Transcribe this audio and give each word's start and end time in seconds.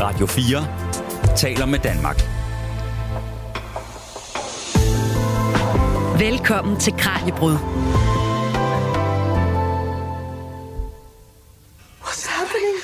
Radio 0.00 0.26
4 0.26 1.36
taler 1.36 1.66
med 1.66 1.78
Danmark. 1.78 2.16
Velkommen 6.18 6.80
til 6.80 6.92
Kranjebrud. 6.92 7.56
What's 12.02 12.26
happening? 12.28 12.76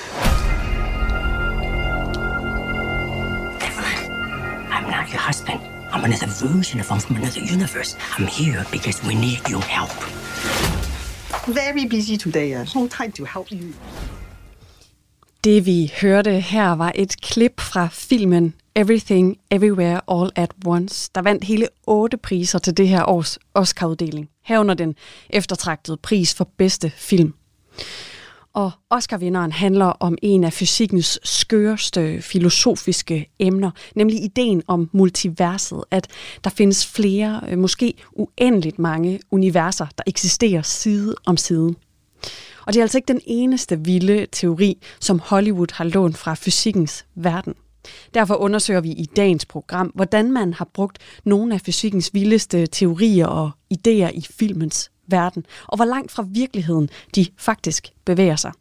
Evelyn, 3.60 4.00
I'm 4.70 4.86
not 4.90 5.10
your 5.12 5.20
husband. 5.20 5.60
I'm 5.92 6.04
another 6.04 6.28
version 6.46 6.80
of 6.80 6.88
him 6.88 7.00
from 7.00 7.16
another 7.16 7.42
universe. 7.54 7.96
I'm 8.18 8.26
here 8.26 8.64
because 8.70 9.06
we 9.08 9.14
need 9.14 9.40
your 9.50 9.62
help. 9.62 10.22
Very 11.48 11.84
busy 11.86 12.16
today. 12.16 12.54
Uh, 12.54 12.64
no 12.74 12.86
time 12.88 13.12
to 13.12 13.24
help 13.24 13.50
you. 13.52 13.74
Det 15.44 15.66
vi 15.66 15.92
hørte 16.00 16.40
her 16.40 16.72
var 16.72 16.92
et 16.94 17.20
klip 17.20 17.60
fra 17.60 17.88
filmen 17.92 18.54
Everything 18.76 19.38
Everywhere 19.50 20.00
All 20.08 20.30
at 20.36 20.50
Once, 20.66 21.10
der 21.14 21.22
vandt 21.22 21.44
hele 21.44 21.68
otte 21.86 22.16
priser 22.16 22.58
til 22.58 22.76
det 22.76 22.88
her 22.88 23.04
års 23.08 23.38
Oscar-uddeling. 23.54 24.28
Herunder 24.44 24.74
den 24.74 24.94
eftertragtede 25.30 25.96
pris 25.96 26.34
for 26.34 26.48
bedste 26.58 26.92
film. 26.96 27.34
Og 28.52 28.70
Oscar-vinderen 28.90 29.52
handler 29.52 29.86
om 29.86 30.18
en 30.22 30.44
af 30.44 30.52
fysikkens 30.52 31.20
skøreste 31.24 32.22
filosofiske 32.22 33.30
emner, 33.38 33.70
nemlig 33.94 34.24
ideen 34.24 34.62
om 34.66 34.90
multiverset, 34.92 35.84
at 35.90 36.08
der 36.44 36.50
findes 36.50 36.86
flere, 36.86 37.40
øh, 37.48 37.58
måske 37.58 37.94
uendeligt 38.12 38.78
mange 38.78 39.20
universer, 39.30 39.86
der 39.98 40.04
eksisterer 40.06 40.62
side 40.62 41.14
om 41.26 41.36
side. 41.36 41.74
Og 42.66 42.72
det 42.72 42.80
er 42.80 42.84
altså 42.84 42.98
ikke 42.98 43.12
den 43.12 43.20
eneste 43.26 43.80
vilde 43.80 44.26
teori, 44.32 44.78
som 45.00 45.18
Hollywood 45.18 45.74
har 45.74 45.84
lånt 45.84 46.18
fra 46.18 46.34
fysikkens 46.34 47.06
verden. 47.14 47.54
Derfor 48.14 48.34
undersøger 48.34 48.80
vi 48.80 48.90
i 48.90 49.04
dagens 49.16 49.46
program, 49.46 49.86
hvordan 49.94 50.32
man 50.32 50.54
har 50.54 50.68
brugt 50.74 50.98
nogle 51.24 51.54
af 51.54 51.60
fysikkens 51.60 52.10
vildeste 52.14 52.66
teorier 52.66 53.26
og 53.26 53.50
idéer 53.74 54.10
i 54.14 54.26
filmens 54.30 54.90
verden, 55.06 55.46
og 55.68 55.76
hvor 55.76 55.84
langt 55.84 56.12
fra 56.12 56.26
virkeligheden 56.28 56.90
de 57.14 57.26
faktisk 57.38 57.92
bevæger 58.04 58.36
sig. 58.36 58.52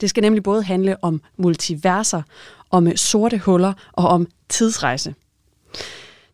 Det 0.00 0.10
skal 0.10 0.20
nemlig 0.20 0.42
både 0.42 0.62
handle 0.62 1.04
om 1.04 1.20
multiverser, 1.36 2.22
om 2.70 2.96
sorte 2.96 3.38
huller 3.38 3.72
og 3.92 4.08
om 4.08 4.26
tidsrejse. 4.48 5.14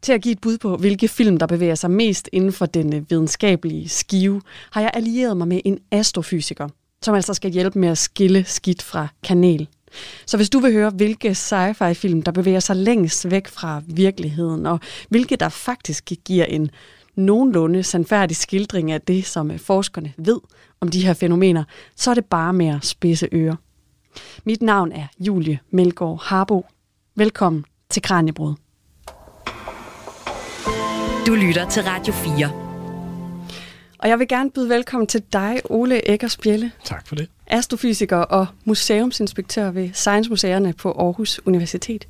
Til 0.03 0.13
at 0.13 0.23
give 0.23 0.33
et 0.33 0.41
bud 0.41 0.59
på, 0.59 0.77
hvilke 0.77 1.09
film, 1.09 1.37
der 1.37 1.47
bevæger 1.47 1.75
sig 1.75 1.91
mest 1.91 2.29
inden 2.33 2.53
for 2.53 2.67
den 2.67 3.07
videnskabelige 3.11 3.89
skive, 3.89 4.43
har 4.71 4.81
jeg 4.81 4.91
allieret 4.95 5.37
mig 5.37 5.49
med 5.49 5.61
en 5.65 5.79
astrofysiker, 5.91 6.69
som 7.03 7.15
altså 7.15 7.35
skal 7.35 7.51
hjælpe 7.51 7.79
med 7.79 7.89
at 7.89 7.99
skille 7.99 8.45
skidt 8.45 8.83
fra 8.83 9.09
kanel. 9.23 9.69
Så 10.27 10.37
hvis 10.37 10.51
du 10.51 10.59
vil 10.59 10.73
høre, 10.73 10.91
hvilke 10.91 11.35
sci-fi-film, 11.35 12.23
der 12.23 12.33
bevæger 12.33 12.61
sig 12.61 12.77
længst 12.77 13.31
væk 13.31 13.49
fra 13.49 13.83
virkeligheden, 13.87 14.67
og 14.67 14.81
hvilke 15.09 15.37
der 15.37 15.49
faktisk 15.49 16.13
giver 16.25 16.45
en 16.45 16.71
nogenlunde 17.17 17.83
sandfærdig 17.83 18.37
skildring 18.37 18.93
af 18.93 19.01
det, 19.01 19.27
som 19.27 19.51
øh, 19.51 19.59
forskerne 19.59 20.13
ved 20.17 20.41
om 20.81 20.89
de 20.89 21.07
her 21.07 21.15
fænomener, 21.15 21.65
så 21.97 22.11
er 22.11 22.15
det 22.15 22.25
bare 22.25 22.53
med 22.53 22.67
at 22.67 22.85
spidse 22.85 23.29
ører. 23.33 23.57
Mit 24.45 24.63
navn 24.63 24.93
er 24.93 25.07
Julie 25.21 25.59
Melgaard 25.71 26.23
Harbo. 26.23 26.67
Velkommen 27.17 27.65
til 27.91 28.03
Kranjebrud. 28.03 28.55
Du 31.27 31.35
lytter 31.35 31.69
til 31.71 31.83
Radio 31.83 32.13
4. 32.13 32.62
Og 34.03 34.09
jeg 34.09 34.19
vil 34.19 34.29
gerne 34.29 34.51
byde 34.51 34.69
velkommen 34.69 35.07
til 35.07 35.23
dig, 35.33 35.61
Ole 35.65 36.11
Eggers 36.11 36.37
Bjelle. 36.37 36.73
Tak 36.85 37.07
for 37.07 37.15
det. 37.15 37.29
Astrofysiker 37.47 38.17
og 38.17 38.47
museumsinspektør 38.65 39.71
ved 39.71 39.91
Science 39.93 40.31
Museerne 40.31 40.73
på 40.73 40.93
Aarhus 40.93 41.41
Universitet. 41.47 42.09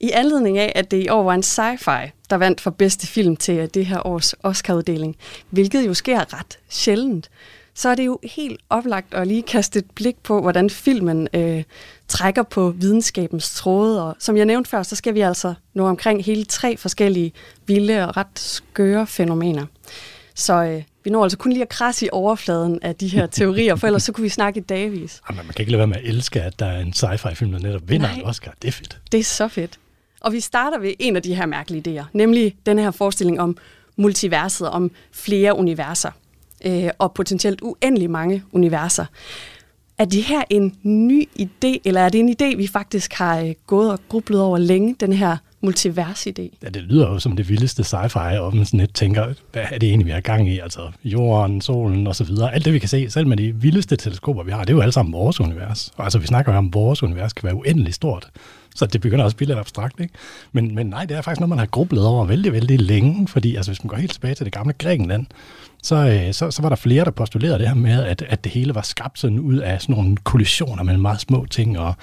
I 0.00 0.10
anledning 0.10 0.58
af, 0.58 0.72
at 0.74 0.90
det 0.90 1.04
i 1.04 1.08
år 1.08 1.22
var 1.22 1.34
en 1.34 1.42
sci-fi, 1.42 2.10
der 2.30 2.36
vandt 2.36 2.60
for 2.60 2.70
bedste 2.70 3.06
film 3.06 3.36
til 3.36 3.74
det 3.74 3.86
her 3.86 4.06
års 4.06 4.34
Oscar-uddeling, 4.42 5.16
hvilket 5.50 5.86
jo 5.86 5.94
sker 5.94 6.38
ret 6.38 6.58
sjældent, 6.68 7.30
så 7.74 7.88
er 7.88 7.94
det 7.94 8.06
jo 8.06 8.18
helt 8.22 8.60
oplagt 8.70 9.14
at 9.14 9.26
lige 9.26 9.42
kaste 9.42 9.78
et 9.78 9.90
blik 9.94 10.16
på, 10.22 10.40
hvordan 10.40 10.70
filmen 10.70 11.28
øh, 11.34 11.62
trækker 12.08 12.42
på 12.42 12.70
videnskabens 12.70 13.54
tråde. 13.54 14.04
Og 14.04 14.16
som 14.18 14.36
jeg 14.36 14.46
nævnte 14.46 14.70
før, 14.70 14.82
så 14.82 14.96
skal 14.96 15.14
vi 15.14 15.20
altså 15.20 15.54
nå 15.74 15.86
omkring 15.86 16.24
hele 16.24 16.44
tre 16.44 16.76
forskellige 16.76 17.32
vilde 17.66 18.08
og 18.08 18.16
ret 18.16 18.38
skøre 18.38 19.06
fænomener. 19.06 19.66
Så 20.34 20.54
øh, 20.64 20.82
vi 21.04 21.10
når 21.10 21.22
altså 21.22 21.38
kun 21.38 21.52
lige 21.52 21.62
at 21.62 21.68
krasse 21.68 22.06
i 22.06 22.08
overfladen 22.12 22.78
af 22.82 22.96
de 22.96 23.08
her 23.08 23.26
teorier, 23.26 23.76
for 23.76 23.86
ellers 23.86 24.02
så 24.02 24.12
kunne 24.12 24.22
vi 24.22 24.28
snakke 24.28 24.60
i 24.60 24.62
dagvis. 24.62 25.20
Jamen, 25.30 25.46
man 25.46 25.54
kan 25.54 25.62
ikke 25.62 25.72
lade 25.72 25.78
være 25.78 25.86
med 25.86 25.96
at 25.96 26.04
elske, 26.04 26.42
at 26.42 26.58
der 26.58 26.66
er 26.66 26.80
en 26.80 26.92
sci-fi-film, 26.92 27.52
der 27.52 27.58
netop 27.58 27.82
vinder 27.88 28.06
Nej. 28.06 28.16
en 28.18 28.24
Oscar. 28.24 28.54
Det 28.62 28.68
er 28.68 28.72
fedt. 28.72 28.98
Det 29.12 29.20
er 29.20 29.24
så 29.24 29.48
fedt. 29.48 29.78
Og 30.20 30.32
vi 30.32 30.40
starter 30.40 30.78
ved 30.78 30.92
en 30.98 31.16
af 31.16 31.22
de 31.22 31.34
her 31.34 31.46
mærkelige 31.46 32.00
idéer, 32.00 32.04
nemlig 32.12 32.56
den 32.66 32.78
her 32.78 32.90
forestilling 32.90 33.40
om 33.40 33.56
multiverset, 33.96 34.70
om 34.70 34.90
flere 35.12 35.56
universer, 35.56 36.10
øh, 36.64 36.88
og 36.98 37.12
potentielt 37.12 37.60
uendelig 37.62 38.10
mange 38.10 38.42
universer. 38.52 39.04
Er 39.98 40.04
det 40.04 40.22
her 40.22 40.42
en 40.50 40.76
ny 40.82 41.28
idé, 41.40 41.80
eller 41.84 42.00
er 42.00 42.08
det 42.08 42.18
en 42.18 42.36
idé, 42.42 42.56
vi 42.56 42.66
faktisk 42.66 43.12
har 43.12 43.40
øh, 43.40 43.54
gået 43.66 43.92
og 43.92 43.98
grublet 44.08 44.40
over 44.40 44.58
længe, 44.58 44.96
den 45.00 45.12
her 45.12 45.36
multivers-idé? 45.60 46.56
Ja, 46.62 46.68
det 46.68 46.82
lyder 46.82 47.08
jo 47.08 47.18
som 47.18 47.36
det 47.36 47.48
vildeste 47.48 47.82
sci-fi, 47.82 48.38
og 48.38 48.56
man 48.56 48.64
sådan 48.64 48.80
lidt 48.80 48.94
tænker, 48.94 49.34
hvad 49.52 49.64
er 49.70 49.78
det 49.78 49.88
egentlig, 49.88 50.06
vi 50.06 50.10
har 50.10 50.20
gang 50.20 50.48
i? 50.48 50.58
Altså 50.58 50.90
jorden, 51.04 51.60
solen 51.60 52.06
og 52.06 52.16
så 52.16 52.24
videre. 52.24 52.54
Alt 52.54 52.64
det, 52.64 52.72
vi 52.72 52.78
kan 52.78 52.88
se, 52.88 53.10
selv 53.10 53.26
med 53.26 53.36
de 53.36 53.54
vildeste 53.54 53.96
teleskoper, 53.96 54.42
vi 54.42 54.50
har, 54.50 54.60
det 54.60 54.70
er 54.70 54.74
jo 54.74 54.80
alle 54.80 54.92
sammen 54.92 55.12
vores 55.12 55.40
univers. 55.40 55.92
Og 55.96 56.04
altså, 56.04 56.18
vi 56.18 56.26
snakker 56.26 56.52
jo 56.52 56.58
om, 56.58 56.66
at 56.66 56.74
vores 56.74 57.02
univers 57.02 57.32
kan 57.32 57.46
være 57.46 57.54
uendelig 57.54 57.94
stort. 57.94 58.30
Så 58.74 58.86
det 58.86 59.00
begynder 59.00 59.24
også 59.24 59.34
at 59.34 59.36
blive 59.36 59.48
lidt 59.48 59.58
abstrakt, 59.58 60.00
ikke? 60.00 60.14
Men, 60.52 60.74
men 60.74 60.86
nej, 60.86 61.04
det 61.04 61.16
er 61.16 61.22
faktisk 61.22 61.40
noget, 61.40 61.48
man 61.48 61.58
har 61.58 61.66
grublet 61.66 62.06
over 62.06 62.24
vældig, 62.24 62.52
vældig 62.52 62.80
længe, 62.80 63.28
fordi 63.28 63.56
altså, 63.56 63.70
hvis 63.70 63.84
man 63.84 63.88
går 63.88 63.96
helt 63.96 64.12
tilbage 64.12 64.34
til 64.34 64.44
det 64.44 64.52
gamle 64.52 64.72
Grækenland, 64.72 65.26
så, 65.82 65.96
øh, 65.96 66.32
så, 66.32 66.50
så 66.50 66.62
var 66.62 66.68
der 66.68 66.76
flere, 66.76 67.04
der 67.04 67.10
postulerede 67.10 67.58
det 67.58 67.68
her 67.68 67.74
med, 67.74 68.04
at, 68.04 68.22
at 68.28 68.44
det 68.44 68.52
hele 68.52 68.74
var 68.74 68.82
skabt 68.82 69.18
sådan 69.18 69.38
ud 69.38 69.56
af 69.56 69.82
sådan 69.82 69.94
nogle 69.94 70.16
kollisioner 70.16 70.82
mellem 70.82 71.02
meget 71.02 71.20
små 71.20 71.46
ting, 71.50 71.78
og 71.78 71.94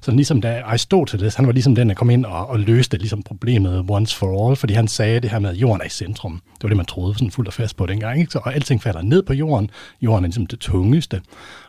sådan 0.00 0.16
ligesom 0.16 0.40
da 0.40 0.62
Aristoteles, 0.64 1.34
han 1.34 1.46
var 1.46 1.52
ligesom 1.52 1.74
den, 1.74 1.88
der 1.88 1.94
kom 1.94 2.10
ind 2.10 2.24
og, 2.24 2.48
og 2.48 2.58
løste 2.60 2.96
ligesom 2.96 3.22
problemet 3.22 3.84
once 3.88 4.16
for 4.16 4.46
all, 4.46 4.56
fordi 4.56 4.74
han 4.74 4.88
sagde 4.88 5.20
det 5.20 5.30
her 5.30 5.38
med, 5.38 5.50
at 5.50 5.56
jorden 5.56 5.80
er 5.80 5.86
i 5.86 5.88
centrum. 5.88 6.42
Det 6.54 6.62
var 6.62 6.68
det, 6.68 6.76
man 6.76 6.86
troede 6.86 7.14
sådan 7.14 7.30
fuldt 7.30 7.48
og 7.48 7.54
fast 7.54 7.76
på 7.76 7.86
dengang, 7.86 8.20
ikke? 8.20 8.32
Så, 8.32 8.38
og 8.38 8.54
alting 8.54 8.82
falder 8.82 9.02
ned 9.02 9.22
på 9.22 9.32
jorden. 9.32 9.70
Jorden 10.02 10.24
er 10.24 10.28
ligesom 10.28 10.46
det 10.46 10.58
tungeste. 10.58 11.20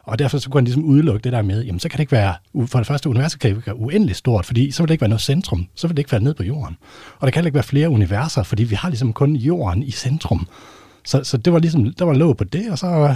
Og 0.03 0.19
derfor 0.19 0.37
så 0.37 0.49
kunne 0.49 0.59
han 0.59 0.65
ligesom 0.65 0.83
udelukke 0.83 1.23
det 1.23 1.33
der 1.33 1.41
med, 1.41 1.63
jamen 1.63 1.79
så 1.79 1.89
kan 1.89 1.97
det 1.97 2.01
ikke 2.01 2.11
være, 2.11 2.33
for 2.67 2.79
det 2.79 2.87
første, 2.87 3.09
universet 3.09 3.39
kan 3.39 3.49
ikke 3.49 3.65
være 3.65 3.79
uendeligt 3.79 4.17
stort, 4.17 4.45
fordi 4.45 4.71
så 4.71 4.83
vil 4.83 4.87
det 4.87 4.93
ikke 4.93 5.01
være 5.01 5.09
noget 5.09 5.21
centrum, 5.21 5.67
så 5.75 5.87
vil 5.87 5.97
det 5.97 5.99
ikke 5.99 6.09
falde 6.09 6.25
ned 6.25 6.33
på 6.33 6.43
jorden. 6.43 6.77
Og 7.19 7.27
der 7.27 7.31
kan 7.31 7.39
heller 7.39 7.47
ikke 7.47 7.55
være 7.55 7.63
flere 7.63 7.89
universer, 7.89 8.43
fordi 8.43 8.63
vi 8.63 8.75
har 8.75 8.89
ligesom 8.89 9.13
kun 9.13 9.35
jorden 9.35 9.83
i 9.83 9.91
centrum. 9.91 10.47
Så, 11.07 11.23
så 11.23 11.37
det 11.37 11.53
var 11.53 11.59
ligesom, 11.59 11.93
der 11.93 12.05
var 12.05 12.13
låg 12.13 12.37
på 12.37 12.43
det, 12.43 12.71
og 12.71 12.79
så 12.79 13.15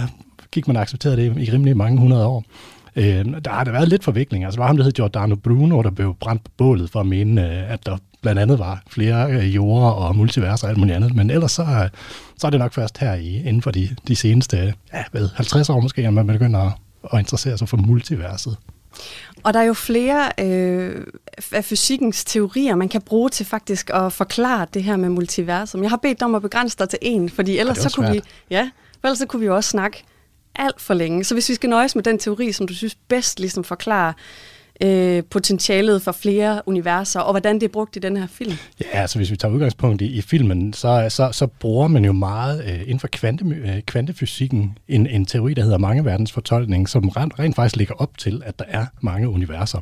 gik 0.50 0.66
man 0.66 0.76
og 0.76 0.82
accepterede 0.82 1.16
det 1.16 1.42
i 1.42 1.52
rimelig 1.52 1.76
mange 1.76 1.98
hundrede 1.98 2.26
år. 2.26 2.44
Øh, 2.96 3.24
der 3.44 3.50
har 3.50 3.64
der 3.64 3.72
været 3.72 3.88
lidt 3.88 4.04
forvikling. 4.04 4.44
Altså, 4.44 4.56
der 4.56 4.62
var 4.62 4.66
ham, 4.66 4.76
der 4.76 4.84
hed 4.84 4.92
Giordano 4.92 5.36
Bruno, 5.36 5.82
der 5.82 5.90
blev 5.90 6.16
brændt 6.20 6.44
på 6.44 6.50
bålet 6.56 6.90
for 6.90 7.00
at 7.00 7.06
mene, 7.06 7.46
øh, 7.46 7.72
at 7.72 7.86
der 7.86 7.96
blandt 8.22 8.40
andet 8.40 8.58
var 8.58 8.82
flere 8.90 9.32
øh, 9.32 9.54
jorder 9.54 9.90
og 9.90 10.16
multiverser 10.16 10.66
og 10.66 10.70
alt 10.70 10.78
muligt 10.78 10.96
andet. 10.96 11.14
Men 11.14 11.30
ellers 11.30 11.52
så, 11.52 11.62
øh, 11.62 11.88
så 12.38 12.46
er 12.46 12.50
det 12.50 12.60
nok 12.60 12.72
først 12.72 12.98
her 12.98 13.14
i, 13.14 13.36
inden 13.36 13.62
for 13.62 13.70
de, 13.70 13.88
de 14.08 14.16
seneste 14.16 14.74
ja, 14.94 15.04
hvad, 15.10 15.28
50 15.34 15.70
år 15.70 15.80
måske, 15.80 16.06
at 16.06 16.14
man 16.14 16.26
begynder 16.26 16.60
at, 16.60 16.72
at 17.12 17.18
interessere 17.18 17.58
sig 17.58 17.68
for 17.68 17.76
multiverset. 17.76 18.56
Og 19.42 19.54
der 19.54 19.60
er 19.60 19.64
jo 19.64 19.74
flere 19.74 20.32
øh, 20.40 21.06
af 21.52 21.64
fysikkens 21.64 22.24
teorier, 22.24 22.74
man 22.74 22.88
kan 22.88 23.02
bruge 23.02 23.30
til 23.30 23.46
faktisk 23.46 23.90
at 23.94 24.12
forklare 24.12 24.66
det 24.74 24.82
her 24.82 24.96
med 24.96 25.08
multiversum. 25.08 25.82
Jeg 25.82 25.90
har 25.90 25.96
bedt 25.96 26.20
dig 26.20 26.24
om 26.24 26.34
at 26.34 26.42
begrænse 26.42 26.78
dig 26.78 26.88
til 26.88 26.98
en, 27.02 27.30
fordi 27.30 27.58
ellers 27.58 27.78
er 27.78 27.88
så 27.88 27.96
kunne 27.96 28.12
vi, 28.12 28.20
ja, 28.50 28.70
ellers 29.04 29.18
så 29.18 29.26
kunne 29.26 29.40
vi 29.40 29.46
jo 29.46 29.56
også 29.56 29.70
snakke 29.70 30.04
alt 30.54 30.80
for 30.80 30.94
længe. 30.94 31.24
Så 31.24 31.34
hvis 31.34 31.48
vi 31.48 31.54
skal 31.54 31.70
nøjes 31.70 31.94
med 31.94 32.02
den 32.02 32.18
teori, 32.18 32.52
som 32.52 32.66
du 32.66 32.74
synes 32.74 32.94
bedst 32.94 33.40
ligesom 33.40 33.64
forklarer 33.64 34.12
øh, 34.82 35.22
potentialet 35.30 36.02
for 36.02 36.12
flere 36.12 36.62
universer, 36.66 37.20
og 37.20 37.32
hvordan 37.32 37.54
det 37.54 37.62
er 37.62 37.68
brugt 37.68 37.96
i 37.96 37.98
den 37.98 38.16
her 38.16 38.26
film. 38.26 38.52
Ja, 38.80 39.00
altså 39.00 39.18
hvis 39.18 39.30
vi 39.30 39.36
tager 39.36 39.54
udgangspunkt 39.54 40.02
i, 40.02 40.06
i 40.06 40.20
filmen, 40.20 40.72
så, 40.72 41.06
så, 41.08 41.28
så 41.32 41.46
bruger 41.46 41.88
man 41.88 42.04
jo 42.04 42.12
meget 42.12 42.64
øh, 42.64 42.80
inden 42.80 43.00
for 43.00 43.08
kvante, 43.12 43.44
øh, 43.44 43.82
kvantefysikken 43.82 44.78
en, 44.88 45.06
en 45.06 45.26
teori, 45.26 45.54
der 45.54 45.62
hedder 45.62 45.78
mangeverdensfortolkning, 45.78 46.88
som 46.88 47.08
rent, 47.08 47.38
rent 47.38 47.56
faktisk 47.56 47.76
ligger 47.76 47.94
op 47.94 48.18
til, 48.18 48.42
at 48.44 48.58
der 48.58 48.64
er 48.68 48.86
mange 49.00 49.28
universer. 49.28 49.78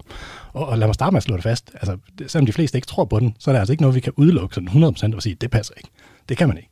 Og, 0.53 0.67
og 0.67 0.79
lad 0.79 0.89
mig 0.89 0.95
starte 0.95 1.13
med 1.13 1.17
at 1.17 1.23
slå 1.23 1.37
det 1.37 1.43
fast. 1.43 1.71
Altså, 1.75 1.97
selvom 2.27 2.47
de 2.47 2.53
fleste 2.53 2.79
ikke 2.79 2.87
tror 2.87 3.05
på 3.05 3.21
den, 3.21 3.35
så 3.39 3.51
er 3.51 3.53
det 3.53 3.61
altså 3.61 3.73
ikke 3.73 3.83
noget, 3.83 3.95
vi 3.95 4.01
kan 4.01 4.13
udelukke 4.17 4.55
sådan 4.55 4.69
100% 4.69 5.17
og 5.17 5.23
sige, 5.23 5.35
det 5.35 5.51
passer 5.51 5.75
ikke. 5.77 5.91
Det 6.29 6.37
kan 6.37 6.49
man 6.49 6.57
ikke. 6.57 6.70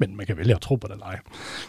Men 0.00 0.16
man 0.16 0.26
kan 0.26 0.36
vælge 0.36 0.54
at 0.54 0.60
tro 0.60 0.76
på 0.76 0.86
det 0.86 0.92
eller 0.94 1.06
ej. 1.06 1.18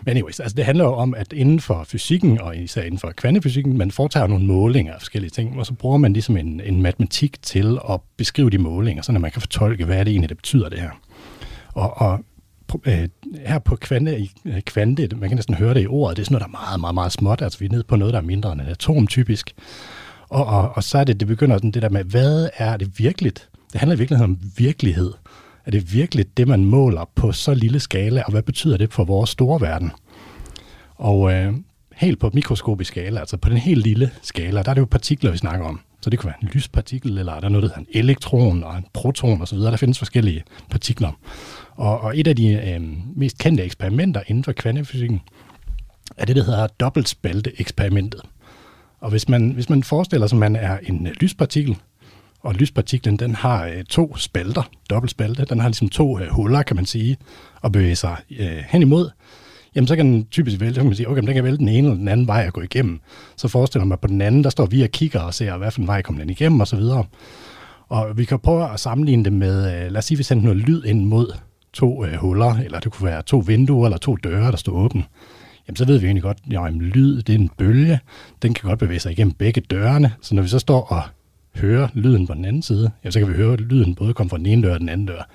Men 0.06 0.12
anyways, 0.12 0.40
altså 0.40 0.56
det 0.56 0.66
handler 0.66 0.84
jo 0.84 0.94
om, 0.94 1.14
at 1.14 1.34
inden 1.34 1.60
for 1.60 1.84
fysikken, 1.84 2.42
og 2.42 2.58
især 2.58 2.82
inden 2.82 3.00
for 3.00 3.12
kvantefysikken, 3.12 3.78
man 3.78 3.92
foretager 3.92 4.28
nogle 4.28 4.46
målinger 4.46 4.94
af 4.94 5.00
forskellige 5.00 5.30
ting, 5.30 5.60
og 5.60 5.66
så 5.66 5.74
bruger 5.74 5.98
man 5.98 6.14
ligesom 6.14 6.38
en, 6.38 6.62
en 6.66 6.82
matematik 6.82 7.42
til 7.42 7.80
at 7.90 8.00
beskrive 8.18 8.50
de 8.50 8.58
målinger, 8.58 9.04
så 9.04 9.12
man 9.12 9.32
kan 9.32 9.42
fortolke, 9.42 9.86
hvad 9.86 9.98
er 9.98 10.04
det 10.04 10.12
egentlig, 10.12 10.30
det 10.30 10.38
betyder 10.38 10.70
det 10.70 10.80
her. 10.80 10.92
Og, 11.74 11.98
og 12.02 12.20
øh, 12.86 13.10
her 13.46 13.60
på 13.60 13.76
kvante, 13.76 14.20
i 14.20 14.32
øh, 14.46 14.62
kvante, 14.62 15.10
man 15.16 15.30
kan 15.30 15.36
næsten 15.36 15.56
høre 15.56 15.74
det 15.74 15.84
i 15.84 15.88
ordet, 15.88 16.18
det 16.18 16.24
er 16.24 16.26
sådan 16.26 16.34
noget, 16.34 16.52
der 16.52 16.58
er 16.58 16.66
meget, 16.66 16.80
meget, 16.80 16.94
meget 16.94 17.12
småt. 17.12 17.42
Altså 17.42 17.60
vi 17.60 17.66
er 17.66 17.70
nede 17.70 17.84
på 17.84 17.96
noget, 17.96 18.14
der 18.14 18.20
er 18.20 18.24
mindre 18.24 18.52
end 18.52 18.62
en 18.62 18.68
atom 18.68 19.08
typisk. 19.08 19.54
Og, 20.30 20.46
og, 20.46 20.72
og 20.76 20.84
så 20.84 20.98
er 20.98 21.04
det, 21.04 21.20
det 21.20 21.28
begynder 21.28 21.58
sådan 21.58 21.72
det 21.72 21.82
der 21.82 21.90
med, 21.90 22.04
hvad 22.04 22.50
er 22.58 22.78
det 22.78 23.00
virkeligt? 23.00 23.50
Det 23.74 23.80
handler 23.80 23.96
i 23.96 23.98
virkeligheden 23.98 24.32
om 24.32 24.40
virkelighed. 24.58 25.14
Er 25.66 25.72
det 25.72 25.94
virkelig 25.94 26.38
det, 26.38 26.48
man 26.48 26.66
måler 26.66 27.10
på 27.16 27.32
så 27.32 27.54
lille 27.54 27.80
skala, 27.80 28.22
og 28.22 28.32
hvad 28.32 28.42
betyder 28.42 28.78
det 28.78 28.94
for 28.94 29.04
vores 29.04 29.30
store 29.30 29.62
verden? 29.62 29.92
Og 30.96 31.34
øh, 31.34 31.54
helt 31.96 32.20
på 32.20 32.32
mikroskopisk 32.34 32.88
skala, 32.92 33.20
altså 33.20 33.38
på 33.38 33.50
den 33.50 33.58
helt 33.58 33.84
lille 33.84 34.12
skala, 34.22 34.64
der 34.64 34.70
er 34.70 34.74
det 34.74 34.82
jo 34.82 34.86
partikler, 34.86 35.32
vi 35.32 35.38
snakker 35.38 35.66
om. 35.66 35.80
Så 36.02 36.10
det 36.10 36.20
kunne 36.20 36.28
være 36.28 36.44
en 36.44 36.50
lyspartikel, 36.54 37.18
eller 37.18 37.40
der 37.40 37.46
er 37.46 37.50
noget, 37.50 37.64
der 37.64 37.70
hedder 37.70 37.92
en 37.92 38.00
elektron 38.00 38.64
og 38.64 38.78
en 38.78 38.86
proton 38.94 39.42
osv. 39.42 39.58
Der 39.58 39.78
findes 39.78 39.98
forskellige 39.98 40.44
partikler. 40.70 41.12
Og, 41.76 42.02
og 42.02 42.20
et 42.20 42.28
af 42.28 42.36
de 42.36 42.54
øh, 42.54 42.82
mest 43.16 43.38
kendte 43.38 43.64
eksperimenter 43.64 44.22
inden 44.28 44.44
for 44.44 44.52
kvantefysikken 44.52 45.22
er 46.18 46.26
det, 46.26 46.36
der 46.36 46.44
hedder 46.44 46.68
dobbeltspalte-eksperimentet. 46.68 48.22
Og 49.00 49.10
hvis 49.10 49.30
man, 49.30 49.52
hvis 49.52 49.70
man 49.70 49.84
forestiller 49.84 50.28
sig, 50.28 50.36
at 50.36 50.40
man 50.40 50.56
er 50.56 50.78
en 50.84 51.08
lyspartikel, 51.08 51.78
og 52.42 52.54
lyspartiklen 52.54 53.18
den 53.18 53.36
har 53.36 53.66
øh, 53.66 53.84
to 53.84 54.18
spalter, 54.18 54.70
dobbeltspalte, 54.90 55.46
den 55.46 55.60
har 55.60 55.68
ligesom 55.68 55.90
to 55.90 56.20
øh, 56.20 56.28
huller, 56.28 56.64
kan 56.64 56.76
man 56.76 56.86
sige, 56.86 57.18
og 57.62 57.72
bevæge 57.72 57.96
sig 57.96 58.16
øh, 58.40 58.64
hen 58.70 58.82
imod, 58.82 59.10
jamen 59.76 59.88
så 59.88 59.96
kan 59.96 60.06
den 60.06 60.26
typisk 60.26 60.60
vælge, 60.60 60.74
så 60.74 60.80
kan 60.80 60.88
man 60.88 60.96
sige, 60.96 61.10
okay, 61.10 61.22
den 61.22 61.34
kan 61.34 61.44
vælge 61.44 61.58
den 61.58 61.68
ene 61.68 61.88
eller 61.88 61.98
den 61.98 62.08
anden 62.08 62.28
vej 62.28 62.44
at 62.48 62.54
gå 62.54 62.62
igennem. 62.62 63.00
Så 63.36 63.48
forestiller 63.48 63.86
man 63.86 63.98
på 63.98 64.08
den 64.08 64.22
anden, 64.22 64.44
der 64.44 64.50
står 64.50 64.66
vi 64.66 64.82
og 64.82 64.90
kigger 64.90 65.20
og 65.20 65.34
ser, 65.34 65.58
hvad 65.58 65.72
for 65.72 65.82
en 65.82 65.88
vej 65.88 66.02
kommer 66.02 66.22
den 66.22 66.30
igennem 66.30 66.60
og 66.60 66.68
så 66.68 66.76
videre. 66.76 67.06
Og 67.90 68.18
vi 68.18 68.26
kan 68.26 68.40
prøve 68.40 68.74
at 68.74 68.80
sammenligne 68.80 69.24
det 69.24 69.34
med, 69.34 69.76
øh, 69.76 69.92
lad 69.92 69.98
os 69.98 70.06
sige, 70.06 70.18
vi 70.18 70.24
sendte 70.24 70.46
noget 70.46 70.60
lyd 70.60 70.84
ind 70.84 71.06
mod 71.06 71.34
to 71.74 72.06
øh, 72.06 72.14
huller, 72.14 72.56
eller 72.56 72.80
det 72.80 72.92
kunne 72.92 73.06
være 73.06 73.22
to 73.22 73.38
vinduer 73.38 73.86
eller 73.86 73.98
to 73.98 74.16
døre, 74.16 74.52
der 74.52 74.58
står 74.58 74.72
åbne. 74.72 75.04
Jamen 75.68 75.76
så 75.76 75.86
ved 75.86 75.98
vi 75.98 76.06
egentlig 76.06 76.24
godt, 76.24 76.38
at 76.46 76.54
jamen, 76.54 76.82
lyd 76.82 77.22
det 77.22 77.36
er 77.36 77.40
en 77.40 77.50
bølge, 77.58 78.00
den 78.42 78.54
kan 78.54 78.70
godt 78.70 78.80
bevæge 78.80 79.00
sig 79.00 79.12
igennem 79.12 79.34
begge 79.34 79.62
dørene, 79.62 80.14
så 80.22 80.36
når 80.36 80.42
vi 80.42 80.48
så 80.48 80.60
står 80.60 80.82
og 80.82 81.02
hører 81.56 81.88
lyden 81.94 82.28
på 82.28 82.34
den 82.34 82.46
anden 82.46 82.62
side, 82.62 82.92
ja, 83.04 83.12
så 83.12 83.20
kan 83.20 83.30
vi 83.30 83.34
høre, 83.34 83.54
at 83.54 83.62
lyden 83.62 83.96
både 83.96 84.14
kommer 84.14 84.30
fra 84.30 84.38
den 84.38 84.46
ene 84.46 84.68
dør 84.68 84.74
og 84.74 84.80
den 84.80 84.90
anden 84.90 85.08
dør 85.08 85.30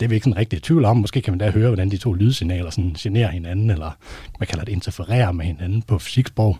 det 0.00 0.06
er 0.06 0.08
vi 0.08 0.14
ikke 0.14 0.24
sådan 0.24 0.36
rigtig 0.36 0.56
i 0.56 0.60
tvivl 0.60 0.84
om. 0.84 0.96
Måske 0.96 1.20
kan 1.20 1.32
man 1.32 1.38
da 1.38 1.50
høre, 1.50 1.68
hvordan 1.68 1.90
de 1.90 1.96
to 1.96 2.12
lydsignaler 2.12 2.70
sådan 2.70 2.94
generer 2.98 3.30
hinanden, 3.30 3.70
eller 3.70 3.90
man 4.38 4.46
kalder 4.46 4.64
det 4.64 4.72
interferere 4.72 5.32
med 5.32 5.44
hinanden 5.44 5.82
på 5.82 5.98
fysiksprog. 5.98 6.58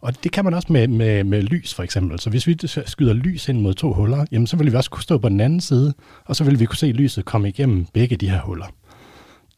Og 0.00 0.24
det 0.24 0.32
kan 0.32 0.44
man 0.44 0.54
også 0.54 0.72
med, 0.72 0.88
med, 0.88 1.24
med 1.24 1.42
lys 1.42 1.74
for 1.74 1.82
eksempel. 1.82 2.20
Så 2.20 2.30
hvis 2.30 2.46
vi 2.46 2.56
skyder 2.86 3.12
lys 3.12 3.48
ind 3.48 3.60
mod 3.60 3.74
to 3.74 3.92
huller, 3.92 4.26
jamen 4.32 4.46
så 4.46 4.56
vil 4.56 4.72
vi 4.72 4.76
også 4.76 4.90
kunne 4.90 5.02
stå 5.02 5.18
på 5.18 5.28
den 5.28 5.40
anden 5.40 5.60
side, 5.60 5.94
og 6.24 6.36
så 6.36 6.44
vil 6.44 6.60
vi 6.60 6.64
kunne 6.64 6.76
se 6.76 6.86
lyset 6.86 7.24
komme 7.24 7.48
igennem 7.48 7.86
begge 7.92 8.16
de 8.16 8.30
her 8.30 8.40
huller. 8.40 8.66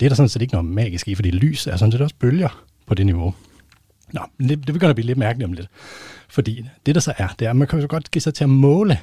Det 0.01 0.07
er 0.07 0.11
der 0.11 0.17
sådan 0.17 0.29
set 0.29 0.43
ikke 0.43 0.55
noget 0.55 0.71
magisk 0.71 1.09
i, 1.09 1.15
fordi 1.15 1.31
lys 1.31 1.67
er 1.67 1.77
sådan 1.77 1.93
set 1.93 2.01
også 2.01 2.15
bølger 2.19 2.65
på 2.87 2.95
det 2.95 3.07
niveau. 3.07 3.35
Nå, 4.13 4.21
det, 4.39 4.49
det 4.49 4.67
begynder 4.67 4.91
at 4.91 4.97
blive 4.97 5.07
lidt 5.07 5.19
mærkeligt 5.19 5.47
om 5.47 5.53
lidt. 5.53 5.69
Fordi 6.29 6.65
det 6.87 6.95
der 6.95 7.01
så 7.01 7.13
er, 7.19 7.29
det 7.39 7.47
er, 7.47 7.51
at 7.51 7.57
man 7.57 7.69
kan 7.69 7.81
jo 7.81 7.87
godt 7.89 8.11
give 8.11 8.23
sig 8.23 8.35
til 8.35 8.45
at 8.45 8.51
måle 8.51 8.99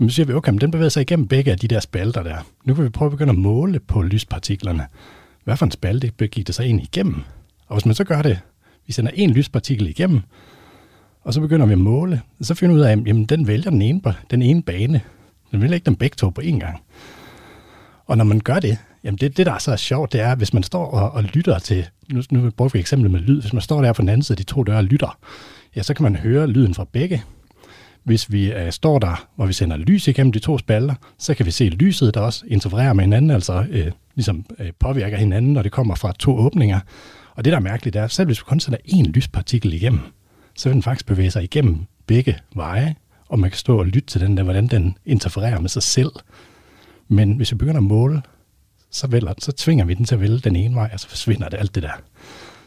så 0.00 0.08
siger 0.08 0.26
vi, 0.26 0.32
okay, 0.32 0.50
men 0.50 0.60
den 0.60 0.70
bevæger 0.70 0.88
sig 0.88 1.00
igennem 1.00 1.28
begge 1.28 1.50
af 1.50 1.58
de 1.58 1.68
der 1.68 1.80
spalter 1.80 2.22
der. 2.22 2.36
Nu 2.64 2.74
vil 2.74 2.84
vi 2.84 2.90
prøve 2.90 3.06
at 3.06 3.10
begynde 3.10 3.30
at 3.30 3.38
måle 3.38 3.80
på 3.80 4.02
lyspartiklerne. 4.02 4.86
Hvad 5.44 5.56
for 5.56 5.66
en 5.66 5.72
spalte 5.72 6.08
gik 6.26 6.46
det 6.46 6.54
så 6.54 6.62
egentlig 6.62 6.84
igennem? 6.84 7.22
Og 7.66 7.76
hvis 7.76 7.86
man 7.86 7.94
så 7.94 8.04
gør 8.04 8.22
det, 8.22 8.40
vi 8.86 8.92
sender 8.92 9.10
en 9.14 9.30
lyspartikel 9.30 9.86
igennem, 9.86 10.20
og 11.22 11.34
så 11.34 11.40
begynder 11.40 11.66
vi 11.66 11.72
at 11.72 11.78
måle, 11.78 12.22
så 12.40 12.54
finder 12.54 12.74
vi 12.74 12.80
ud 12.80 12.84
af, 12.84 12.92
at 12.92 12.98
jamen, 13.06 13.24
den 13.24 13.46
vælger 13.46 13.70
den 13.70 13.82
ene, 13.82 14.00
den 14.30 14.42
ene 14.42 14.62
bane. 14.62 15.00
Den 15.50 15.60
vælger 15.60 15.74
ikke 15.74 15.84
dem 15.84 15.96
begge 15.96 16.14
to 16.14 16.30
på 16.30 16.40
én 16.40 16.58
gang. 16.58 16.82
Og 18.06 18.16
når 18.16 18.24
man 18.24 18.40
gør 18.40 18.60
det, 18.60 18.78
jamen 19.04 19.18
det, 19.18 19.36
det 19.36 19.46
der 19.46 19.52
er 19.52 19.58
så 19.58 19.76
sjovt, 19.76 20.12
det 20.12 20.20
er, 20.20 20.34
hvis 20.34 20.54
man 20.54 20.62
står 20.62 20.86
og, 20.86 21.10
og 21.10 21.22
lytter 21.22 21.58
til, 21.58 21.86
nu, 22.12 22.22
nu 22.30 22.50
bruger 22.50 22.70
vi 22.72 22.78
eksempel 22.78 23.10
med 23.10 23.20
lyd, 23.20 23.40
hvis 23.40 23.52
man 23.52 23.62
står 23.62 23.82
der 23.82 23.92
på 23.92 24.02
den 24.02 24.08
anden 24.08 24.22
side 24.22 24.36
af 24.36 24.36
de 24.36 24.52
to 24.52 24.62
døre 24.62 24.76
og 24.76 24.84
lytter, 24.84 25.18
ja, 25.76 25.82
så 25.82 25.94
kan 25.94 26.02
man 26.02 26.16
høre 26.16 26.46
lyden 26.46 26.74
fra 26.74 26.86
begge, 26.92 27.22
hvis 28.04 28.32
vi 28.32 28.52
øh, 28.52 28.72
står 28.72 28.98
der, 28.98 29.26
hvor 29.36 29.46
vi 29.46 29.52
sender 29.52 29.76
lys 29.76 30.08
igennem 30.08 30.32
de 30.32 30.38
to 30.38 30.58
spalter, 30.58 30.94
så 31.18 31.34
kan 31.34 31.46
vi 31.46 31.50
se 31.50 31.64
lyset, 31.64 32.14
der 32.14 32.20
også 32.20 32.44
interfererer 32.46 32.92
med 32.92 33.04
hinanden, 33.04 33.30
altså 33.30 33.66
øh, 33.70 33.92
ligesom 34.14 34.44
øh, 34.58 34.72
påvirker 34.80 35.16
hinanden, 35.16 35.52
når 35.52 35.62
det 35.62 35.72
kommer 35.72 35.94
fra 35.94 36.12
to 36.18 36.36
åbninger. 36.36 36.80
Og 37.34 37.44
det, 37.44 37.50
der 37.50 37.56
er 37.56 37.62
mærkeligt, 37.62 37.96
er, 37.96 38.04
at 38.04 38.10
selv 38.10 38.26
hvis 38.26 38.40
vi 38.40 38.44
kun 38.46 38.60
sender 38.60 38.78
én 38.88 39.10
lyspartikel 39.10 39.72
igennem, 39.72 40.00
så 40.56 40.68
vil 40.68 40.74
den 40.74 40.82
faktisk 40.82 41.06
bevæge 41.06 41.30
sig 41.30 41.42
igennem 41.42 41.78
begge 42.06 42.38
veje, 42.54 42.94
og 43.28 43.38
man 43.38 43.50
kan 43.50 43.58
stå 43.58 43.78
og 43.78 43.86
lytte 43.86 44.06
til 44.06 44.20
den 44.20 44.36
der, 44.36 44.42
hvordan 44.42 44.66
den 44.66 44.96
interfererer 45.06 45.60
med 45.60 45.68
sig 45.68 45.82
selv. 45.82 46.10
Men 47.08 47.32
hvis 47.32 47.52
vi 47.52 47.56
begynder 47.56 47.76
at 47.76 47.82
måle, 47.82 48.22
så, 48.92 49.06
vælger, 49.06 49.34
så 49.38 49.52
tvinger 49.52 49.84
vi 49.84 49.94
den 49.94 50.04
til 50.04 50.14
at 50.14 50.20
vælge 50.20 50.38
den 50.38 50.56
ene 50.56 50.74
vej, 50.74 50.90
og 50.92 51.00
så 51.00 51.08
forsvinder 51.08 51.48
det 51.48 51.58
alt 51.58 51.74
det 51.74 51.82
der. 51.82 52.02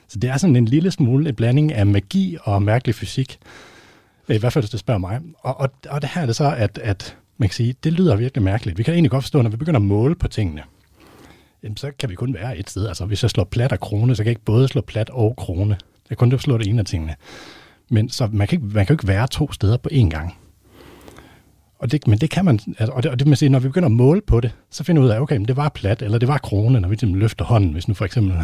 Så 0.07 0.19
det 0.19 0.29
er 0.29 0.37
sådan 0.37 0.55
en 0.55 0.65
lille 0.65 0.91
smule 0.91 1.29
en 1.29 1.35
blanding 1.35 1.73
af 1.73 1.85
magi 1.85 2.37
og 2.43 2.61
mærkelig 2.61 2.95
fysik, 2.95 3.37
i 4.29 4.37
hvert 4.37 4.53
fald, 4.53 4.63
hvis 4.63 4.69
du 4.69 4.77
spørger 4.77 4.99
mig. 4.99 5.21
Og, 5.39 5.59
og, 5.59 5.69
og 5.89 6.01
det 6.01 6.09
her 6.13 6.21
er 6.21 6.25
det 6.25 6.35
så, 6.35 6.55
at, 6.57 6.77
at 6.77 7.17
man 7.37 7.49
kan 7.49 7.53
sige, 7.53 7.75
det 7.83 7.93
lyder 7.93 8.15
virkelig 8.15 8.43
mærkeligt. 8.43 8.77
Vi 8.77 8.83
kan 8.83 8.93
egentlig 8.93 9.11
godt 9.11 9.23
forstå, 9.23 9.41
når 9.41 9.49
vi 9.49 9.57
begynder 9.57 9.79
at 9.79 9.85
måle 9.85 10.15
på 10.15 10.27
tingene, 10.27 10.63
jamen, 11.63 11.77
så 11.77 11.91
kan 11.99 12.09
vi 12.09 12.15
kun 12.15 12.33
være 12.33 12.57
et 12.57 12.69
sted. 12.69 12.87
Altså, 12.87 13.05
hvis 13.05 13.23
jeg 13.23 13.29
slår 13.31 13.43
plat 13.43 13.71
og 13.71 13.79
krone, 13.79 14.15
så 14.15 14.23
kan 14.23 14.27
jeg 14.27 14.31
ikke 14.31 14.45
både 14.45 14.67
slå 14.67 14.81
plat 14.81 15.09
og 15.09 15.35
krone. 15.37 15.77
Jeg 16.09 16.17
kan 16.17 16.29
kun 16.29 16.39
slå 16.39 16.57
det 16.57 16.67
ene 16.67 16.79
af 16.79 16.85
tingene. 16.85 17.15
Men 17.89 18.09
så 18.09 18.29
man 18.31 18.47
kan, 18.47 18.59
ikke, 18.59 18.73
man 18.73 18.85
kan 18.85 18.93
jo 18.93 18.97
ikke 18.97 19.07
være 19.07 19.27
to 19.27 19.51
steder 19.51 19.77
på 19.77 19.89
én 19.91 20.09
gang. 20.09 20.37
Og 21.79 21.91
det, 21.91 22.07
men 22.07 22.19
det 22.19 22.29
kan 22.29 22.45
man, 22.45 22.59
altså, 22.67 22.91
og 22.93 23.03
det, 23.03 23.11
og 23.11 23.19
det 23.19 23.27
man 23.27 23.37
siger, 23.37 23.49
når 23.49 23.59
vi 23.59 23.67
begynder 23.67 23.85
at 23.85 23.91
måle 23.91 24.21
på 24.21 24.39
det, 24.39 24.51
så 24.71 24.83
finder 24.83 25.01
vi 25.01 25.05
ud 25.05 25.11
af, 25.11 25.19
okay, 25.19 25.37
men 25.37 25.47
det 25.47 25.57
var 25.57 25.69
plat, 25.69 26.01
eller 26.01 26.17
det 26.17 26.27
var 26.27 26.37
krone, 26.37 26.79
når 26.79 26.89
vi 26.89 26.95
simpelthen 26.95 27.19
løfter 27.19 27.45
hånden, 27.45 27.71
hvis 27.71 27.87
nu 27.87 27.93
for 27.93 28.05
eksempel 28.05 28.37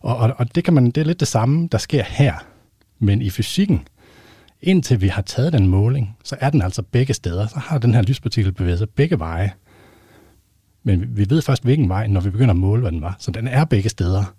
Og, 0.00 0.16
og, 0.16 0.34
og 0.36 0.54
det, 0.54 0.64
kan 0.64 0.74
man, 0.74 0.86
det 0.86 0.98
er 0.98 1.04
lidt 1.04 1.20
det 1.20 1.28
samme, 1.28 1.68
der 1.72 1.78
sker 1.78 2.02
her. 2.02 2.34
Men 2.98 3.22
i 3.22 3.30
fysikken, 3.30 3.80
Indtil 4.62 5.00
vi 5.00 5.08
har 5.08 5.22
taget 5.22 5.52
den 5.52 5.66
måling, 5.66 6.16
så 6.24 6.36
er 6.40 6.50
den 6.50 6.62
altså 6.62 6.82
begge 6.82 7.14
steder. 7.14 7.46
Så 7.46 7.58
har 7.58 7.78
den 7.78 7.94
her 7.94 8.02
lyspartikel 8.02 8.52
bevæget 8.52 8.78
sig 8.78 8.88
begge 8.88 9.18
veje. 9.18 9.52
Men 10.82 11.16
vi 11.16 11.26
ved 11.30 11.42
først, 11.42 11.62
hvilken 11.62 11.88
vej, 11.88 12.06
når 12.06 12.20
vi 12.20 12.30
begynder 12.30 12.50
at 12.50 12.60
måle, 12.60 12.80
hvad 12.80 12.92
den 12.92 13.02
var. 13.02 13.16
Så 13.18 13.30
den 13.30 13.48
er 13.48 13.64
begge 13.64 13.88
steder. 13.88 14.34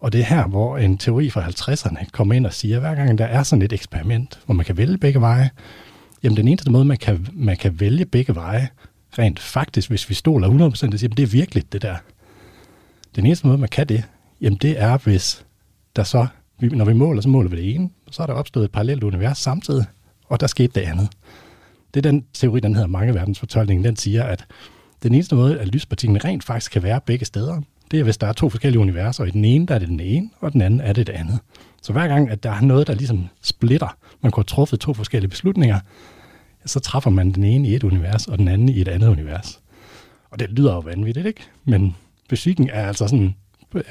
Og 0.00 0.12
det 0.12 0.20
er 0.20 0.24
her, 0.24 0.46
hvor 0.46 0.78
en 0.78 0.98
teori 0.98 1.30
fra 1.30 1.42
50'erne 1.42 2.10
kommer 2.10 2.34
ind 2.34 2.46
og 2.46 2.52
siger, 2.52 2.76
at 2.76 2.82
hver 2.82 2.94
gang 2.94 3.18
der 3.18 3.24
er 3.24 3.42
sådan 3.42 3.62
et 3.62 3.72
eksperiment, 3.72 4.40
hvor 4.44 4.54
man 4.54 4.66
kan 4.66 4.76
vælge 4.76 4.98
begge 4.98 5.20
veje, 5.20 5.50
jamen 6.24 6.36
den 6.36 6.48
eneste 6.48 6.70
måde, 6.70 6.84
man 6.84 6.96
kan, 6.96 7.26
man 7.32 7.56
kan 7.56 7.80
vælge 7.80 8.04
begge 8.04 8.34
veje, 8.34 8.68
rent 9.18 9.40
faktisk, 9.40 9.88
hvis 9.88 10.08
vi 10.08 10.14
stoler 10.14 10.48
100%, 10.48 10.70
og 10.70 10.76
siger, 10.76 10.98
jamen 11.02 11.16
det 11.16 11.22
er 11.22 11.26
virkelig 11.26 11.72
det 11.72 11.82
der. 11.82 11.96
Den 13.16 13.26
eneste 13.26 13.46
måde, 13.46 13.58
man 13.58 13.68
kan 13.68 13.86
det, 13.86 14.04
jamen 14.40 14.58
det 14.58 14.80
er, 14.80 14.98
hvis 14.98 15.46
der 15.96 16.02
så 16.02 16.26
vi, 16.58 16.68
når 16.68 16.84
vi 16.84 16.92
måler, 16.92 17.20
så 17.20 17.28
måler 17.28 17.50
vi 17.50 17.56
det 17.56 17.74
ene, 17.74 17.90
så 18.10 18.22
er 18.22 18.26
der 18.26 18.34
opstået 18.34 18.64
et 18.64 18.72
parallelt 18.72 19.04
univers 19.04 19.38
samtidig, 19.38 19.84
og 20.26 20.40
der 20.40 20.46
skete 20.46 20.80
det 20.80 20.86
andet. 20.86 21.08
Det 21.94 22.06
er 22.06 22.10
den 22.10 22.24
teori, 22.32 22.60
den 22.60 22.74
hedder 22.74 22.88
mange 22.88 23.14
verdensfortolkning, 23.14 23.84
den 23.84 23.96
siger, 23.96 24.24
at 24.24 24.44
den 25.02 25.14
eneste 25.14 25.34
måde, 25.34 25.60
at 25.60 25.68
lyspartiklen 25.68 26.24
rent 26.24 26.44
faktisk 26.44 26.72
kan 26.72 26.82
være 26.82 27.00
begge 27.06 27.24
steder, 27.24 27.60
det 27.90 28.00
er, 28.00 28.04
hvis 28.04 28.16
der 28.16 28.26
er 28.26 28.32
to 28.32 28.48
forskellige 28.48 28.80
universer, 28.80 29.22
og 29.22 29.28
i 29.28 29.30
den 29.30 29.44
ene, 29.44 29.66
der 29.66 29.74
er 29.74 29.78
det 29.78 29.88
den 29.88 30.00
ene, 30.00 30.30
og 30.40 30.52
den 30.52 30.60
anden 30.60 30.80
er 30.80 30.92
det 30.92 31.06
det 31.06 31.12
andet. 31.12 31.38
Så 31.82 31.92
hver 31.92 32.08
gang, 32.08 32.30
at 32.30 32.42
der 32.42 32.50
er 32.50 32.60
noget, 32.60 32.86
der 32.86 32.94
ligesom 32.94 33.28
splitter, 33.42 33.96
man 34.20 34.32
kunne 34.32 34.40
have 34.40 34.48
truffet 34.48 34.80
to 34.80 34.94
forskellige 34.94 35.30
beslutninger, 35.30 35.80
så 36.66 36.80
træffer 36.80 37.10
man 37.10 37.32
den 37.32 37.44
ene 37.44 37.68
i 37.68 37.74
et 37.74 37.84
univers, 37.84 38.26
og 38.26 38.38
den 38.38 38.48
anden 38.48 38.68
i 38.68 38.80
et 38.80 38.88
andet 38.88 39.08
univers. 39.08 39.60
Og 40.30 40.38
det 40.38 40.50
lyder 40.50 40.74
jo 40.74 40.78
vanvittigt, 40.78 41.26
ikke? 41.26 41.40
Men 41.64 41.96
fysikken 42.30 42.70
er 42.72 42.86
altså 42.86 43.06
sådan 43.08 43.34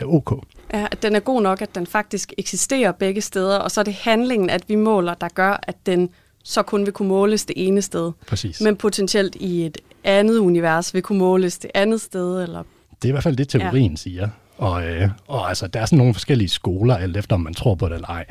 ok. 0.05 0.45
Ja, 0.73 0.87
at 0.91 1.03
den 1.03 1.15
er 1.15 1.19
god 1.19 1.41
nok, 1.41 1.61
at 1.61 1.75
den 1.75 1.87
faktisk 1.87 2.33
eksisterer 2.37 2.91
begge 2.91 3.21
steder, 3.21 3.57
og 3.57 3.71
så 3.71 3.79
er 3.79 3.83
det 3.83 3.93
handlingen, 3.93 4.49
at 4.49 4.63
vi 4.67 4.75
måler, 4.75 5.13
der 5.13 5.27
gør, 5.27 5.59
at 5.63 5.75
den 5.85 6.09
så 6.43 6.63
kun 6.63 6.85
vil 6.85 6.93
kunne 6.93 7.07
måles 7.07 7.45
det 7.45 7.67
ene 7.67 7.81
sted. 7.81 8.11
Præcis. 8.27 8.61
Men 8.61 8.75
potentielt 8.75 9.35
i 9.35 9.65
et 9.65 9.77
andet 10.03 10.37
univers 10.37 10.93
vil 10.93 11.01
kunne 11.01 11.19
måles 11.19 11.57
det 11.57 11.71
andet 11.73 12.01
sted. 12.01 12.43
Eller... 12.43 12.63
Det 13.01 13.05
er 13.05 13.07
i 13.07 13.11
hvert 13.11 13.23
fald 13.23 13.35
det, 13.35 13.49
teorien 13.49 13.91
ja. 13.91 13.97
siger. 13.97 14.29
Og, 14.57 14.85
øh, 14.85 15.09
og 15.27 15.49
altså, 15.49 15.67
der 15.67 15.79
er 15.79 15.85
sådan 15.85 15.97
nogle 15.97 16.13
forskellige 16.13 16.49
skoler, 16.49 16.95
alt 16.95 17.17
efter 17.17 17.35
om 17.35 17.41
man 17.41 17.53
tror 17.53 17.75
på 17.75 17.89
det 17.89 17.95
eller 17.95 18.07
ej. 18.07 18.25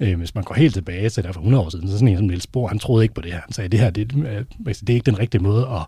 Øh, 0.00 0.18
hvis 0.18 0.34
man 0.34 0.44
går 0.44 0.54
helt 0.54 0.74
tilbage 0.74 1.10
til 1.10 1.24
der 1.24 1.32
for 1.32 1.40
100 1.40 1.64
år 1.64 1.70
siden, 1.70 1.88
så 1.88 1.94
sådan 1.94 2.08
en 2.08 2.16
som 2.16 2.26
Niels 2.26 2.46
Bohr, 2.46 2.68
han 2.68 2.78
troede 2.78 3.04
ikke 3.04 3.14
på 3.14 3.20
det 3.20 3.32
her. 3.32 3.40
Han 3.40 3.52
sagde, 3.52 3.68
det 3.68 3.80
her 3.80 3.90
det, 3.90 4.16
øh, 4.16 4.44
altså, 4.66 4.84
det 4.84 4.92
er 4.92 4.94
ikke 4.94 5.06
den 5.06 5.18
rigtige 5.18 5.42
måde 5.42 5.66
at, 5.66 5.86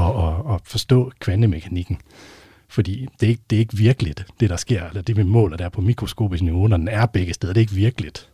at, 0.00 0.06
at, 0.06 0.54
at 0.54 0.60
forstå 0.64 1.12
kvantemekanikken. 1.20 1.98
Fordi 2.68 3.08
det 3.20 3.26
er, 3.26 3.30
ikke, 3.30 3.42
det 3.50 3.56
er 3.56 3.60
ikke 3.60 3.76
virkeligt, 3.76 4.26
det 4.40 4.50
der 4.50 4.56
sker, 4.56 4.88
eller 4.88 5.02
det 5.02 5.16
vi 5.16 5.22
måler 5.22 5.56
der 5.56 5.68
på 5.68 5.80
mikroskopisk 5.80 6.42
niveau, 6.42 6.66
når 6.66 6.76
den 6.76 6.88
er 6.88 7.06
begge 7.06 7.34
steder, 7.34 7.52
det 7.52 7.60
er 7.60 7.62
ikke 7.62 7.74
virkeligt. 7.74 8.28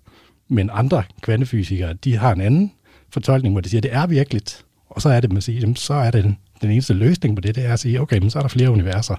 Men 0.49 0.71
andre 0.73 1.03
kvantefysikere, 1.21 1.93
de 1.93 2.17
har 2.17 2.33
en 2.33 2.41
anden 2.41 2.73
fortolkning, 3.11 3.55
hvor 3.55 3.61
de 3.61 3.69
siger, 3.69 3.79
at 3.79 3.83
det 3.83 3.95
er 3.95 4.07
virkeligt. 4.07 4.65
Og 4.89 5.03
så 5.03 5.09
er 5.09 5.21
det, 5.21 5.33
man 5.33 5.43
siger, 5.43 5.61
jamen, 5.61 5.77
så 5.77 5.95
er 5.95 6.11
det 6.11 6.25
den, 6.25 6.39
den 6.63 6.71
eneste 6.71 6.95
løsning 6.95 7.37
på 7.37 7.41
det, 7.41 7.55
det 7.55 7.65
er 7.65 7.73
at 7.73 7.81
sige, 7.81 8.01
okay, 8.01 8.19
men 8.19 8.31
så 8.31 8.39
er 8.39 8.43
der 8.43 8.49
flere 8.49 8.71
universer. 8.71 9.17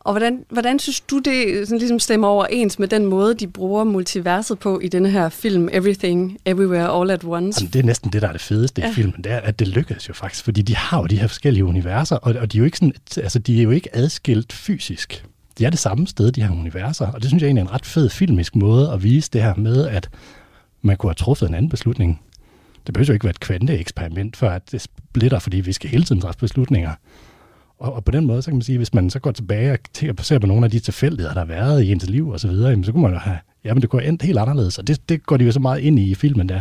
Og 0.00 0.12
hvordan, 0.12 0.44
hvordan 0.50 0.78
synes 0.78 1.00
du, 1.00 1.18
det 1.18 1.68
sådan 1.68 1.78
ligesom 1.78 1.98
stemmer 1.98 2.28
overens 2.28 2.78
med 2.78 2.88
den 2.88 3.06
måde, 3.06 3.34
de 3.34 3.46
bruger 3.46 3.84
multiverset 3.84 4.58
på 4.58 4.80
i 4.80 4.88
denne 4.88 5.10
her 5.10 5.28
film, 5.28 5.68
Everything, 5.72 6.38
Everywhere, 6.46 7.00
All 7.00 7.10
at 7.10 7.24
Once? 7.24 7.60
Jamen, 7.60 7.72
det 7.72 7.78
er 7.78 7.82
næsten 7.82 8.12
det, 8.12 8.22
der 8.22 8.28
er 8.28 8.32
det 8.32 8.40
fedeste 8.40 8.82
ja. 8.82 8.90
i 8.90 8.94
filmen, 8.94 9.24
det 9.24 9.32
er, 9.32 9.36
at 9.40 9.58
det 9.58 9.68
lykkes 9.68 10.08
jo 10.08 10.14
faktisk, 10.14 10.44
fordi 10.44 10.62
de 10.62 10.76
har 10.76 11.00
jo 11.00 11.06
de 11.06 11.16
her 11.16 11.26
forskellige 11.26 11.64
universer, 11.64 12.16
og, 12.16 12.34
og 12.40 12.52
de, 12.52 12.56
er 12.56 12.58
jo 12.58 12.64
ikke 12.64 12.76
sådan, 12.76 12.92
altså, 13.16 13.38
de 13.38 13.58
er 13.58 13.62
jo 13.62 13.70
ikke 13.70 13.96
adskilt 13.96 14.52
fysisk. 14.52 15.24
De 15.58 15.64
er 15.64 15.70
det 15.70 15.78
samme 15.78 16.06
sted, 16.06 16.32
de 16.32 16.42
her 16.42 16.50
universer, 16.50 17.06
og 17.06 17.20
det 17.20 17.28
synes 17.28 17.42
jeg 17.42 17.48
egentlig 17.48 17.62
er 17.62 17.66
en 17.66 17.74
ret 17.74 17.86
fed 17.86 18.10
filmisk 18.10 18.56
måde 18.56 18.92
at 18.92 19.02
vise 19.02 19.30
det 19.32 19.42
her 19.42 19.54
med, 19.54 19.86
at 19.86 20.08
man 20.82 20.96
kunne 20.96 21.10
have 21.10 21.14
truffet 21.14 21.48
en 21.48 21.54
anden 21.54 21.68
beslutning. 21.68 22.20
Det 22.86 22.94
behøver 22.94 23.06
jo 23.06 23.12
ikke 23.12 23.24
være 23.24 23.30
et 23.30 23.40
kvanteeksperiment, 23.40 24.36
før 24.36 24.50
at 24.50 24.72
det 24.72 24.80
splitter, 24.80 25.38
fordi 25.38 25.56
vi 25.56 25.72
skal 25.72 25.90
hele 25.90 26.04
tiden 26.04 26.20
træffe 26.20 26.40
beslutninger. 26.40 26.90
Og, 27.80 27.92
og 27.92 28.04
på 28.04 28.10
den 28.10 28.26
måde, 28.26 28.42
så 28.42 28.50
kan 28.50 28.56
man 28.56 28.62
sige, 28.62 28.78
hvis 28.78 28.94
man 28.94 29.10
så 29.10 29.18
går 29.18 29.30
tilbage 29.30 29.78
og 30.18 30.24
ser 30.24 30.38
på 30.38 30.46
nogle 30.46 30.64
af 30.64 30.70
de 30.70 30.78
tilfældigheder, 30.80 31.34
der 31.34 31.40
har 31.40 31.46
været 31.46 31.82
i 31.82 31.92
ens 31.92 32.06
liv 32.06 32.28
og 32.28 32.40
så 32.40 32.48
videre, 32.48 32.70
jamen, 32.70 32.84
så 32.84 32.92
kunne 32.92 33.02
man 33.02 33.12
jo 33.12 33.18
have, 33.18 33.38
jamen 33.64 33.82
det 33.82 33.90
kunne 33.90 34.02
have 34.02 34.08
endt 34.08 34.22
helt 34.22 34.38
anderledes, 34.38 34.78
og 34.78 34.86
det, 34.86 35.08
det 35.08 35.26
går 35.26 35.36
de 35.36 35.44
jo 35.44 35.52
så 35.52 35.60
meget 35.60 35.80
ind 35.80 35.98
i 35.98 36.10
i 36.10 36.14
filmen 36.14 36.48
der. 36.48 36.60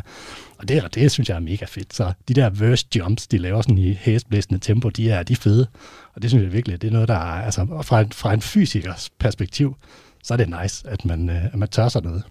Og 0.58 0.68
det, 0.68 0.96
det 0.96 1.12
synes 1.12 1.30
jeg 1.30 1.36
er 1.36 1.40
mega 1.40 1.66
fedt. 1.66 1.96
Så 1.96 2.14
de 2.28 2.34
der 2.34 2.50
verse 2.50 2.86
jumps, 2.96 3.28
de 3.28 3.38
laver 3.38 3.62
sådan 3.62 3.78
i 3.78 3.94
hæsblæsende 3.94 4.60
tempo, 4.60 4.90
de 4.90 5.10
er, 5.10 5.24
de 5.24 5.34
er 5.34 5.38
fede. 5.38 5.68
Og 6.16 6.22
det 6.22 6.30
synes 6.30 6.44
jeg 6.44 6.54
virkelig, 6.54 6.82
det 6.82 6.88
er 6.88 6.92
noget, 6.92 7.08
der 7.08 7.14
er, 7.14 7.44
altså 7.46 7.66
fra 7.82 8.02
en, 8.02 8.12
fra 8.12 8.34
en 8.34 8.42
fysikers 8.42 9.10
perspektiv, 9.20 9.76
så 10.24 10.34
er 10.34 10.38
det 10.38 10.54
nice, 10.62 10.90
at 10.90 11.06
man, 11.06 11.30
øh, 11.30 11.46
at 11.46 11.56
man 11.56 11.70
tør 11.70 11.88
sig 11.88 12.04
noget. 12.04 12.24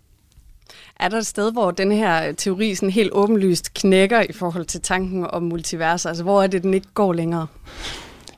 Er 1.01 1.09
der 1.09 1.19
et 1.19 1.27
sted, 1.27 1.53
hvor 1.53 1.71
den 1.71 1.93
her 1.93 2.33
teori 2.33 2.75
sådan 2.75 2.91
helt 2.91 3.11
åbenlyst 3.13 3.75
knækker 3.75 4.21
i 4.21 4.33
forhold 4.33 4.65
til 4.65 4.81
tanken 4.81 5.27
om 5.31 5.43
multiverser? 5.43 6.09
Altså, 6.09 6.25
hvor 6.25 6.43
er 6.43 6.47
det, 6.47 6.63
den 6.63 6.75
ikke 6.75 6.89
går 6.95 7.13
længere? 7.13 7.47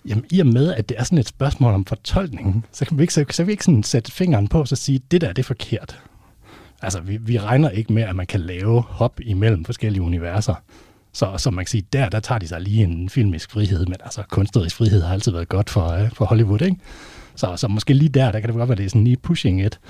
Jamen, 0.04 0.24
i 0.30 0.40
og 0.40 0.46
med, 0.46 0.74
at 0.74 0.88
det 0.88 1.00
er 1.00 1.04
sådan 1.04 1.18
et 1.18 1.28
spørgsmål 1.28 1.74
om 1.74 1.84
fortolkningen, 1.84 2.64
så 2.72 2.84
kan 2.84 2.98
vi 2.98 3.02
ikke, 3.02 3.14
så, 3.14 3.24
så 3.30 3.36
kan 3.36 3.46
vi 3.46 3.52
ikke 3.52 3.64
sådan 3.64 3.82
sætte 3.82 4.12
fingeren 4.12 4.48
på 4.48 4.60
og 4.60 4.68
så 4.68 4.76
sige, 4.76 5.00
det 5.10 5.20
der 5.20 5.32
det 5.32 5.42
er 5.42 5.46
forkert. 5.46 6.00
Altså, 6.82 7.00
vi, 7.00 7.16
vi 7.16 7.38
regner 7.38 7.70
ikke 7.70 7.92
med, 7.92 8.02
at 8.02 8.16
man 8.16 8.26
kan 8.26 8.40
lave 8.40 8.82
hop 8.82 9.20
imellem 9.22 9.64
forskellige 9.64 10.02
universer. 10.02 10.54
Så 11.12 11.34
som 11.36 11.54
man 11.54 11.64
kan 11.64 11.70
sige, 11.70 11.86
der, 11.92 12.08
der 12.08 12.20
tager 12.20 12.38
de 12.38 12.48
sig 12.48 12.60
lige 12.60 12.82
en 12.82 13.08
filmisk 13.08 13.50
frihed, 13.50 13.86
men 13.86 13.96
altså 14.00 14.22
kunstnerisk 14.30 14.76
frihed 14.76 15.02
har 15.02 15.12
altid 15.12 15.32
været 15.32 15.48
godt 15.48 15.70
for, 15.70 15.88
øh, 15.88 16.10
for 16.12 16.24
Hollywood, 16.24 16.62
ikke? 16.62 16.76
Så, 17.34 17.56
så 17.56 17.68
måske 17.68 17.94
lige 17.94 18.08
der, 18.08 18.32
der 18.32 18.40
kan 18.40 18.48
det 18.48 18.56
godt 18.56 18.68
være, 18.68 18.74
at 18.74 18.78
det 18.78 18.86
er 18.86 18.90
sådan 18.90 19.04
lige 19.04 19.16
pushing 19.16 19.64
it. 19.64 19.80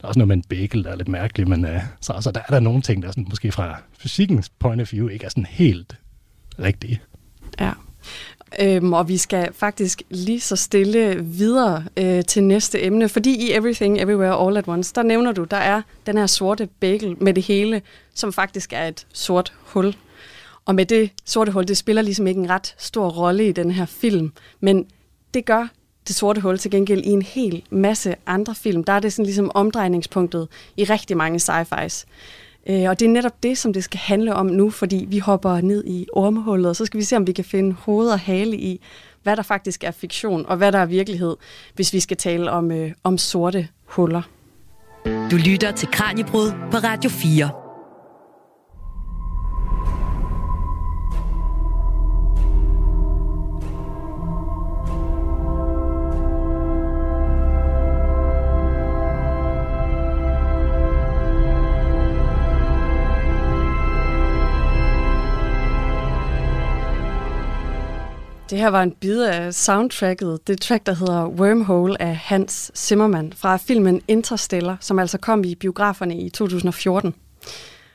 Der 0.00 0.04
er 0.04 0.08
også 0.08 0.18
noget 0.18 0.28
med 0.28 0.36
en 0.36 0.42
bagel, 0.48 0.84
der 0.84 0.90
er 0.90 0.96
lidt 0.96 1.08
mærkeligt, 1.08 1.48
men 1.48 1.64
øh, 1.64 1.80
så, 2.00 2.14
så 2.20 2.30
der 2.30 2.40
er 2.40 2.52
der 2.52 2.60
nogle 2.60 2.82
ting, 2.82 3.02
der 3.02 3.08
sådan, 3.08 3.26
måske 3.28 3.52
fra 3.52 3.80
fysikkens 3.98 4.48
point 4.48 4.82
of 4.82 4.92
view 4.92 5.08
ikke 5.08 5.24
er 5.24 5.28
sådan 5.28 5.46
helt 5.46 5.96
rigtige. 6.58 7.00
Ja. 7.60 7.72
Øhm, 8.60 8.92
og 8.92 9.08
vi 9.08 9.16
skal 9.16 9.48
faktisk 9.52 10.02
lige 10.10 10.40
så 10.40 10.56
stille 10.56 11.24
videre 11.24 11.84
øh, 11.96 12.24
til 12.24 12.44
næste 12.44 12.82
emne, 12.82 13.08
fordi 13.08 13.46
i 13.46 13.52
Everything 13.52 14.00
Everywhere 14.00 14.46
All 14.46 14.56
at 14.56 14.68
Once, 14.68 14.92
der 14.94 15.02
nævner 15.02 15.32
du, 15.32 15.44
der 15.44 15.56
er 15.56 15.82
den 16.06 16.18
her 16.18 16.26
sorte 16.26 16.68
bagel 16.80 17.16
med 17.20 17.34
det 17.34 17.42
hele, 17.42 17.82
som 18.14 18.32
faktisk 18.32 18.72
er 18.72 18.88
et 18.88 19.06
sort 19.12 19.52
hul. 19.62 19.96
Og 20.64 20.74
med 20.74 20.86
det 20.86 21.10
sorte 21.24 21.52
hul, 21.52 21.68
det 21.68 21.76
spiller 21.76 22.02
ligesom 22.02 22.26
ikke 22.26 22.40
en 22.40 22.50
ret 22.50 22.74
stor 22.78 23.08
rolle 23.08 23.48
i 23.48 23.52
den 23.52 23.70
her 23.70 23.86
film, 23.86 24.32
men 24.60 24.86
det 25.34 25.44
gør 25.44 25.68
det 26.08 26.16
sorte 26.16 26.40
hul 26.40 26.58
til 26.58 26.70
gengæld 26.70 27.04
i 27.04 27.10
en 27.10 27.22
hel 27.22 27.62
masse 27.70 28.14
andre 28.26 28.54
film. 28.54 28.84
Der 28.84 28.92
er 28.92 29.00
det 29.00 29.12
sådan 29.12 29.24
ligesom 29.24 29.50
omdrejningspunktet 29.54 30.48
i 30.76 30.84
rigtig 30.84 31.16
mange 31.16 31.38
sci-fis. 31.38 32.04
Øh, 32.68 32.90
og 32.90 33.00
det 33.00 33.06
er 33.06 33.10
netop 33.10 33.42
det, 33.42 33.58
som 33.58 33.72
det 33.72 33.84
skal 33.84 33.98
handle 33.98 34.34
om 34.34 34.46
nu, 34.46 34.70
fordi 34.70 35.06
vi 35.08 35.18
hopper 35.18 35.60
ned 35.60 35.84
i 35.86 36.06
ormehullet, 36.12 36.68
og 36.68 36.76
så 36.76 36.84
skal 36.84 36.98
vi 36.98 37.04
se, 37.04 37.16
om 37.16 37.26
vi 37.26 37.32
kan 37.32 37.44
finde 37.44 37.72
hoved 37.72 38.08
og 38.08 38.18
hale 38.18 38.56
i, 38.56 38.80
hvad 39.22 39.36
der 39.36 39.42
faktisk 39.42 39.84
er 39.84 39.90
fiktion, 39.90 40.46
og 40.46 40.56
hvad 40.56 40.72
der 40.72 40.78
er 40.78 40.86
virkelighed, 40.86 41.36
hvis 41.74 41.92
vi 41.92 42.00
skal 42.00 42.16
tale 42.16 42.50
om, 42.50 42.70
øh, 42.70 42.92
om 43.04 43.18
sorte 43.18 43.68
huller. 43.84 44.22
Du 45.30 45.36
lytter 45.36 45.72
til 45.72 45.88
Kranjebrud 45.88 46.50
på 46.70 46.76
Radio 46.76 47.10
4. 47.10 47.65
Det 68.56 68.62
her 68.62 68.70
var 68.70 68.82
en 68.82 68.92
bid 68.92 69.22
af 69.22 69.54
soundtracket, 69.54 70.46
det 70.46 70.60
track, 70.60 70.86
der 70.86 70.94
hedder 70.94 71.28
Wormhole 71.28 72.02
af 72.02 72.16
Hans 72.16 72.70
Zimmermann 72.74 73.32
fra 73.32 73.56
filmen 73.56 74.02
Interstellar, 74.08 74.76
som 74.80 74.98
altså 74.98 75.18
kom 75.18 75.44
i 75.44 75.54
biograferne 75.54 76.18
i 76.18 76.30
2014. 76.30 77.14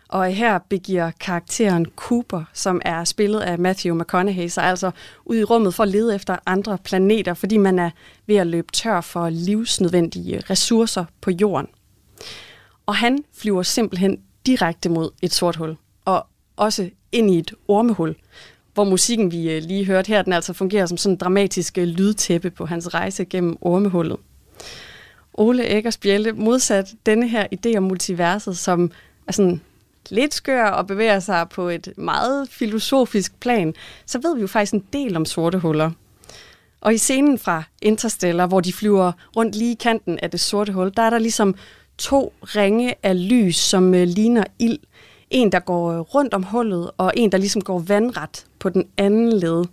Og 0.09 0.25
her 0.25 0.59
begiver 0.69 1.11
karakteren 1.19 1.85
Cooper, 1.95 2.43
som 2.53 2.81
er 2.85 3.03
spillet 3.03 3.39
af 3.39 3.59
Matthew 3.59 3.95
McConaughey, 3.95 4.47
sig 4.47 4.63
altså 4.63 4.91
ud 5.25 5.35
i 5.35 5.43
rummet 5.43 5.73
for 5.73 5.83
at 5.83 5.89
lede 5.89 6.15
efter 6.15 6.37
andre 6.45 6.77
planeter, 6.77 7.33
fordi 7.33 7.57
man 7.57 7.79
er 7.79 7.89
ved 8.27 8.35
at 8.35 8.47
løbe 8.47 8.71
tør 8.73 9.01
for 9.01 9.29
livsnødvendige 9.29 10.41
ressourcer 10.49 11.05
på 11.21 11.31
jorden. 11.31 11.67
Og 12.85 12.95
han 12.95 13.23
flyver 13.37 13.63
simpelthen 13.63 14.17
direkte 14.45 14.89
mod 14.89 15.09
et 15.21 15.33
sort 15.33 15.55
hul, 15.55 15.77
og 16.05 16.27
også 16.55 16.89
ind 17.11 17.31
i 17.31 17.37
et 17.37 17.53
ormehul, 17.67 18.15
hvor 18.81 18.89
musikken, 18.89 19.31
vi 19.31 19.51
øh, 19.51 19.63
lige 19.63 19.85
hørte 19.85 20.07
her, 20.07 20.21
den 20.21 20.33
altså 20.33 20.53
fungerer 20.53 20.85
som 20.85 20.97
sådan 20.97 21.13
en 21.13 21.17
dramatisk 21.17 21.77
øh, 21.77 21.83
lydtæppe 21.83 22.49
på 22.49 22.65
hans 22.65 22.93
rejse 22.93 23.25
gennem 23.25 23.57
ormehullet. 23.61 24.17
Ole 25.33 25.77
Eggers 25.77 25.97
Bjelle 25.97 26.31
modsat 26.31 26.87
denne 27.05 27.27
her 27.27 27.47
idé 27.55 27.77
om 27.77 27.83
multiverset, 27.83 28.57
som 28.57 28.91
er 29.27 29.31
sådan 29.31 29.61
lidt 30.09 30.33
skør 30.33 30.65
og 30.65 30.87
bevæger 30.87 31.19
sig 31.19 31.49
på 31.49 31.69
et 31.69 31.93
meget 31.97 32.49
filosofisk 32.49 33.39
plan, 33.39 33.73
så 34.05 34.19
ved 34.19 34.35
vi 34.35 34.41
jo 34.41 34.47
faktisk 34.47 34.73
en 34.73 34.83
del 34.93 35.15
om 35.15 35.25
sorte 35.25 35.59
huller. 35.59 35.91
Og 36.81 36.93
i 36.93 36.97
scenen 36.97 37.37
fra 37.39 37.63
Interstellar, 37.81 38.47
hvor 38.47 38.59
de 38.59 38.73
flyver 38.73 39.11
rundt 39.35 39.55
lige 39.55 39.71
i 39.71 39.77
kanten 39.79 40.19
af 40.19 40.31
det 40.31 40.39
sorte 40.39 40.73
hul, 40.73 40.91
der 40.97 41.03
er 41.03 41.09
der 41.09 41.19
ligesom 41.19 41.55
to 41.97 42.33
ringe 42.41 42.95
af 43.03 43.29
lys, 43.29 43.55
som 43.55 43.93
øh, 43.93 44.07
ligner 44.07 44.43
ild, 44.59 44.79
en, 45.31 45.51
der 45.51 45.59
går 45.59 45.91
øh, 45.91 45.99
rundt 45.99 46.33
om 46.33 46.43
hullet, 46.43 46.91
og 46.97 47.13
en, 47.15 47.31
der 47.31 47.37
ligesom 47.37 47.61
går 47.61 47.79
vandret 47.79 48.45
på 48.59 48.69
den 48.69 48.87
anden 48.97 49.33
led. 49.33 49.65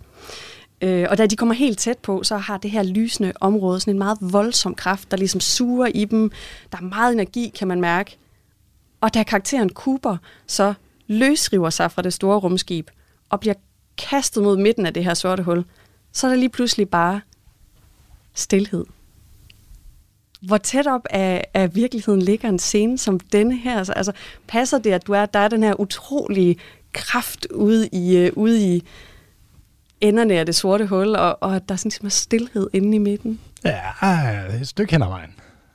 Øh, 0.81 1.07
og 1.09 1.17
da 1.17 1.25
de 1.25 1.35
kommer 1.35 1.55
helt 1.55 1.79
tæt 1.79 1.97
på, 1.97 2.23
så 2.23 2.37
har 2.37 2.57
det 2.57 2.71
her 2.71 2.83
lysende 2.83 3.33
område 3.39 3.79
sådan 3.79 3.93
en 3.93 3.99
meget 3.99 4.17
voldsom 4.21 4.75
kraft, 4.75 5.11
der 5.11 5.17
ligesom 5.17 5.41
suger 5.41 5.87
i 5.87 6.05
dem. 6.05 6.31
Der 6.71 6.77
er 6.77 6.81
meget 6.81 7.13
energi, 7.13 7.51
kan 7.59 7.67
man 7.67 7.81
mærke. 7.81 8.17
Og 9.01 9.13
da 9.13 9.23
karakteren 9.23 9.69
Cooper 9.69 10.17
så 10.47 10.73
løsriver 11.07 11.69
sig 11.69 11.91
fra 11.91 12.01
det 12.01 12.13
store 12.13 12.39
rumskib 12.39 12.89
og 13.29 13.39
bliver 13.39 13.55
kastet 13.97 14.43
mod 14.43 14.57
midten 14.57 14.85
af 14.85 14.93
det 14.93 15.03
her 15.03 15.13
sorte 15.13 15.43
hul, 15.43 15.65
så 16.11 16.27
er 16.27 16.31
der 16.31 16.37
lige 16.37 16.49
pludselig 16.49 16.89
bare 16.89 17.21
stillhed. 18.33 18.85
Hvor 20.41 20.57
tæt 20.57 20.87
op 20.87 21.01
af, 21.09 21.45
af 21.53 21.75
virkeligheden 21.75 22.21
ligger 22.21 22.49
en 22.49 22.59
scene 22.59 22.97
som 22.97 23.19
denne 23.19 23.57
her? 23.57 23.77
Altså, 23.77 23.93
altså 23.93 24.11
passer 24.47 24.77
det, 24.77 24.91
at 24.91 25.07
du 25.07 25.13
er, 25.13 25.25
der 25.25 25.39
er 25.39 25.47
den 25.47 25.63
her 25.63 25.79
utrolige 25.79 26.55
kraft 26.93 27.47
ude 27.51 27.87
i, 27.87 28.17
øh, 28.17 28.31
ude 28.35 28.75
i 28.75 28.83
enderne 30.01 30.33
af 30.33 30.45
det 30.45 30.55
sorte 30.55 30.85
hul, 30.85 31.15
og, 31.15 31.43
og 31.43 31.51
der 31.51 31.73
er 31.73 31.75
sådan 31.75 31.89
ligesom 31.89 32.09
stillhed 32.09 32.67
inde 32.73 32.95
i 32.95 32.97
midten? 32.99 33.39
Ja, 33.65 33.81
et 34.61 34.67
stykke 34.67 34.91
hen 34.91 35.01
ad 35.01 35.07
vejen. 35.07 35.29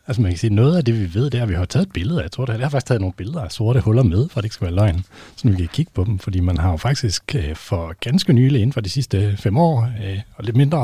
Altså 0.06 0.22
man 0.22 0.30
kan 0.30 0.38
sige, 0.38 0.54
noget 0.54 0.76
af 0.76 0.84
det, 0.84 1.00
vi 1.00 1.14
ved, 1.14 1.30
det 1.30 1.38
er, 1.38 1.42
at 1.42 1.48
vi 1.48 1.54
har 1.54 1.64
taget 1.64 1.92
billeder. 1.92 2.20
Jeg 2.20 2.32
tror, 2.32 2.44
det, 2.44 2.52
jeg 2.52 2.60
har 2.60 2.68
faktisk 2.68 2.86
taget 2.86 3.00
nogle 3.00 3.12
billeder 3.12 3.40
af 3.40 3.52
sorte 3.52 3.80
huller 3.80 4.02
med, 4.02 4.28
for 4.28 4.38
at 4.38 4.42
det 4.42 4.44
ikke 4.44 4.54
skal 4.54 4.64
være 4.64 4.74
løgn, 4.74 5.04
så 5.36 5.48
vi 5.48 5.56
kan 5.56 5.68
kigge 5.72 5.92
på 5.94 6.04
dem. 6.04 6.18
Fordi 6.18 6.40
man 6.40 6.58
har 6.58 6.70
jo 6.70 6.76
faktisk 6.76 7.34
øh, 7.34 7.56
for 7.56 7.94
ganske 8.00 8.32
nylig, 8.32 8.60
inden 8.60 8.72
for 8.72 8.80
de 8.80 8.88
sidste 8.88 9.36
fem 9.36 9.56
år, 9.56 9.88
øh, 10.04 10.20
og 10.36 10.44
lidt 10.44 10.56
mindre, 10.56 10.78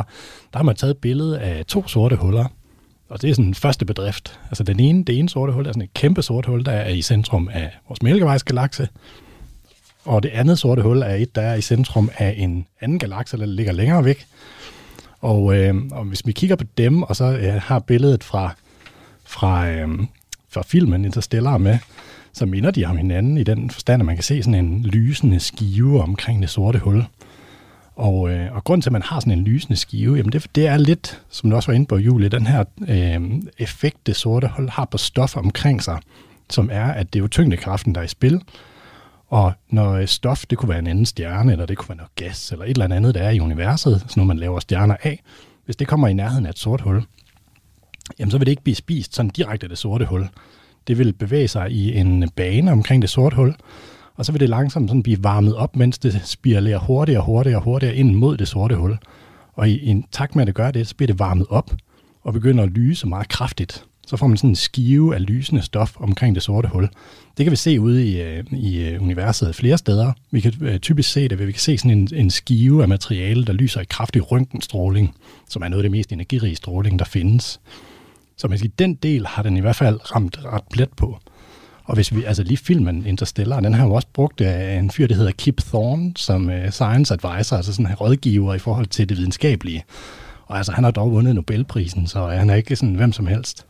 der 0.53 0.59
har 0.59 0.63
man 0.63 0.77
taget 0.77 0.97
billede 0.97 1.41
af 1.41 1.67
to 1.67 1.89
sorte 1.89 2.17
huller, 2.17 2.45
og 3.11 3.23
det 3.23 3.31
er 3.31 3.35
sådan 3.35 3.45
den 3.45 3.55
første 3.55 3.85
bedrift. 3.85 4.39
Altså 4.47 4.63
den 4.63 4.81
ene, 4.81 5.05
det 5.05 5.19
ene 5.19 5.29
sorte 5.29 5.53
hul 5.53 5.67
er 5.67 5.73
sådan 5.73 5.83
et 5.83 5.95
kæmpe 5.95 6.23
sort 6.23 6.47
hul, 6.47 6.65
der 6.65 6.73
er 6.73 6.89
i 6.89 7.03
centrum 7.03 7.49
af 7.53 7.71
vores 7.89 8.03
Mælkevejsgalakse. 8.03 8.89
Og 10.05 10.23
det 10.23 10.29
andet 10.29 10.59
sorte 10.59 10.83
hul 10.83 11.03
er 11.03 11.15
et, 11.15 11.35
der 11.35 11.43
er 11.43 11.55
i 11.55 11.61
centrum 11.61 12.11
af 12.19 12.35
en 12.39 12.67
anden 12.81 12.99
galakse, 12.99 13.37
der 13.37 13.47
ligger 13.47 13.73
længere 13.73 14.05
væk. 14.05 14.27
Og, 15.21 15.57
øh, 15.57 15.75
og 15.91 16.05
hvis 16.05 16.27
vi 16.27 16.33
kigger 16.33 16.57
på 16.57 16.65
dem, 16.79 17.03
og 17.03 17.17
så 17.17 17.25
øh, 17.25 17.63
har 17.63 17.79
billedet 17.79 18.25
fra, 18.25 18.55
fra, 19.25 19.69
øh, 19.69 19.89
fra 20.49 20.63
filmen 20.63 21.05
Interstellar 21.05 21.59
med, 21.59 21.79
så 22.33 22.47
minder 22.47 22.71
de 22.71 22.85
om 22.85 22.97
hinanden 22.97 23.39
i 23.39 23.45
den 23.45 23.71
forstand, 23.71 24.03
at 24.03 24.07
man 24.07 24.17
kan 24.17 24.23
se 24.23 24.43
sådan 24.43 24.65
en 24.65 24.83
lysende 24.83 25.41
skive 25.41 26.03
omkring 26.03 26.43
det 26.43 26.51
sorte 26.51 26.79
hul. 26.79 27.05
Og, 28.01 28.31
øh, 28.31 28.53
og 28.53 28.65
grund 28.65 28.83
til, 28.83 28.89
at 28.89 28.93
man 28.93 29.03
har 29.03 29.21
sådan 29.21 29.39
en 29.39 29.45
lysende 29.45 29.77
skive, 29.77 30.17
jamen 30.17 30.33
det, 30.33 30.47
det 30.55 30.67
er 30.67 30.77
lidt, 30.77 31.23
som 31.31 31.51
du 31.51 31.57
også 31.57 31.67
var 31.67 31.75
inde 31.75 31.87
på, 31.87 31.97
Julie, 31.97 32.29
den 32.29 32.47
her 32.47 32.65
øh, 32.89 33.43
effekt, 33.59 34.07
det 34.07 34.17
sorte 34.17 34.51
hul 34.57 34.69
har 34.69 34.85
på 34.85 34.99
stof 34.99 35.37
omkring 35.37 35.83
sig, 35.83 35.99
som 36.51 36.69
er, 36.73 36.93
at 36.93 37.13
det 37.13 37.19
er 37.19 37.23
jo 37.23 37.29
tyngdekraften, 37.29 37.95
der 37.95 38.01
er 38.01 38.05
i 38.05 38.09
spil. 38.09 38.41
Og 39.29 39.53
når 39.71 39.93
øh, 39.93 40.07
stof, 40.07 40.47
det 40.47 40.59
kunne 40.59 40.69
være 40.69 40.79
en 40.79 40.87
anden 40.87 41.07
stjerne, 41.07 41.53
eller 41.53 41.67
det 41.67 41.79
kunne 41.79 41.89
være 41.89 41.97
noget 41.97 42.15
gas, 42.15 42.53
eller 42.53 42.65
et 42.65 42.71
eller 42.71 42.97
andet, 42.97 43.15
der 43.15 43.23
er 43.23 43.31
i 43.31 43.41
universet, 43.41 44.01
sådan 44.01 44.13
noget, 44.17 44.27
man 44.27 44.39
laver 44.39 44.61
stjerner 44.61 44.97
af, 45.03 45.23
hvis 45.65 45.77
det 45.77 45.89
kommer 45.89 46.09
i 46.09 46.13
nærheden 46.13 46.47
af 46.47 46.51
et 46.51 46.59
sort 46.59 46.81
hul, 46.81 47.03
jamen 48.19 48.31
så 48.31 48.39
vil 48.39 48.47
det 48.47 48.53
ikke 48.53 48.63
blive 48.63 48.77
spist 48.77 49.15
sådan 49.15 49.31
direkte 49.31 49.65
af 49.65 49.69
det 49.69 49.79
sorte 49.79 50.05
hul. 50.05 50.29
Det 50.87 50.99
vil 50.99 51.13
bevæge 51.13 51.49
sig 51.49 51.71
i 51.71 51.97
en 51.97 52.31
bane 52.31 52.73
omkring 52.73 53.03
det 53.03 53.11
sorte 53.11 53.37
hul, 53.37 53.55
og 54.21 54.27
så 54.27 54.33
vil 54.33 54.41
det 54.41 54.49
langsomt 54.49 54.91
sådan 54.91 55.03
blive 55.03 55.25
varmet 55.25 55.55
op, 55.55 55.77
mens 55.77 55.99
det 55.99 56.21
spiralerer 56.25 56.79
hurtigere 56.79 57.21
og 57.21 57.27
hurtigere 57.27 57.59
og 57.59 57.65
hurtigere 57.65 57.97
ind 57.97 58.15
mod 58.15 58.37
det 58.37 58.49
sorte 58.49 58.75
hul. 58.77 58.99
Og 59.53 59.69
i, 59.69 59.73
i 59.73 60.03
takt 60.13 60.37
med, 60.37 60.43
at 60.43 60.47
det 60.47 60.55
gør 60.55 60.71
det, 60.71 60.89
så 60.89 60.97
bliver 60.97 61.07
det 61.07 61.19
varmet 61.19 61.47
op 61.51 61.71
og 62.23 62.33
begynder 62.33 62.65
at 62.65 62.71
lyse 62.71 63.07
meget 63.07 63.29
kraftigt. 63.29 63.85
så 64.07 64.17
får 64.17 64.27
man 64.27 64.37
sådan 64.37 64.51
en 64.51 64.57
skive 64.57 65.15
af 65.15 65.27
lysende 65.27 65.63
stof 65.63 65.97
omkring 65.97 66.35
det 66.35 66.43
sorte 66.43 66.69
hul. 66.69 66.89
Det 67.37 67.45
kan 67.45 67.51
vi 67.51 67.57
se 67.57 67.81
ude 67.81 68.07
i, 68.07 68.23
øh, 68.23 68.45
i 68.53 68.85
øh, 68.85 69.03
universet 69.03 69.55
flere 69.55 69.79
steder. 69.79 70.13
Vi 70.31 70.41
kan 70.41 70.53
øh, 70.61 70.79
typisk 70.79 71.13
se 71.13 71.29
det, 71.29 71.39
ved 71.39 71.47
vi 71.47 71.53
kan 71.53 71.61
se 71.61 71.79
sådan 71.79 71.99
en, 71.99 72.09
en 72.15 72.31
skive 72.31 72.83
af 72.83 72.89
materiale, 72.89 73.45
der 73.45 73.53
lyser 73.53 73.81
i 73.81 73.85
kraftig 73.85 74.33
røntgenstråling, 74.33 75.15
som 75.49 75.63
er 75.63 75.69
noget 75.69 75.81
af 75.81 75.85
det 75.85 75.91
mest 75.91 76.13
energirige 76.13 76.57
stråling, 76.57 76.99
der 76.99 77.05
findes. 77.05 77.61
Så 78.37 78.49
man 78.49 78.59
siger, 78.59 78.73
den 78.79 78.95
del 78.95 79.27
har 79.27 79.43
den 79.43 79.57
i 79.57 79.61
hvert 79.61 79.77
fald 79.77 80.15
ramt 80.15 80.45
ret 80.45 80.65
plet 80.71 80.91
på. 80.97 81.19
Og 81.91 81.97
hvis 81.97 82.15
vi, 82.15 82.25
altså 82.25 82.43
lige 82.43 82.57
filmen 82.57 83.07
Interstellar, 83.07 83.61
den 83.61 83.75
har 83.75 83.87
jo 83.87 83.93
også 83.93 84.09
brugt 84.13 84.41
af 84.41 84.79
en 84.79 84.91
fyr, 84.91 85.07
der 85.07 85.15
hedder 85.15 85.33
Kip 85.33 85.61
Thorne, 85.61 86.13
som 86.17 86.49
uh, 86.49 86.71
science 86.71 87.15
advisor, 87.15 87.57
altså 87.57 87.73
sådan 87.73 87.87
en 87.87 87.95
rådgiver 87.95 88.55
i 88.55 88.59
forhold 88.59 88.87
til 88.87 89.09
det 89.09 89.17
videnskabelige. 89.17 89.85
Og 90.47 90.57
altså, 90.57 90.73
han 90.73 90.85
har 90.85 90.91
dog 90.91 91.13
vundet 91.13 91.35
Nobelprisen, 91.35 92.07
så 92.07 92.27
han 92.27 92.51
er 92.51 92.55
ikke 92.55 92.77
sådan 92.77 92.95
hvem 92.95 93.13
som 93.13 93.27
helst. 93.27 93.67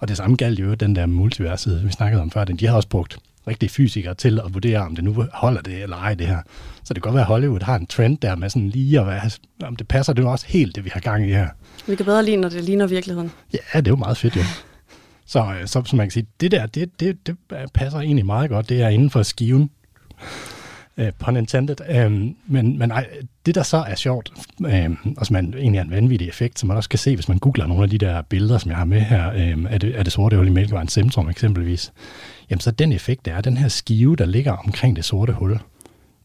Og 0.00 0.08
det 0.08 0.16
samme 0.16 0.36
galt 0.36 0.60
jo 0.60 0.74
den 0.74 0.96
der 0.96 1.06
multiverset, 1.06 1.84
vi 1.84 1.92
snakkede 1.92 2.22
om 2.22 2.30
før, 2.30 2.44
den, 2.44 2.56
de 2.56 2.66
har 2.66 2.76
også 2.76 2.88
brugt 2.88 3.18
rigtige 3.48 3.70
fysikere 3.70 4.14
til 4.14 4.40
at 4.44 4.54
vurdere, 4.54 4.78
om 4.78 4.94
det 4.94 5.04
nu 5.04 5.24
holder 5.32 5.60
det 5.60 5.82
eller 5.82 5.96
ej, 5.96 6.14
det 6.14 6.26
her. 6.26 6.38
Så 6.84 6.94
det 6.94 7.02
kan 7.02 7.10
godt 7.10 7.14
være, 7.14 7.24
at 7.24 7.28
Hollywood 7.28 7.62
har 7.62 7.76
en 7.76 7.86
trend 7.86 8.18
der 8.18 8.36
med 8.36 8.50
sådan 8.50 8.68
lige 8.68 9.00
at 9.00 9.06
være, 9.06 9.30
om 9.62 9.76
det 9.76 9.88
passer 9.88 10.12
det 10.12 10.24
er 10.24 10.28
også 10.28 10.46
helt, 10.48 10.76
det 10.76 10.84
vi 10.84 10.90
har 10.92 11.00
gang 11.00 11.28
i 11.28 11.32
her. 11.32 11.48
Vi 11.86 11.96
kan 11.96 12.04
bedre 12.04 12.24
lide, 12.24 12.36
når 12.36 12.48
det 12.48 12.64
ligner 12.64 12.86
virkeligheden. 12.86 13.30
Ja, 13.52 13.58
det 13.80 13.86
er 13.86 13.90
jo 13.90 13.96
meget 13.96 14.16
fedt 14.16 14.36
jo. 14.36 14.42
Så, 15.30 15.54
øh, 15.60 15.66
så, 15.66 15.82
så 15.84 15.96
man 15.96 16.06
kan 16.06 16.10
sige, 16.10 16.26
det 16.40 16.50
der, 16.50 16.66
det, 16.66 17.00
det, 17.00 17.26
det 17.26 17.36
passer 17.74 18.00
egentlig 18.00 18.26
meget 18.26 18.50
godt. 18.50 18.68
Det 18.68 18.82
er 18.82 18.88
inden 18.88 19.10
for 19.10 19.22
skiven. 19.22 19.70
Uh, 20.96 21.06
pun 21.18 21.36
intended. 21.36 22.06
Um, 22.06 22.36
men, 22.46 22.78
men 22.78 22.90
ej, 22.90 23.06
det, 23.46 23.54
der 23.54 23.62
så 23.62 23.76
er 23.76 23.94
sjovt, 23.94 24.32
um, 24.58 25.14
og 25.16 25.26
som 25.26 25.36
er 25.36 25.40
egentlig 25.40 25.78
er 25.78 25.82
en 25.82 25.90
vanvittig 25.90 26.28
effekt, 26.28 26.58
som 26.58 26.66
man 26.66 26.76
også 26.76 26.88
kan 26.88 26.98
se, 26.98 27.14
hvis 27.14 27.28
man 27.28 27.38
googler 27.38 27.66
nogle 27.66 27.82
af 27.82 27.90
de 27.90 27.98
der 27.98 28.22
billeder, 28.22 28.58
som 28.58 28.70
jeg 28.70 28.78
har 28.78 28.84
med 28.84 29.00
her, 29.00 29.54
um, 29.54 29.66
er, 29.70 29.78
det, 29.78 29.98
er 29.98 30.02
det 30.02 30.12
sorte 30.12 30.36
hul 30.36 30.46
i 30.46 30.50
Mælkevejens 30.50 30.92
centrum 30.92 31.28
eksempelvis, 31.28 31.92
jamen 32.50 32.60
så 32.60 32.70
den 32.70 32.92
effekt, 32.92 33.24
der 33.24 33.34
er 33.34 33.40
den 33.40 33.56
her 33.56 33.68
skive, 33.68 34.16
der 34.16 34.26
ligger 34.26 34.52
omkring 34.52 34.96
det 34.96 35.04
sorte 35.04 35.32
hul. 35.32 35.58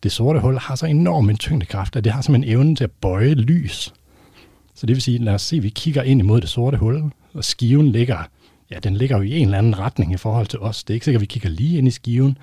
Det 0.03 0.12
sorte 0.12 0.39
hul 0.39 0.57
har 0.57 0.75
så 0.75 0.85
enorm 0.85 1.29
en 1.29 1.38
tyngdekraft, 1.38 1.95
at 1.95 2.03
det 2.03 2.12
har 2.12 2.21
simpelthen 2.21 2.53
evnen 2.53 2.75
til 2.75 2.83
at 2.83 2.91
bøje 2.91 3.33
lys. 3.33 3.93
Så 4.75 4.85
det 4.85 4.95
vil 4.95 5.01
sige, 5.01 5.17
lad 5.17 5.33
os 5.33 5.41
se, 5.41 5.59
vi 5.59 5.69
kigger 5.69 6.03
ind 6.03 6.19
imod 6.19 6.41
det 6.41 6.50
sorte 6.50 6.77
hul, 6.77 7.03
og 7.33 7.43
skiven 7.43 7.88
ligger 7.88 8.17
ja, 8.72 8.79
den 8.79 8.95
ligger 8.95 9.17
jo 9.17 9.24
i 9.24 9.38
en 9.38 9.45
eller 9.45 9.57
anden 9.57 9.79
retning 9.79 10.13
i 10.13 10.17
forhold 10.17 10.48
til 10.48 10.60
os. 10.60 10.84
Det 10.84 10.93
er 10.93 10.93
ikke 10.93 11.05
sikkert, 11.05 11.19
at 11.19 11.22
vi 11.22 11.25
kigger 11.25 11.50
lige 11.50 11.77
ind 11.77 11.88
i 11.88 11.91
skiven, 11.91 12.38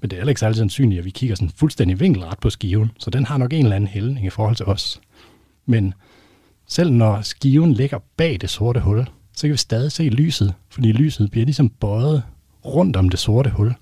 men 0.00 0.10
det 0.10 0.16
er 0.16 0.20
heller 0.20 0.30
ikke 0.30 0.40
særlig 0.40 0.56
sandsynligt, 0.56 0.98
at 0.98 1.04
vi 1.04 1.10
kigger 1.10 1.36
sådan 1.36 1.50
fuldstændig 1.56 2.00
vinkelret 2.00 2.38
på 2.38 2.50
skiven. 2.50 2.90
Så 2.98 3.10
den 3.10 3.26
har 3.26 3.38
nok 3.38 3.52
en 3.52 3.62
eller 3.62 3.76
anden 3.76 3.88
hældning 3.88 4.26
i 4.26 4.30
forhold 4.30 4.56
til 4.56 4.66
os. 4.66 5.00
Men 5.66 5.94
selv 6.66 6.92
når 6.92 7.22
skiven 7.22 7.72
ligger 7.72 7.98
bag 8.16 8.38
det 8.40 8.50
sorte 8.50 8.80
hul, 8.80 9.06
så 9.32 9.42
kan 9.42 9.52
vi 9.52 9.56
stadig 9.56 9.92
se 9.92 10.02
lyset, 10.02 10.54
fordi 10.70 10.92
lyset 10.92 11.30
bliver 11.30 11.44
ligesom 11.44 11.68
bøjet 11.68 12.22
rundt 12.64 12.96
om 12.96 13.08
det 13.08 13.18
sorte 13.18 13.50
hul, 13.50 13.74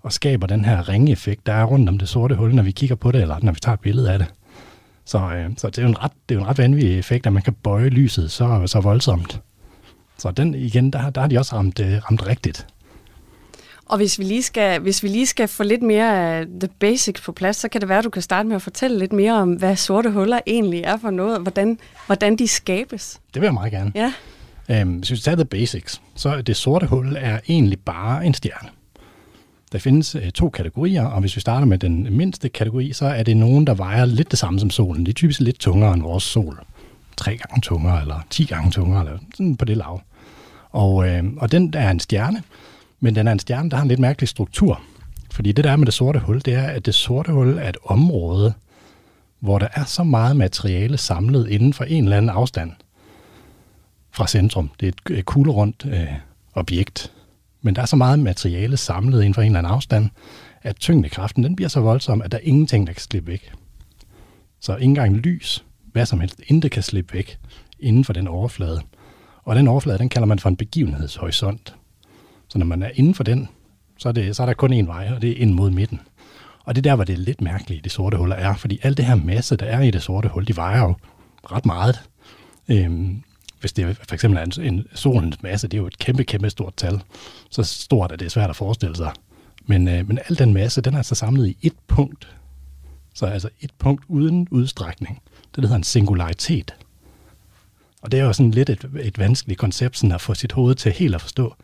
og 0.00 0.12
skaber 0.12 0.46
den 0.46 0.64
her 0.64 0.88
ringeffekt, 0.88 1.46
der 1.46 1.52
er 1.52 1.64
rundt 1.64 1.88
om 1.88 1.98
det 1.98 2.08
sorte 2.08 2.34
hul, 2.34 2.54
når 2.54 2.62
vi 2.62 2.70
kigger 2.70 2.96
på 2.96 3.12
det, 3.12 3.22
eller 3.22 3.38
når 3.42 3.52
vi 3.52 3.60
tager 3.60 3.74
et 3.74 3.80
billede 3.80 4.12
af 4.12 4.18
det. 4.18 4.28
Så, 5.04 5.18
øh, 5.18 5.50
så 5.56 5.66
det, 5.66 5.78
er 5.78 5.82
jo 5.82 5.88
en 5.88 6.02
ret, 6.02 6.12
det 6.28 6.34
er 6.34 6.38
jo 6.38 6.42
en 6.42 6.48
ret 6.48 6.58
vanvittig 6.58 6.98
effekt, 6.98 7.26
at 7.26 7.32
man 7.32 7.42
kan 7.42 7.52
bøje 7.62 7.88
lyset 7.88 8.30
så, 8.30 8.62
så 8.66 8.80
voldsomt. 8.80 9.40
Så 10.18 10.30
den 10.30 10.54
igen, 10.54 10.90
der, 10.90 11.10
der 11.10 11.20
har 11.20 11.28
de 11.28 11.38
også 11.38 11.56
ramt, 11.56 11.80
øh, 11.80 11.96
ramt 11.96 12.26
rigtigt. 12.26 12.66
Og 13.86 13.96
hvis 13.96 14.18
vi, 14.18 14.24
lige 14.24 14.42
skal, 14.42 14.80
hvis 14.80 15.02
vi 15.02 15.08
lige 15.08 15.26
skal 15.26 15.48
få 15.48 15.62
lidt 15.62 15.82
mere 15.82 16.38
af 16.38 16.46
the 16.60 16.68
basics 16.78 17.20
på 17.20 17.32
plads, 17.32 17.56
så 17.56 17.68
kan 17.68 17.80
det 17.80 17.88
være, 17.88 17.98
at 17.98 18.04
du 18.04 18.10
kan 18.10 18.22
starte 18.22 18.48
med 18.48 18.56
at 18.56 18.62
fortælle 18.62 18.98
lidt 18.98 19.12
mere 19.12 19.32
om, 19.32 19.52
hvad 19.52 19.76
sorte 19.76 20.10
huller 20.10 20.40
egentlig 20.46 20.82
er 20.82 20.96
for 20.96 21.10
noget, 21.10 21.36
og 21.36 21.42
hvordan, 21.42 21.78
hvordan 22.06 22.36
de 22.36 22.48
skabes. 22.48 23.20
Det 23.34 23.42
vil 23.42 23.46
jeg 23.46 23.54
meget 23.54 23.72
gerne. 23.72 23.92
Ja. 23.94 24.12
Øhm, 24.70 24.96
hvis 24.96 25.10
vi 25.10 25.16
tager 25.16 25.36
the 25.36 25.44
basics, 25.44 26.00
så 26.14 26.42
det 26.42 26.56
sorte 26.56 26.86
hul 26.86 27.16
er 27.20 27.38
egentlig 27.48 27.78
bare 27.80 28.26
en 28.26 28.34
stjerne. 28.34 28.68
Der 29.72 29.78
findes 29.78 30.14
øh, 30.14 30.30
to 30.30 30.48
kategorier, 30.48 31.06
og 31.06 31.20
hvis 31.20 31.36
vi 31.36 31.40
starter 31.40 31.66
med 31.66 31.78
den 31.78 32.16
mindste 32.16 32.48
kategori, 32.48 32.92
så 32.92 33.06
er 33.06 33.22
det 33.22 33.36
nogen, 33.36 33.66
der 33.66 33.74
vejer 33.74 34.04
lidt 34.04 34.30
det 34.30 34.38
samme 34.38 34.60
som 34.60 34.70
solen. 34.70 35.06
De 35.06 35.10
er 35.10 35.14
typisk 35.14 35.40
lidt 35.40 35.58
tungere 35.58 35.94
end 35.94 36.02
vores 36.02 36.24
sol 36.24 36.60
tre 37.16 37.36
gange 37.36 37.60
tungere, 37.60 38.00
eller 38.00 38.20
ti 38.30 38.44
gange 38.44 38.70
tungere, 38.70 39.00
eller 39.00 39.18
sådan 39.34 39.56
på 39.56 39.64
det 39.64 39.76
lav. 39.76 40.00
Og, 40.70 41.08
øh, 41.08 41.24
og 41.36 41.52
den 41.52 41.74
er 41.76 41.90
en 41.90 42.00
stjerne, 42.00 42.42
men 43.00 43.14
den 43.14 43.28
er 43.28 43.32
en 43.32 43.38
stjerne, 43.38 43.70
der 43.70 43.76
har 43.76 43.82
en 43.82 43.88
lidt 43.88 44.00
mærkelig 44.00 44.28
struktur. 44.28 44.80
Fordi 45.30 45.52
det 45.52 45.64
der 45.64 45.70
er 45.70 45.76
med 45.76 45.86
det 45.86 45.94
sorte 45.94 46.18
hul, 46.18 46.40
det 46.44 46.54
er, 46.54 46.66
at 46.66 46.86
det 46.86 46.94
sorte 46.94 47.32
hul 47.32 47.58
er 47.58 47.68
et 47.68 47.76
område, 47.84 48.54
hvor 49.40 49.58
der 49.58 49.68
er 49.72 49.84
så 49.84 50.04
meget 50.04 50.36
materiale 50.36 50.96
samlet 50.96 51.48
inden 51.48 51.72
for 51.72 51.84
en 51.84 52.04
eller 52.04 52.16
anden 52.16 52.28
afstand 52.28 52.72
fra 54.10 54.26
centrum. 54.26 54.70
Det 54.80 54.94
er 55.10 55.14
et 55.14 55.24
kuglerundt 55.24 55.86
øh, 55.88 56.06
objekt. 56.54 57.12
Men 57.62 57.76
der 57.76 57.82
er 57.82 57.86
så 57.86 57.96
meget 57.96 58.18
materiale 58.18 58.76
samlet 58.76 59.20
inden 59.20 59.34
for 59.34 59.42
en 59.42 59.46
eller 59.46 59.58
anden 59.58 59.72
afstand, 59.72 60.10
at 60.62 60.76
tyngdekraften 60.76 61.44
den 61.44 61.56
bliver 61.56 61.68
så 61.68 61.80
voldsom, 61.80 62.22
at 62.22 62.32
der 62.32 62.38
er 62.38 62.42
ingenting, 62.42 62.86
der 62.86 62.92
kan 62.92 63.02
slippe 63.02 63.30
væk. 63.30 63.52
Så 64.60 64.76
ikke 64.76 64.84
engang 64.84 65.16
lys 65.16 65.64
hvad 65.94 66.06
som 66.06 66.20
helst. 66.20 66.40
Intet 66.46 66.70
kan 66.70 66.82
slippe 66.82 67.14
væk 67.14 67.38
inden 67.80 68.04
for 68.04 68.12
den 68.12 68.28
overflade. 68.28 68.80
Og 69.42 69.56
den 69.56 69.68
overflade, 69.68 69.98
den 69.98 70.08
kalder 70.08 70.26
man 70.26 70.38
for 70.38 70.48
en 70.48 70.56
begivenhedshorisont. 70.56 71.74
Så 72.48 72.58
når 72.58 72.66
man 72.66 72.82
er 72.82 72.90
inden 72.94 73.14
for 73.14 73.24
den, 73.24 73.48
så 73.98 74.08
er, 74.08 74.12
det, 74.12 74.36
så 74.36 74.42
er 74.42 74.46
der 74.46 74.54
kun 74.54 74.72
én 74.72 74.86
vej, 74.86 75.10
og 75.14 75.22
det 75.22 75.30
er 75.30 75.36
ind 75.36 75.52
mod 75.52 75.70
midten. 75.70 76.00
Og 76.64 76.74
det 76.74 76.86
er 76.86 76.90
der, 76.90 76.94
hvor 76.94 77.04
det 77.04 77.12
er 77.12 77.16
lidt 77.16 77.40
mærkeligt, 77.40 77.84
de 77.84 77.90
sorte 77.90 78.16
huller 78.16 78.36
er, 78.36 78.56
fordi 78.56 78.78
alt 78.82 78.96
det 78.96 79.04
her 79.04 79.14
masse, 79.14 79.56
der 79.56 79.66
er 79.66 79.80
i 79.80 79.90
det 79.90 80.02
sorte 80.02 80.28
hul, 80.28 80.46
de 80.46 80.56
vejer 80.56 80.80
jo 80.82 80.94
ret 81.52 81.66
meget. 81.66 82.00
Øhm, 82.68 83.22
hvis 83.60 83.72
det 83.72 83.96
for 83.96 84.14
eksempel 84.14 84.38
er 84.38 84.44
en, 84.44 84.74
en 84.74 84.86
solens 84.94 85.42
masse, 85.42 85.68
det 85.68 85.76
er 85.76 85.80
jo 85.80 85.86
et 85.86 85.98
kæmpe, 85.98 86.24
kæmpe 86.24 86.50
stort 86.50 86.74
tal. 86.76 87.00
Så 87.50 87.62
stort, 87.62 88.12
at 88.12 88.18
det 88.18 88.26
er 88.26 88.30
svært 88.30 88.50
at 88.50 88.56
forestille 88.56 88.96
sig. 88.96 89.12
Men, 89.66 89.88
øh, 89.88 90.08
men 90.08 90.18
al 90.28 90.38
den 90.38 90.54
masse, 90.54 90.80
den 90.80 90.94
er 90.94 90.98
altså 90.98 91.14
samlet 91.14 91.48
i 91.48 91.56
et 91.62 91.74
punkt. 91.86 92.36
Så 93.14 93.26
altså 93.26 93.48
et 93.60 93.70
punkt 93.78 94.04
uden 94.08 94.48
udstrækning. 94.50 95.22
Det 95.54 95.64
hedder 95.64 95.76
en 95.76 95.84
singularitet. 95.84 96.74
Og 98.02 98.12
det 98.12 98.20
er 98.20 98.24
jo 98.24 98.32
sådan 98.32 98.50
lidt 98.50 98.70
et, 98.70 98.86
et 99.00 99.18
vanskeligt 99.18 99.60
koncept 99.60 99.98
sådan 99.98 100.12
at 100.12 100.20
få 100.20 100.34
sit 100.34 100.52
hoved 100.52 100.74
til 100.74 100.92
helt 100.92 101.14
at 101.14 101.20
forstå. 101.20 101.54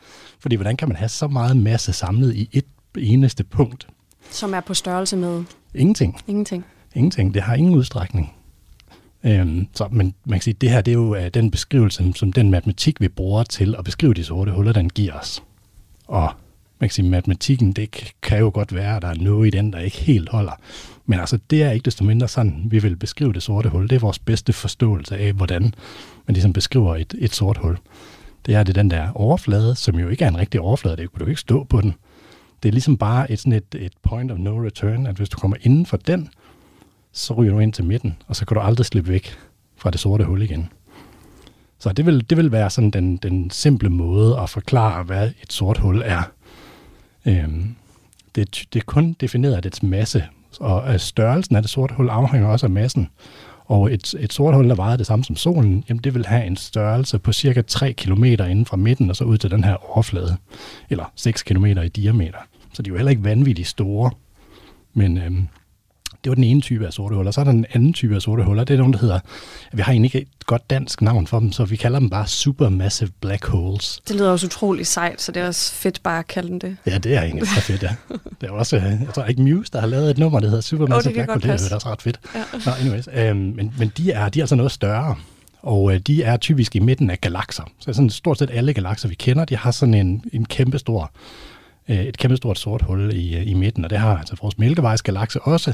Fordi 0.40 0.56
hvordan 0.56 0.76
kan 0.76 0.88
man 0.88 0.96
have 0.96 1.08
så 1.08 1.28
meget 1.28 1.56
masse 1.56 1.92
samlet 1.92 2.34
i 2.34 2.48
et 2.52 2.64
eneste 2.98 3.44
punkt? 3.44 3.88
Som 4.30 4.54
er 4.54 4.60
på 4.60 4.74
størrelse 4.74 5.16
med? 5.16 5.44
Ingenting. 5.74 6.20
Ingenting. 6.26 6.64
Ingenting. 6.94 7.34
Det 7.34 7.42
har 7.42 7.54
ingen 7.54 7.74
udstrækning. 7.74 8.34
Øhm, 9.24 9.66
så, 9.74 9.88
men 9.90 10.14
man 10.24 10.38
kan 10.38 10.42
sige, 10.42 10.54
at 10.54 10.60
det 10.60 10.70
her 10.70 10.80
det 10.80 10.90
er 10.90 10.96
jo 10.96 11.16
uh, 11.16 11.26
den 11.34 11.50
beskrivelse, 11.50 12.12
som 12.16 12.32
den 12.32 12.50
matematik, 12.50 13.00
vi 13.00 13.08
bruger 13.08 13.42
til 13.44 13.74
at 13.78 13.84
beskrive 13.84 14.14
de 14.14 14.24
sorte 14.24 14.52
huller, 14.52 14.72
den 14.72 14.88
giver 14.88 15.12
os. 15.12 15.42
Og 16.06 16.32
man 16.80 16.88
kan 16.88 16.94
sige, 16.94 17.08
matematikken, 17.08 17.72
det 17.72 18.12
kan 18.22 18.38
jo 18.38 18.50
godt 18.54 18.74
være, 18.74 18.96
at 18.96 19.02
der 19.02 19.08
er 19.08 19.14
noget 19.14 19.46
i 19.46 19.50
den, 19.50 19.72
der 19.72 19.78
ikke 19.78 19.96
helt 19.96 20.28
holder. 20.28 20.52
Men 21.10 21.20
altså, 21.20 21.38
det 21.50 21.62
er 21.62 21.70
ikke 21.70 21.84
desto 21.84 22.04
mindre 22.04 22.28
sådan, 22.28 22.62
vi 22.66 22.78
vil 22.78 22.96
beskrive 22.96 23.32
det 23.32 23.42
sorte 23.42 23.68
hul. 23.68 23.88
Det 23.88 23.96
er 23.96 24.00
vores 24.00 24.18
bedste 24.18 24.52
forståelse 24.52 25.16
af, 25.16 25.32
hvordan 25.32 25.62
man 26.26 26.34
ligesom 26.34 26.52
beskriver 26.52 26.96
et, 26.96 27.14
et 27.18 27.34
sort 27.34 27.58
hul. 27.58 27.78
Det 28.46 28.54
er 28.54 28.62
det 28.62 28.74
den 28.74 28.90
der 28.90 29.08
overflade, 29.14 29.74
som 29.74 29.98
jo 29.98 30.08
ikke 30.08 30.24
er 30.24 30.28
en 30.28 30.38
rigtig 30.38 30.60
overflade. 30.60 30.96
Det 30.96 31.12
kan 31.12 31.20
du 31.20 31.26
ikke 31.26 31.40
stå 31.40 31.64
på 31.64 31.80
den. 31.80 31.94
Det 32.62 32.68
er 32.68 32.72
ligesom 32.72 32.96
bare 32.96 33.30
et, 33.30 33.38
sådan 33.38 33.52
et, 33.52 33.74
et 33.74 33.92
point 34.02 34.32
of 34.32 34.38
no 34.38 34.64
return, 34.64 35.06
at 35.06 35.16
hvis 35.16 35.28
du 35.28 35.38
kommer 35.38 35.56
inden 35.62 35.86
for 35.86 35.96
den, 35.96 36.28
så 37.12 37.34
ryger 37.34 37.52
du 37.52 37.58
ind 37.58 37.72
til 37.72 37.84
midten, 37.84 38.16
og 38.26 38.36
så 38.36 38.46
kan 38.46 38.54
du 38.54 38.60
aldrig 38.60 38.86
slippe 38.86 39.10
væk 39.10 39.36
fra 39.76 39.90
det 39.90 40.00
sorte 40.00 40.24
hul 40.24 40.42
igen. 40.42 40.68
Så 41.78 41.92
det 41.92 42.06
vil, 42.06 42.30
det 42.30 42.36
vil 42.38 42.52
være 42.52 42.70
sådan 42.70 42.90
den, 42.90 43.16
den 43.16 43.50
simple 43.50 43.88
måde 43.88 44.38
at 44.38 44.50
forklare, 44.50 45.02
hvad 45.02 45.30
et 45.42 45.52
sort 45.52 45.78
hul 45.78 46.02
er. 46.04 46.22
Øhm, 47.26 47.74
det, 48.34 48.64
det 48.72 48.80
er 48.80 48.84
kun 48.84 49.16
defineret 49.20 49.54
af 49.54 49.62
dets 49.62 49.82
masse, 49.82 50.24
og 50.60 51.00
størrelsen 51.00 51.56
af 51.56 51.62
det 51.62 51.70
sorte 51.70 51.94
hul 51.94 52.08
afhænger 52.08 52.48
også 52.48 52.66
af 52.66 52.70
massen. 52.70 53.08
Og 53.64 53.92
et, 53.92 54.14
et 54.18 54.32
sort 54.32 54.54
hul, 54.54 54.68
der 54.68 54.74
vejer 54.74 54.96
det 54.96 55.06
samme 55.06 55.24
som 55.24 55.36
solen, 55.36 55.84
jamen 55.88 56.02
det 56.04 56.14
vil 56.14 56.26
have 56.26 56.44
en 56.44 56.56
størrelse 56.56 57.18
på 57.18 57.32
cirka 57.32 57.62
3 57.62 57.92
km 57.92 58.24
inden 58.24 58.66
fra 58.66 58.76
midten 58.76 59.10
og 59.10 59.16
så 59.16 59.24
ud 59.24 59.38
til 59.38 59.50
den 59.50 59.64
her 59.64 59.96
overflade. 59.96 60.36
Eller 60.90 61.12
6 61.16 61.42
km 61.42 61.64
i 61.64 61.88
diameter. 61.88 62.38
Så 62.72 62.82
de 62.82 62.88
er 62.88 62.92
jo 62.92 62.96
heller 62.96 63.10
ikke 63.10 63.24
vanvittigt 63.24 63.68
store. 63.68 64.10
Men 64.94 65.18
øhm, 65.18 65.48
det 66.24 66.30
var 66.30 66.34
den 66.34 66.44
ene 66.44 66.60
type 66.60 66.86
af 66.86 66.92
sorte 66.92 67.16
huller. 67.16 67.30
Så 67.30 67.40
er 67.40 67.44
der 67.44 67.50
en 67.50 67.66
anden 67.72 67.92
type 67.92 68.14
af 68.14 68.22
sorte 68.22 68.42
huller. 68.42 68.64
Det 68.64 68.74
er 68.74 68.78
nogen, 68.78 68.92
der 68.92 68.98
hedder, 68.98 69.20
vi 69.72 69.82
har 69.82 69.92
egentlig 69.92 70.14
ikke 70.14 70.26
et 70.40 70.46
godt 70.46 70.70
dansk 70.70 71.02
navn 71.02 71.26
for 71.26 71.40
dem, 71.40 71.52
så 71.52 71.64
vi 71.64 71.76
kalder 71.76 71.98
dem 71.98 72.10
bare 72.10 72.26
supermassive 72.26 73.10
black 73.20 73.46
holes. 73.46 74.00
Det 74.08 74.16
lyder 74.16 74.30
også 74.30 74.46
utrolig 74.46 74.86
sejt, 74.86 75.22
så 75.22 75.32
det 75.32 75.42
er 75.42 75.46
også 75.46 75.74
fedt 75.74 76.02
bare 76.02 76.18
at 76.18 76.26
kalde 76.26 76.48
dem 76.48 76.60
det. 76.60 76.76
Ja, 76.86 76.98
det 76.98 77.14
er 77.14 77.22
egentlig 77.22 77.48
så 77.48 77.60
fedt, 77.60 77.82
ja. 77.82 77.94
Det 78.40 78.48
er 78.48 78.50
også, 78.50 78.76
jeg 78.76 79.08
tror 79.14 79.24
ikke 79.24 79.42
Muse, 79.42 79.72
der 79.72 79.80
har 79.80 79.86
lavet 79.86 80.10
et 80.10 80.18
nummer, 80.18 80.40
der 80.40 80.46
hedder 80.46 80.62
supermassive 80.62 81.10
oh, 81.10 81.14
black 81.14 81.30
hole. 81.30 81.58
Det 81.58 81.70
er 81.70 81.74
også 81.74 81.88
ret 81.88 82.02
fedt. 82.02 82.20
Ja. 82.34 82.42
Nå, 82.66 82.72
anyways, 82.80 83.08
øhm, 83.14 83.36
men, 83.38 83.74
men 83.78 83.92
de, 83.96 84.12
er, 84.12 84.28
de 84.28 84.38
er 84.38 84.42
altså 84.42 84.56
noget 84.56 84.72
større. 84.72 85.16
Og 85.62 85.94
øh, 85.94 86.00
de 86.00 86.22
er 86.22 86.36
typisk 86.36 86.76
i 86.76 86.78
midten 86.78 87.10
af 87.10 87.20
galakser. 87.20 87.62
Så 87.78 87.92
sådan 87.92 88.10
stort 88.10 88.38
set 88.38 88.50
alle 88.52 88.72
galakser, 88.72 89.08
vi 89.08 89.14
kender, 89.14 89.44
de 89.44 89.56
har 89.56 89.70
sådan 89.70 89.94
en, 89.94 90.24
en 90.32 90.44
kæmpe 90.44 90.78
stor, 90.78 91.12
øh, 91.88 92.00
et 92.00 92.18
kæmpe 92.18 92.36
stort 92.36 92.58
sort 92.58 92.82
hul 92.82 93.12
i, 93.14 93.36
øh, 93.36 93.48
i 93.48 93.54
midten, 93.54 93.84
og 93.84 93.90
det 93.90 93.98
har 93.98 94.18
altså 94.18 94.36
vores 94.42 94.58
Mælkevejsgalakse 94.58 95.40
også 95.40 95.72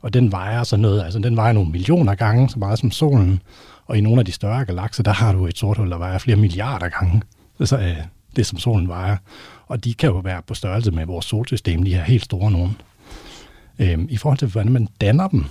og 0.00 0.14
den 0.14 0.32
vejer 0.32 0.64
så 0.64 0.76
noget, 0.76 1.02
altså 1.02 1.18
den 1.18 1.36
vejer 1.36 1.52
nogle 1.52 1.70
millioner 1.70 2.14
gange, 2.14 2.48
så 2.48 2.58
meget 2.58 2.78
som 2.78 2.90
solen, 2.90 3.42
og 3.86 3.98
i 3.98 4.00
nogle 4.00 4.18
af 4.18 4.24
de 4.24 4.32
større 4.32 4.64
galakser, 4.64 5.02
der 5.02 5.12
har 5.12 5.32
du 5.32 5.46
et 5.46 5.58
sort 5.58 5.76
hul, 5.76 5.90
der 5.90 5.98
vejer 5.98 6.18
flere 6.18 6.36
milliarder 6.36 6.88
gange. 6.88 7.22
Så, 7.64 7.78
øh, 7.78 7.96
det 8.36 8.46
som 8.46 8.58
solen 8.58 8.88
vejer. 8.88 9.16
Og 9.66 9.84
de 9.84 9.94
kan 9.94 10.10
jo 10.10 10.18
være 10.18 10.42
på 10.46 10.54
størrelse 10.54 10.90
med 10.90 11.06
vores 11.06 11.26
solsystem, 11.26 11.82
de 11.82 11.94
her 11.94 12.02
helt 12.02 12.24
store 12.24 12.50
nogen. 12.50 12.76
Øhm, 13.78 14.06
I 14.10 14.16
forhold 14.16 14.38
til, 14.38 14.48
hvordan 14.48 14.72
man 14.72 14.88
danner 15.00 15.28
dem, 15.28 15.44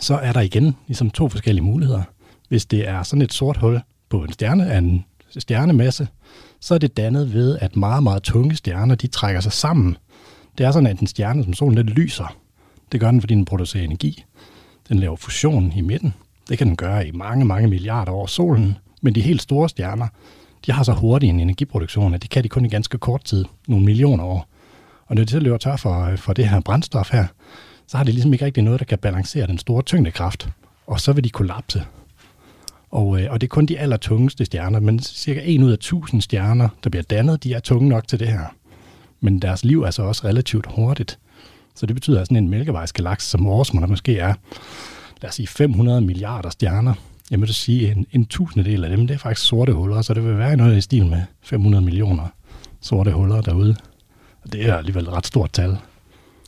så 0.00 0.14
er 0.14 0.32
der 0.32 0.40
igen 0.40 0.76
ligesom 0.86 1.10
to 1.10 1.28
forskellige 1.28 1.64
muligheder. 1.64 2.02
Hvis 2.48 2.66
det 2.66 2.88
er 2.88 3.02
sådan 3.02 3.22
et 3.22 3.32
sort 3.32 3.56
hul 3.56 3.80
på 4.08 4.24
en 4.24 4.32
stjerne 4.32 4.72
af 4.72 4.78
en 4.78 5.04
stjernemasse, 5.38 6.08
så 6.60 6.74
er 6.74 6.78
det 6.78 6.96
dannet 6.96 7.32
ved, 7.32 7.58
at 7.58 7.76
meget, 7.76 8.02
meget 8.02 8.22
tunge 8.22 8.56
stjerner, 8.56 8.94
de 8.94 9.06
trækker 9.06 9.40
sig 9.40 9.52
sammen. 9.52 9.96
Det 10.58 10.66
er 10.66 10.70
sådan, 10.72 10.86
at 10.86 11.00
en 11.00 11.06
stjerne 11.06 11.44
som 11.44 11.54
solen, 11.54 11.76
den 11.76 11.86
lyser. 11.86 12.36
Det 12.92 13.00
gør 13.00 13.10
den, 13.10 13.20
fordi 13.20 13.34
den 13.34 13.44
producerer 13.44 13.84
energi. 13.84 14.24
Den 14.88 14.98
laver 14.98 15.16
fusion 15.16 15.72
i 15.76 15.80
midten. 15.80 16.14
Det 16.48 16.58
kan 16.58 16.66
den 16.66 16.76
gøre 16.76 17.08
i 17.08 17.10
mange, 17.10 17.44
mange 17.44 17.68
milliarder 17.68 18.12
år 18.12 18.26
solen. 18.26 18.76
Men 19.02 19.14
de 19.14 19.20
helt 19.20 19.42
store 19.42 19.68
stjerner, 19.68 20.06
de 20.66 20.72
har 20.72 20.82
så 20.82 20.92
hurtig 20.92 21.28
en 21.28 21.40
energiproduktion, 21.40 22.14
at 22.14 22.22
det 22.22 22.30
kan 22.30 22.44
de 22.44 22.48
kun 22.48 22.64
i 22.64 22.68
ganske 22.68 22.98
kort 22.98 23.24
tid, 23.24 23.44
nogle 23.68 23.84
millioner 23.84 24.24
år. 24.24 24.48
Og 25.06 25.16
når 25.16 25.24
de 25.24 25.30
så 25.30 25.38
løber 25.38 25.58
tør 25.58 25.76
for, 25.76 26.04
øh, 26.04 26.18
for 26.18 26.32
det 26.32 26.48
her 26.48 26.60
brændstof 26.60 27.12
her, 27.12 27.26
så 27.86 27.96
har 27.96 28.04
de 28.04 28.12
ligesom 28.12 28.32
ikke 28.32 28.44
rigtig 28.44 28.62
noget, 28.62 28.80
der 28.80 28.86
kan 28.86 28.98
balancere 28.98 29.46
den 29.46 29.58
store 29.58 29.82
tyngdekraft. 29.82 30.48
Og 30.86 31.00
så 31.00 31.12
vil 31.12 31.24
de 31.24 31.30
kollapse. 31.30 31.84
Og, 32.90 33.20
øh, 33.20 33.32
og 33.32 33.40
det 33.40 33.46
er 33.46 33.48
kun 33.48 33.66
de 33.66 33.78
allertungeste 33.78 34.44
stjerner, 34.44 34.80
men 34.80 34.98
cirka 34.98 35.40
1 35.44 35.62
ud 35.62 35.70
af 35.70 35.78
1000 35.78 36.22
stjerner, 36.22 36.68
der 36.84 36.90
bliver 36.90 37.02
dannet, 37.02 37.44
de 37.44 37.54
er 37.54 37.60
tunge 37.60 37.88
nok 37.88 38.08
til 38.08 38.20
det 38.20 38.28
her. 38.28 38.54
Men 39.20 39.38
deres 39.38 39.64
liv 39.64 39.82
er 39.82 39.90
så 39.90 40.02
også 40.02 40.24
relativt 40.24 40.66
hurtigt. 40.66 41.18
Så 41.74 41.86
det 41.86 41.96
betyder, 41.96 42.20
at 42.20 42.26
sådan 42.26 42.36
en 42.36 42.48
mælkevejsgalakse 42.48 43.28
som 43.28 43.44
vores, 43.44 43.70
der 43.70 43.86
måske 43.86 44.18
er, 44.18 44.34
lad 45.22 45.28
os 45.28 45.34
sige, 45.34 45.46
500 45.46 46.00
milliarder 46.00 46.50
stjerner, 46.50 46.94
jeg 47.30 47.40
vil 47.40 47.54
sige, 47.54 47.90
en, 47.90 48.06
en 48.12 48.26
tusindedel 48.26 48.84
af 48.84 48.90
dem, 48.90 49.06
det 49.06 49.14
er 49.14 49.18
faktisk 49.18 49.48
sorte 49.48 49.72
huller, 49.72 50.02
så 50.02 50.14
det 50.14 50.24
vil 50.24 50.38
være 50.38 50.56
noget 50.56 50.76
i 50.76 50.80
stil 50.80 51.06
med 51.06 51.22
500 51.42 51.84
millioner 51.84 52.28
sorte 52.80 53.12
huller 53.12 53.40
derude. 53.40 53.76
Og 54.42 54.52
det 54.52 54.68
er 54.68 54.76
alligevel 54.76 55.02
et 55.02 55.12
ret 55.12 55.26
stort 55.26 55.52
tal. 55.52 55.78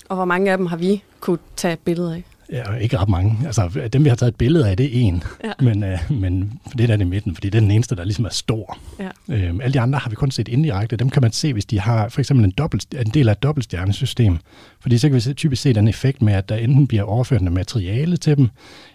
Og 0.08 0.16
hvor 0.16 0.24
mange 0.24 0.52
af 0.52 0.58
dem 0.58 0.66
har 0.66 0.76
vi 0.76 1.02
kunne 1.20 1.38
tage 1.56 1.76
billeder 1.76 2.14
af? 2.14 2.24
Ja, 2.52 2.74
ikke 2.74 2.98
ret 2.98 3.08
mange. 3.08 3.38
Altså, 3.46 3.88
dem 3.92 4.04
vi 4.04 4.08
har 4.08 4.16
taget 4.16 4.32
et 4.32 4.36
billede 4.36 4.68
af, 4.70 4.76
det 4.76 4.86
er 4.86 5.00
en. 5.00 5.22
Ja. 5.44 5.52
Men, 5.60 5.84
øh, 5.84 5.98
men 6.10 6.60
det 6.78 6.80
er 6.80 6.86
den 6.86 7.00
i 7.00 7.04
midten, 7.04 7.34
fordi 7.34 7.50
det 7.50 7.58
er 7.58 7.60
den 7.60 7.70
eneste, 7.70 7.96
der 7.96 8.04
ligesom 8.04 8.24
er 8.24 8.30
stor. 8.30 8.78
Ja. 8.98 9.34
Øhm, 9.34 9.60
alle 9.60 9.74
de 9.74 9.80
andre 9.80 9.98
har 9.98 10.10
vi 10.10 10.16
kun 10.16 10.30
set 10.30 10.48
indirekte. 10.48 10.96
Dem 10.96 11.10
kan 11.10 11.22
man 11.22 11.32
se, 11.32 11.52
hvis 11.52 11.64
de 11.64 11.80
har 11.80 12.08
for 12.08 12.20
eksempel 12.20 12.44
en, 12.44 12.50
dobbelt, 12.50 12.94
en 12.94 13.10
del 13.10 13.28
af 13.28 13.32
et 13.32 13.42
dobbeltstjernesystem. 13.42 14.38
Fordi 14.80 14.98
så 14.98 15.08
kan 15.08 15.14
vi 15.14 15.34
typisk 15.34 15.62
se 15.62 15.72
den 15.72 15.88
effekt 15.88 16.22
med, 16.22 16.32
at 16.32 16.48
der 16.48 16.56
enten 16.56 16.86
bliver 16.86 17.02
overført 17.02 17.40
noget 17.40 17.54
materiale 17.54 18.16
til 18.16 18.36
dem, 18.36 18.48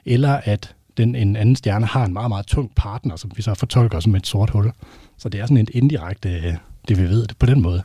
eller 0.05 0.33
at 0.43 0.75
den, 0.97 1.15
en 1.15 1.35
anden 1.35 1.55
stjerne 1.55 1.85
har 1.85 2.05
en 2.05 2.13
meget, 2.13 2.29
meget 2.29 2.45
tung 2.45 2.71
partner, 2.75 3.15
som 3.15 3.31
vi 3.35 3.41
så 3.41 3.53
fortolker 3.53 3.99
som 3.99 4.15
et 4.15 4.27
sort 4.27 4.49
hul. 4.49 4.71
Så 5.17 5.29
det 5.29 5.39
er 5.39 5.45
sådan 5.45 5.57
et 5.57 5.69
indirekte, 5.73 6.29
øh, 6.29 6.53
det 6.87 6.97
vi 6.97 7.03
ved 7.03 7.27
det 7.27 7.37
på 7.37 7.45
den 7.45 7.61
måde. 7.61 7.83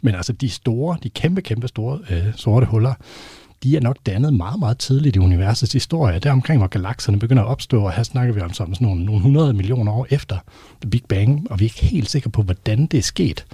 Men 0.00 0.14
altså 0.14 0.32
de 0.32 0.48
store, 0.48 0.96
de 1.02 1.10
kæmpe, 1.10 1.42
kæmpe 1.42 1.68
store 1.68 1.98
øh, 2.10 2.24
sorte 2.36 2.66
huller, 2.66 2.94
de 3.62 3.76
er 3.76 3.80
nok 3.80 3.96
dannet 4.06 4.34
meget, 4.34 4.58
meget 4.58 4.78
tidligt 4.78 5.16
i 5.16 5.18
universets 5.18 5.72
historie. 5.72 6.18
Der 6.18 6.32
omkring, 6.32 6.60
hvor 6.60 6.68
galakserne 6.68 7.18
begynder 7.18 7.42
at 7.42 7.48
opstå, 7.48 7.84
og 7.84 7.92
her 7.92 8.02
snakker 8.02 8.34
vi 8.34 8.40
om 8.40 8.52
sådan 8.52 8.74
nogle, 8.80 9.04
nogle 9.04 9.16
100 9.16 9.52
millioner 9.52 9.92
år 9.92 10.06
efter 10.10 10.38
The 10.80 10.90
Big 10.90 11.02
Bang, 11.08 11.50
og 11.50 11.60
vi 11.60 11.64
er 11.64 11.66
ikke 11.66 11.84
helt 11.84 12.10
sikre 12.10 12.30
på, 12.30 12.42
hvordan 12.42 12.86
det 12.86 12.98
er 12.98 13.02
sket. 13.02 13.46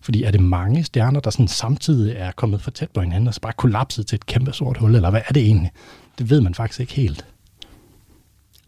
Fordi 0.00 0.22
er 0.22 0.30
det 0.30 0.40
mange 0.40 0.84
stjerner, 0.84 1.20
der 1.20 1.30
sådan 1.30 1.48
samtidig 1.48 2.14
er 2.16 2.32
kommet 2.32 2.62
for 2.62 2.70
tæt 2.70 2.90
på 2.90 3.00
hinanden, 3.00 3.28
og 3.28 3.34
så 3.34 3.40
bare 3.40 3.52
kollapset 3.52 4.06
til 4.06 4.16
et 4.16 4.26
kæmpe 4.26 4.52
sort 4.52 4.76
hul, 4.76 4.94
eller 4.94 5.10
hvad 5.10 5.20
er 5.28 5.32
det 5.32 5.42
egentlig? 5.42 5.70
Det 6.18 6.30
ved 6.30 6.40
man 6.40 6.54
faktisk 6.54 6.80
ikke 6.80 6.92
helt. 6.92 7.26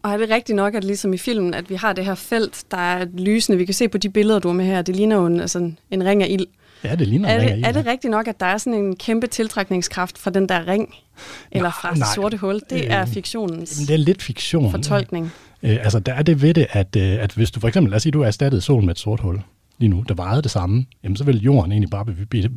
Og 0.03 0.11
er 0.11 0.17
det 0.17 0.29
rigtigt 0.29 0.55
nok, 0.55 0.75
at 0.75 0.83
ligesom 0.83 1.13
i 1.13 1.17
filmen, 1.17 1.53
at 1.53 1.69
vi 1.69 1.75
har 1.75 1.93
det 1.93 2.05
her 2.05 2.15
felt, 2.15 2.63
der 2.71 2.77
er 2.77 3.05
lysende, 3.17 3.57
vi 3.57 3.65
kan 3.65 3.73
se 3.73 3.87
på 3.87 3.97
de 3.97 4.09
billeder, 4.09 4.39
du 4.39 4.47
har 4.47 4.55
med 4.55 4.65
her, 4.65 4.81
det 4.81 4.95
ligner 4.95 5.15
jo 5.15 5.25
en, 5.25 5.39
altså 5.39 5.71
en 5.91 6.05
ring 6.05 6.23
af 6.23 6.27
ild. 6.29 6.47
Ja, 6.83 6.95
det 6.95 7.07
ligner 7.07 7.29
er 7.29 7.55
det, 7.55 7.65
Er 7.65 7.71
det 7.71 7.85
rigtigt 7.85 8.11
nok, 8.11 8.27
at 8.27 8.39
der 8.39 8.45
er 8.45 8.57
sådan 8.57 8.79
en 8.79 8.95
kæmpe 8.95 9.27
tiltrækningskraft 9.27 10.17
fra 10.17 10.31
den 10.31 10.49
der 10.49 10.67
ring? 10.67 10.95
Eller 11.51 11.71
fra 11.71 11.89
nej, 11.89 11.97
det 11.97 12.15
sorte 12.15 12.37
hul? 12.37 12.61
Det 12.69 12.83
øh, 12.83 12.87
er 12.89 13.05
fiktionens 13.05 13.77
Det 13.77 13.89
er 13.93 13.97
lidt 13.97 14.21
fiktion. 14.21 14.71
fortolkning. 14.71 15.31
Øh, 15.63 15.77
altså, 15.81 15.99
der 15.99 16.13
er 16.13 16.23
det 16.23 16.41
ved 16.41 16.53
det, 16.53 16.67
at, 16.69 16.95
øh, 16.95 17.23
at 17.23 17.31
hvis 17.31 17.51
du 17.51 17.59
for 17.59 17.67
eksempel, 17.67 17.91
lad 17.91 17.95
os 17.95 18.03
sige, 18.03 18.11
du 18.11 18.21
er 18.21 18.27
erstattet 18.27 18.63
solen 18.63 18.85
med 18.85 18.93
et 18.95 18.99
sort 18.99 19.19
hul 19.19 19.41
lige 19.77 19.89
nu, 19.89 20.03
der 20.07 20.13
vejede 20.13 20.41
det 20.41 20.51
samme, 20.51 20.85
jamen 21.03 21.15
så 21.15 21.23
vil 21.23 21.41
jorden 21.41 21.71
egentlig 21.71 21.89
bare 21.89 22.05
blive 22.05 22.49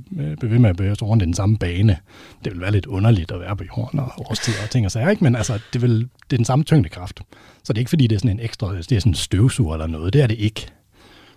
ved 0.42 0.58
med 0.58 0.70
at 0.70 0.76
bevæge 0.76 0.96
sig 0.96 1.08
rundt 1.08 1.22
i 1.22 1.26
den 1.26 1.34
samme 1.34 1.58
bane. 1.58 1.96
Det 2.44 2.52
vil 2.52 2.60
være 2.60 2.72
lidt 2.72 2.86
underligt 2.86 3.30
at 3.32 3.40
være 3.40 3.56
på 3.56 3.64
jorden 3.76 4.00
og 4.00 4.12
årstider 4.16 4.62
og 4.64 4.70
ting 4.70 4.86
og 4.86 4.92
sager, 4.92 5.10
ikke? 5.10 5.24
men 5.24 5.36
altså, 5.36 5.58
det, 5.72 5.82
vil, 5.82 5.98
det 6.00 6.32
er 6.32 6.36
den 6.36 6.44
samme 6.44 6.64
tyngdekraft. 6.64 7.20
Så 7.64 7.72
det 7.72 7.78
er 7.78 7.80
ikke 7.80 7.88
fordi, 7.88 8.06
det 8.06 8.14
er 8.16 8.18
sådan 8.20 8.30
en 8.30 8.40
ekstra, 8.40 8.74
det 8.76 8.92
er 8.92 9.00
sådan 9.00 9.10
en 9.10 9.14
støvsuger 9.14 9.74
eller 9.74 9.86
noget, 9.86 10.12
det 10.12 10.22
er 10.22 10.26
det 10.26 10.38
ikke. 10.38 10.66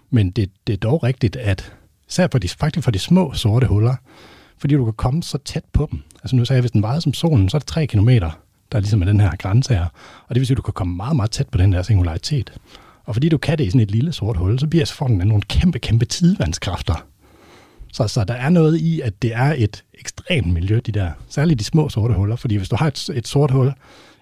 Men 0.10 0.32
det, 0.32 0.50
det 0.68 0.74
er 0.74 0.78
dog 0.78 1.04
rigtigt, 1.04 1.36
at 1.36 1.74
Især 2.10 2.28
for 2.32 2.40
de, 2.40 2.50
faktisk 2.50 2.84
for 2.84 2.92
de 2.92 3.00
små 3.00 3.34
sorte 3.34 3.68
huller, 3.68 3.96
fordi 4.58 4.76
du 4.76 4.86
kan 4.86 4.94
komme 4.94 5.24
så 5.24 5.38
tæt 5.38 5.64
på 5.74 5.88
dem. 5.92 6.02
Altså 6.24 6.36
nu 6.36 6.46
sagde 6.46 6.58
jeg, 6.58 6.62
hvis 6.62 6.72
den 6.72 6.82
vejede 6.82 7.02
som 7.02 7.14
solen, 7.14 7.50
så 7.50 7.58
er 7.58 7.60
det 7.60 7.68
3 7.68 7.86
km, 7.88 8.10
der 8.72 8.80
ligesom 8.80 9.02
er 9.02 9.06
den 9.06 9.20
her 9.20 9.32
grænse 9.40 9.74
her. 9.74 9.86
Og 10.28 10.36
det 10.36 10.40
vil 10.40 10.48
sige, 10.48 10.54
at 10.54 10.58
du 10.58 10.62
kan 10.62 10.74
komme 10.74 10.96
meget, 10.96 11.16
meget 11.16 11.32
tæt 11.32 11.50
på 11.50 11.58
den 11.58 11.74
der 11.74 11.82
singularitet. 11.82 12.54
Og 13.06 13.16
fordi 13.16 13.30
du 13.30 13.38
kan 13.38 13.58
det 13.58 13.66
i 13.66 13.70
sådan 13.70 13.82
et 13.82 13.92
lille 13.92 14.12
sort 14.12 14.38
hul, 14.38 14.60
så 14.60 14.68
bliver 14.68 14.86
så 14.86 14.94
får 14.94 15.08
den 15.08 15.18
nogle 15.18 15.42
kæmpe, 15.42 15.80
kæmpe 15.80 16.06
tidevandskræfter. 16.06 17.06
Så, 17.94 18.08
så 18.08 18.24
der 18.24 18.34
er 18.34 18.50
noget 18.50 18.78
i, 18.78 19.02
at 19.02 19.22
det 19.22 19.34
er 19.34 19.56
et 19.58 19.84
ekstremt 20.00 20.54
miljø, 20.54 20.80
de 20.86 20.92
der, 20.92 21.12
særligt 21.30 21.60
de 21.60 21.64
små 21.64 21.90
sorte 21.90 22.14
huller. 22.14 22.36
Fordi 22.36 22.56
hvis 22.56 22.70
du 22.70 22.76
har 22.76 22.88
et, 22.88 23.10
et 23.14 23.28
sort 23.28 23.52
hul, 23.52 23.74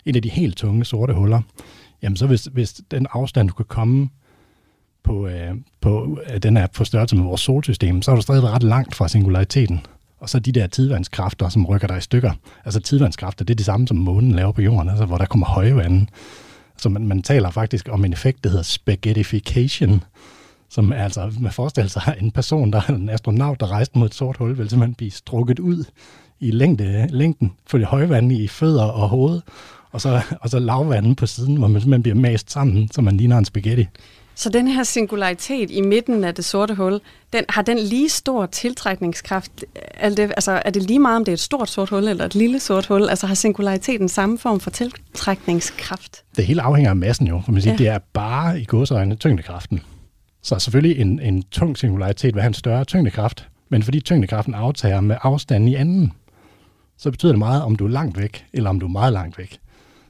et 0.06 0.16
af 0.16 0.22
de 0.22 0.30
helt 0.30 0.58
tunge 0.58 0.86
sorte 0.86 1.14
huller, 1.14 1.42
jamen 2.02 2.18
så 2.18 2.28
hvis, 2.28 2.50
hvis 2.52 2.82
den 2.92 3.08
afstand, 3.14 3.48
du 3.48 3.54
kan 3.54 3.66
komme 3.66 4.10
på, 5.08 5.28
øh, 5.28 5.56
på 5.82 6.20
øh, 6.30 6.38
den 6.38 6.58
er 6.58 6.68
på 6.68 6.86
størrelse 6.86 7.16
med 7.16 7.24
vores 7.24 7.42
solsystem, 7.42 8.02
så 8.02 8.12
er 8.12 8.16
du 8.16 8.22
stadig 8.22 8.44
ret 8.44 8.64
langt 8.64 8.96
fra 8.96 9.08
singulariteten. 9.08 9.86
Og 10.20 10.30
så 10.30 10.40
de 10.40 10.52
der 10.52 10.68
tidvandskræfter, 10.68 11.50
som 11.50 11.66
rykker 11.66 11.88
dig 11.88 11.98
i 11.98 12.02
stykker. 12.02 12.32
Altså 12.66 12.80
tidvandskræfter, 12.80 13.46
det 13.46 13.54
er 13.54 13.56
det 13.56 13.66
samme, 13.66 13.88
som 13.88 13.98
månen 13.98 14.32
laver 14.32 14.52
på 14.52 14.62
jorden, 14.62 14.90
altså 14.90 15.06
hvor 15.06 15.18
der 15.18 15.26
kommer 15.26 15.48
høje 15.48 15.76
vande. 15.76 16.06
Så 16.78 16.90
man, 16.90 17.08
man 17.08 17.22
taler 17.22 17.50
faktisk 17.50 17.90
om 17.92 18.06
en 18.06 18.14
effekt, 18.14 18.44
der 18.44 18.50
hedder 18.50 18.64
spaghettification, 18.64 20.04
som 20.70 20.92
er 20.92 21.04
altså, 21.04 21.34
man 21.40 21.52
forestiller 21.52 21.90
sig, 21.90 22.16
en 22.22 22.32
person, 22.32 22.72
der 22.72 22.82
er 22.88 22.94
en 22.94 23.10
astronaut, 23.10 23.60
der 23.60 23.72
rejste 23.72 24.00
mod 24.00 24.08
et 24.08 24.16
sort 24.16 24.38
hul, 24.38 24.58
vil 24.58 24.70
simpelthen 24.70 24.96
blive 24.96 25.12
strukket 25.12 25.60
ud 25.60 25.84
i 26.40 26.52
længde, 26.52 27.08
længden 27.10 27.54
for 27.68 27.78
det 27.78 27.88
høje 27.88 28.10
vand 28.10 28.32
i 28.32 28.48
fødder 28.48 28.84
og 28.84 29.10
hoved, 29.10 29.42
og 29.92 30.02
så, 30.02 30.22
og 30.42 30.50
så 30.50 30.60
lavvanden 30.60 31.16
på 31.16 31.26
siden, 31.26 31.56
hvor 31.56 31.68
man 31.68 31.82
simpelthen 31.82 32.04
bliver 32.04 32.16
mast 32.16 32.52
sammen, 32.52 32.90
så 32.92 33.02
man 33.02 33.18
ligner 33.18 33.38
en 33.38 33.46
spaghetti. 33.46 33.88
Så 34.38 34.50
den 34.50 34.68
her 34.68 34.84
singularitet 34.84 35.72
i 35.72 35.82
midten 35.82 36.24
af 36.24 36.36
det 36.36 36.46
sorte 36.46 36.76
hul, 36.76 37.00
den, 37.34 37.46
har 37.50 37.62
den 37.62 37.80
lige 37.80 38.10
stor 38.10 38.46
tiltrækningskraft? 38.46 39.52
Er 39.76 40.10
det, 40.10 40.20
altså, 40.20 40.62
er 40.66 40.70
det 40.70 40.84
lige 40.84 41.00
meget, 41.00 41.16
om 41.16 41.26
det 41.26 41.32
er 41.32 41.34
et 41.34 41.40
stort 41.40 41.70
sort 41.70 41.90
hul 41.90 42.08
eller 42.08 42.26
et 42.26 42.36
lille 42.36 42.60
sort 42.60 42.86
hul? 42.86 43.10
Altså 43.10 43.28
har 43.28 43.36
singulariteten 43.36 44.10
samme 44.10 44.38
form 44.38 44.60
for 44.60 44.70
tiltrækningskraft? 44.70 46.24
Det 46.36 46.46
hele 46.46 46.62
afhænger 46.62 46.90
af 46.90 46.96
massen 46.96 47.28
jo, 47.28 47.42
for 47.46 47.52
man 47.52 47.62
siger. 47.62 47.74
Ja. 47.74 47.78
Det 47.78 47.88
er 47.88 48.00
bare 48.14 48.62
i 48.62 48.66
godsøjne 48.66 49.16
tyngdekraften. 49.16 49.82
Så 50.44 50.60
selvfølgelig 50.60 51.02
en, 51.02 51.20
en 51.20 51.44
tung 51.44 51.78
singularitet 51.78 52.34
vil 52.34 52.42
have 52.42 52.48
en 52.48 52.54
større 52.54 52.86
tyngdekraft, 52.86 53.48
men 53.70 53.84
fordi 53.84 54.00
tyngdekraften 54.00 54.54
aftager 54.54 55.02
med 55.02 55.16
afstanden 55.22 55.70
i 55.70 55.76
anden, 55.76 56.14
så 56.98 57.12
betyder 57.12 57.32
det 57.32 57.40
meget, 57.40 57.64
om 57.64 57.76
du 57.76 57.86
er 57.86 57.90
langt 57.90 58.18
væk, 58.18 58.46
eller 58.54 58.70
om 58.70 58.80
du 58.80 58.86
er 58.86 58.92
meget 58.92 59.14
langt 59.14 59.38
væk. 59.38 59.60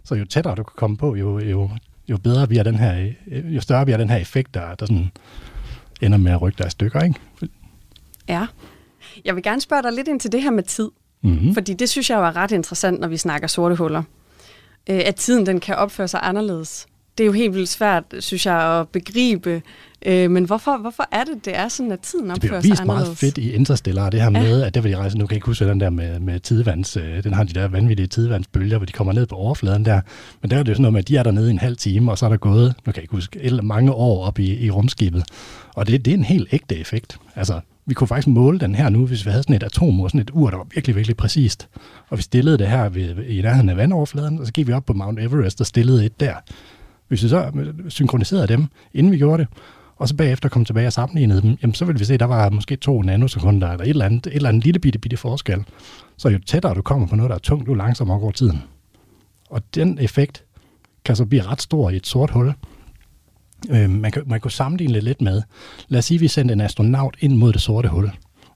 Så 0.04 0.16
jo 0.16 0.26
tættere 0.26 0.56
du 0.56 0.64
kan 0.64 0.74
komme 0.76 0.98
på, 0.98 1.16
jo, 1.16 1.40
jo 1.40 1.70
jo 2.10 2.18
bedre 2.18 2.48
bliver 2.48 2.64
den 2.64 2.76
her, 2.76 3.14
jo 3.28 3.62
større 3.62 3.86
bliver 3.86 3.98
den 3.98 4.10
her 4.10 4.18
effekt, 4.18 4.54
der, 4.54 4.76
der 4.76 4.86
sådan 4.86 5.12
ender 6.02 6.18
med 6.18 6.32
at 6.32 6.42
rykke 6.42 6.58
dig 6.58 6.68
i 6.68 6.70
stykker, 6.70 7.02
ikke? 7.02 7.20
Ja. 8.28 8.48
Jeg 9.26 9.36
vil 9.36 9.44
gerne 9.44 9.62
spørge 9.62 9.84
dig 9.84 9.94
lidt 9.94 10.08
ind 10.08 10.20
til 10.20 10.32
det 10.32 10.44
her 10.44 10.52
med 10.52 10.64
tid. 10.64 10.90
Mm-hmm. 11.22 11.54
Fordi 11.54 11.74
det 11.74 11.90
synes 11.90 12.10
jeg 12.10 12.18
jo 12.18 12.26
er 12.26 12.36
ret 12.36 12.52
interessant, 12.52 13.00
når 13.00 13.08
vi 13.08 13.18
snakker 13.18 13.48
sorte 13.48 13.76
huller. 13.76 14.04
Øh, 14.90 15.02
at 15.06 15.16
tiden 15.16 15.46
den 15.46 15.60
kan 15.60 15.76
opføre 15.76 16.08
sig 16.08 16.20
anderledes 16.24 16.88
det 17.18 17.24
er 17.24 17.26
jo 17.26 17.32
helt 17.32 17.54
vildt 17.54 17.70
svært, 17.70 18.04
synes 18.20 18.46
jeg, 18.46 18.56
at 18.56 18.90
begribe. 18.90 19.62
Øh, 20.06 20.32
men 20.32 20.44
hvorfor, 20.44 20.78
hvorfor 20.82 21.04
er 21.12 21.24
det, 21.24 21.46
det 21.46 21.58
er 21.58 21.68
sådan, 21.68 21.92
at 21.92 22.00
tiden 22.00 22.32
opfører 22.32 22.62
sig 22.62 22.72
anderledes? 22.72 22.80
Det 22.80 22.86
bliver 22.86 22.98
vist 22.98 23.08
meget 23.08 23.18
fedt 23.18 23.38
i 23.38 23.52
Interstellar, 23.52 24.10
det 24.10 24.22
her 24.22 24.32
ja. 24.32 24.42
med, 24.42 24.64
at 24.64 24.76
der 24.76 24.82
vil 24.82 24.92
de 24.92 24.98
rejse, 24.98 25.18
nu 25.18 25.26
kan 25.26 25.34
jeg 25.34 25.38
ikke 25.38 25.46
huske 25.46 25.68
den 25.68 25.80
der 25.80 25.90
med, 25.90 26.20
med 26.20 26.40
tidevands, 26.40 26.98
øh, 26.98 27.24
den 27.24 27.34
har 27.34 27.44
de 27.44 27.54
der 27.54 27.68
vanvittige 27.68 28.08
tidevandsbølger, 28.08 28.78
hvor 28.78 28.86
de 28.86 28.92
kommer 28.92 29.14
ned 29.14 29.26
på 29.26 29.36
overfladen 29.36 29.86
der. 29.86 30.02
Men 30.42 30.52
der 30.52 30.58
er 30.58 30.64
det 30.64 30.70
jo 30.70 30.74
sådan 30.74 30.82
noget 30.82 30.94
med, 30.94 31.00
at 31.00 31.08
de 31.08 31.18
er 31.18 31.24
dernede 31.24 31.48
i 31.48 31.52
en 31.52 31.60
halv 31.60 31.78
time, 31.78 32.12
og 32.12 32.18
så 32.18 32.26
er 32.26 32.30
der 32.30 32.38
gået, 32.38 32.76
nu 32.86 32.92
kan 32.92 32.96
jeg 32.96 33.04
ikke 33.04 33.16
huske, 33.16 33.60
mange 33.64 33.92
år 33.92 34.26
op 34.26 34.40
i, 34.40 34.66
i 34.66 34.72
rumskibet. 34.72 35.24
Og 35.76 35.88
det, 35.88 36.06
det 36.06 36.12
er 36.12 36.18
en 36.18 36.24
helt 36.24 36.48
ægte 36.52 36.78
effekt. 36.78 37.18
Altså, 37.36 37.60
vi 37.86 37.94
kunne 37.94 38.08
faktisk 38.08 38.28
måle 38.28 38.60
den 38.60 38.76
her 38.76 38.90
nu, 38.90 39.06
hvis 39.06 39.26
vi 39.26 39.30
havde 39.32 39.44
sådan 39.44 39.56
et 39.56 39.64
atomur, 39.64 40.08
sådan 40.08 40.22
et 40.22 40.32
ur, 40.34 40.50
der 40.50 40.58
var 40.58 40.68
virkelig, 40.74 40.96
virkelig 40.96 41.18
præcist. 41.18 41.68
Og 42.10 42.18
vi 42.18 42.22
stillede 42.22 42.58
det 42.58 42.68
her 42.68 42.90
ved, 42.90 43.16
i 43.28 43.42
nærheden 43.42 43.70
af 43.70 43.78
vandoverfladen, 43.78 44.40
og 44.40 44.46
så 44.46 44.54
gik 44.54 44.68
vi 44.68 44.74
op 44.74 44.86
på 44.86 44.94
Mount 44.94 45.20
Everest 45.20 45.62
og 45.62 45.68
stillede 45.68 46.06
et 46.06 46.20
der. 46.20 46.34
Hvis 47.08 47.24
vi 47.24 47.30
så 47.30 47.52
synkroniserede 47.88 48.48
dem, 48.48 48.66
inden 48.94 49.12
vi 49.12 49.18
gjorde 49.18 49.44
det, 49.44 49.48
og 49.98 50.08
så 50.08 50.16
bagefter 50.16 50.50
kom 50.50 50.66
tilbage 50.66 50.88
og 50.88 50.94
sammenlignede 50.94 51.42
dem, 51.42 51.58
jamen 51.62 51.74
så 51.74 51.86
vil 51.86 52.00
vi 52.00 52.06
se, 52.06 52.14
at 52.14 52.20
der 52.20 52.26
var 52.26 52.50
måske 52.50 52.76
to 52.76 53.02
nanosekunder, 53.02 53.72
eller 53.72 53.84
et 53.84 53.90
eller 53.90 54.06
andet, 54.06 54.28
et 54.28 54.36
eller 54.36 54.50
andet 54.50 54.64
lille 54.64 54.80
bitte, 54.80 55.00
bitte 55.00 55.18
forskel. 55.18 55.64
Så 56.18 56.30
jo 56.30 56.40
tættere 56.46 56.74
du 56.74 56.82
kommer 56.82 57.08
på 57.08 57.16
noget, 57.16 57.30
der 57.30 57.36
er 57.36 57.40
tungt, 57.40 57.68
jo 57.68 57.74
langsommere 57.74 58.20
går 58.20 58.32
tiden. 58.32 58.64
Og 59.50 59.62
den 59.76 59.98
effekt 60.02 60.44
kan 61.06 61.16
så 61.16 61.26
blive 61.26 61.42
ret 61.42 61.62
stor 61.62 61.90
i 61.90 61.96
et 61.96 62.08
sort 62.08 62.32
hul. 62.32 62.54
Øh, 63.70 63.90
man, 63.90 64.12
kan, 64.12 64.24
man 64.26 64.40
kunne 64.40 64.52
sammenligne 64.52 65.00
lidt 65.00 65.22
med, 65.22 65.42
lad 65.88 66.00
os 66.00 66.06
sige, 66.06 66.16
at 66.16 66.22
vi 66.22 66.28
sendte 66.28 66.54
en 66.54 66.62
astronaut 66.62 67.18
ind 67.20 67.36
mod 67.36 67.54
det 67.54 67.62
sorte 67.62 67.90
hul. 67.90 68.06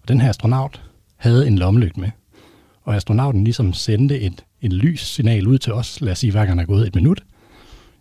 Og 0.02 0.08
den 0.08 0.22
her 0.22 0.30
astronaut 0.30 0.82
havde 1.18 1.48
en 1.48 1.58
lommelygte 1.58 2.00
med. 2.00 2.10
Og 2.84 2.96
astronauten 2.96 3.44
ligesom 3.44 3.74
sendte 3.74 4.20
et, 4.20 4.46
et 4.62 4.74
lyssignal 4.74 5.48
ud 5.48 5.58
til 5.58 5.74
os, 5.74 6.02
lad 6.02 6.12
os 6.12 6.20
sige, 6.20 6.32
hver 6.32 6.46
gang 6.46 6.58
der 6.58 6.64
er 6.64 6.68
gået 6.68 6.88
et 6.88 6.96
minut. 6.96 7.24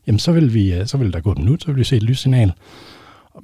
Jamen 0.07 0.19
så 0.19 0.33
vil, 0.33 0.55
vi, 0.55 0.75
øh, 0.75 0.87
så 0.87 0.97
vil 0.97 1.13
der 1.13 1.21
gå 1.21 1.33
et 1.33 1.39
minut, 1.39 1.63
så 1.63 1.67
vil 1.67 1.77
vi 1.77 1.85
se 1.85 1.97
et 1.97 2.03
lyssignal. 2.03 2.53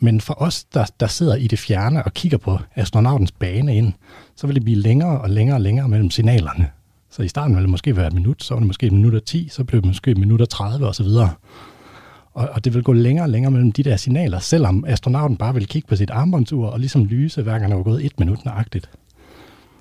Men 0.00 0.20
for 0.20 0.42
os, 0.42 0.64
der, 0.64 0.84
der 1.00 1.06
sidder 1.06 1.34
i 1.34 1.46
det 1.46 1.58
fjerne 1.58 2.04
og 2.04 2.14
kigger 2.14 2.38
på 2.38 2.58
astronautens 2.74 3.32
bane 3.32 3.76
ind, 3.76 3.92
så 4.36 4.46
vil 4.46 4.56
det 4.56 4.64
blive 4.64 4.78
længere 4.78 5.20
og 5.20 5.30
længere 5.30 5.56
og 5.56 5.60
længere 5.60 5.88
mellem 5.88 6.10
signalerne. 6.10 6.70
Så 7.10 7.22
i 7.22 7.28
starten 7.28 7.54
ville 7.54 7.62
det 7.62 7.70
måske 7.70 7.96
være 7.96 8.06
et 8.06 8.12
minut, 8.12 8.44
så 8.44 8.54
var 8.54 8.60
det 8.60 8.66
måske 8.66 8.86
et 8.86 8.92
minut 8.92 9.14
og 9.14 9.24
10, 9.24 9.48
så 9.48 9.64
blev 9.64 9.80
det 9.80 9.86
måske 9.86 10.10
et 10.10 10.18
minut 10.18 10.40
og 10.40 10.48
30 10.48 10.86
osv. 10.86 11.06
Og, 11.06 12.48
og 12.52 12.64
det 12.64 12.74
vil 12.74 12.82
gå 12.82 12.92
længere 12.92 13.24
og 13.24 13.30
længere 13.30 13.50
mellem 13.50 13.72
de 13.72 13.82
der 13.82 13.96
signaler, 13.96 14.38
selvom 14.38 14.84
astronauten 14.86 15.36
bare 15.36 15.54
vil 15.54 15.66
kigge 15.66 15.88
på 15.88 15.96
sit 15.96 16.10
armbåndsur 16.10 16.66
og 16.66 16.80
ligesom 16.80 17.04
lyse, 17.04 17.42
hver 17.42 17.58
gang 17.58 17.70
der 17.70 17.76
var 17.76 17.84
gået 17.84 18.04
et 18.04 18.18
minut 18.18 18.44
nøjagtigt. 18.44 18.90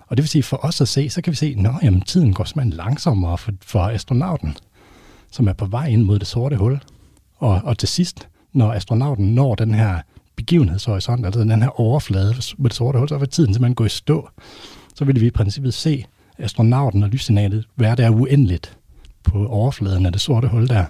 Og 0.08 0.18
det 0.18 0.24
vil 0.24 0.30
sige, 0.30 0.44
for 0.44 0.66
os 0.66 0.82
at 0.82 0.88
se, 0.88 1.10
så 1.10 1.22
kan 1.22 1.32
vi 1.32 1.36
se, 1.36 1.58
at 1.82 1.94
tiden 2.06 2.34
går 2.34 2.44
simpelthen 2.44 2.78
langsommere 2.78 3.38
for, 3.38 3.52
for 3.62 3.80
astronauten, 3.80 4.56
som 5.32 5.48
er 5.48 5.54
på 5.54 5.66
vej 5.66 5.88
ind 5.88 6.04
mod 6.04 6.20
det 6.20 6.28
sorte 6.28 6.56
hul. 6.56 6.80
Og, 7.38 7.62
og 7.64 7.78
til 7.78 7.88
sidst, 7.88 8.28
når 8.56 8.74
astronauten 8.74 9.36
når 9.36 9.56
den 9.56 9.74
her 9.74 10.00
begivenhedshorisont, 10.36 11.26
altså 11.26 11.40
den 11.40 11.62
her 11.62 11.80
overflade 11.80 12.36
med 12.58 12.70
det 12.70 12.74
sorte 12.74 13.00
hul, 13.00 13.10
så 13.10 13.18
vil 13.18 13.30
tiden 13.30 13.54
simpelthen 13.54 13.76
gå 13.76 13.86
i 13.86 13.90
stå. 13.90 14.30
Så 14.96 15.06
vil 15.06 15.22
vi 15.22 15.28
i 15.28 15.32
princippet 15.32 15.74
se 15.74 16.06
astronauten 16.38 17.04
og 17.04 17.10
lyssignalet 17.10 17.66
være 17.76 17.96
der 17.96 18.10
uendeligt 18.10 18.78
på 19.24 19.48
overfladen 19.48 20.06
af 20.06 20.12
det 20.12 20.22
sorte 20.22 20.48
hul 20.48 20.68
der. 20.68 20.86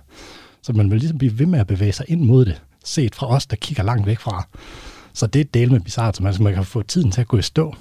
Så 0.62 0.74
man 0.74 0.92
vil 0.92 1.00
ligesom 1.00 1.18
blive 1.18 1.40
ved 1.40 1.46
med 1.46 1.60
at 1.60 1.68
bevæge 1.68 1.92
sig 1.92 2.06
ind 2.10 2.22
mod 2.22 2.46
det, 2.46 2.62
set 2.86 3.16
fra 3.16 3.28
os, 3.28 3.46
der 3.46 3.56
kigger 3.56 3.84
langt 3.84 4.06
væk 4.06 4.20
fra. 4.20 4.48
Så 5.14 5.28
det 5.28 5.40
er 5.40 5.44
et 5.44 5.54
del 5.54 5.72
med 5.72 5.80
bizarrt, 5.80 6.18
så 6.18 6.24
man 6.40 6.54
kan 6.54 6.66
få 6.66 6.82
tiden 6.82 7.12
til 7.12 7.22
at 7.22 7.28
gå 7.28 7.38
i 7.38 7.42
stå. 7.42 7.76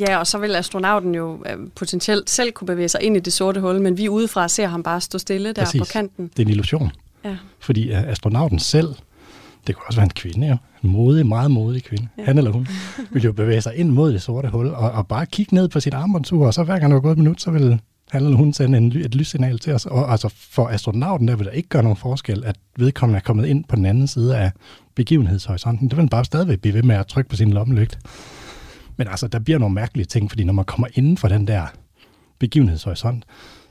Ja, 0.00 0.18
og 0.18 0.26
så 0.26 0.38
vil 0.38 0.56
astronauten 0.56 1.14
jo 1.14 1.44
øh, 1.46 1.56
potentielt 1.76 2.30
selv 2.30 2.52
kunne 2.52 2.66
bevæge 2.66 2.88
sig 2.88 3.02
ind 3.02 3.16
i 3.16 3.20
det 3.20 3.32
sorte 3.32 3.60
hul, 3.60 3.80
men 3.80 3.96
vi 3.96 4.08
udefra 4.08 4.48
ser 4.48 4.66
ham 4.66 4.82
bare 4.82 5.00
stå 5.00 5.18
stille 5.18 5.52
der 5.52 5.64
Præcis. 5.64 5.80
på 5.80 5.86
kanten. 5.92 6.30
Det 6.36 6.38
er 6.38 6.46
en 6.46 6.50
illusion. 6.50 6.90
Ja. 7.24 7.36
Fordi 7.60 7.90
astronauten 7.90 8.58
selv, 8.58 8.94
det 9.66 9.74
kunne 9.74 9.86
også 9.86 9.98
være 9.98 10.04
en 10.04 10.10
kvinde 10.10 10.48
jo, 10.48 10.56
en 10.84 10.90
modig, 10.90 11.26
meget 11.26 11.50
modig 11.50 11.84
kvinde, 11.84 12.08
ja. 12.18 12.24
han 12.24 12.38
eller 12.38 12.50
hun, 12.50 12.66
vil 13.10 13.22
jo 13.22 13.32
bevæge 13.32 13.62
sig 13.62 13.76
ind 13.76 13.90
mod 13.90 14.12
det 14.12 14.22
sorte 14.22 14.48
hul, 14.48 14.66
og, 14.66 14.90
og 14.90 15.06
bare 15.06 15.26
kigge 15.26 15.54
ned 15.54 15.68
på 15.68 15.80
sit 15.80 15.94
armbåndsur, 15.94 16.46
og 16.46 16.54
så 16.54 16.64
hver 16.64 16.78
gang 16.78 16.90
der 16.90 16.96
er 16.96 17.02
gået 17.02 17.12
et 17.12 17.18
minut, 17.18 17.40
så 17.40 17.50
vil 17.50 17.80
han 18.10 18.24
eller 18.24 18.36
hun 18.36 18.52
sende 18.52 18.78
en, 18.78 18.92
et 18.96 19.14
lyssignal 19.14 19.58
til 19.58 19.72
os. 19.72 19.86
Og 19.86 20.10
altså 20.10 20.28
for 20.36 20.68
astronauten, 20.68 21.28
der 21.28 21.36
vil 21.36 21.46
der 21.46 21.52
ikke 21.52 21.68
gøre 21.68 21.82
nogen 21.82 21.96
forskel, 21.96 22.44
at 22.44 22.56
vedkommende 22.78 23.16
er 23.16 23.22
kommet 23.22 23.46
ind 23.46 23.64
på 23.64 23.76
den 23.76 23.86
anden 23.86 24.06
side 24.06 24.36
af 24.36 24.52
begivenhedshorisonten. 24.94 25.88
Det 25.88 25.96
vil 25.96 26.08
bare 26.08 26.24
stadigvæk 26.24 26.60
blive 26.60 26.74
ved 26.74 26.82
med 26.82 26.96
at 26.96 27.06
trykke 27.06 27.30
på 27.30 27.36
sin 27.36 27.52
lommelygt. 27.52 27.98
Men 28.96 29.08
altså, 29.08 29.28
der 29.28 29.38
bliver 29.38 29.58
nogle 29.58 29.74
mærkelige 29.74 30.06
ting, 30.06 30.30
fordi 30.30 30.44
når 30.44 30.52
man 30.52 30.64
kommer 30.64 30.86
inden 30.94 31.16
for 31.16 31.28
den 31.28 31.46
der 31.46 31.66
begivenhedshorisont, 32.38 33.24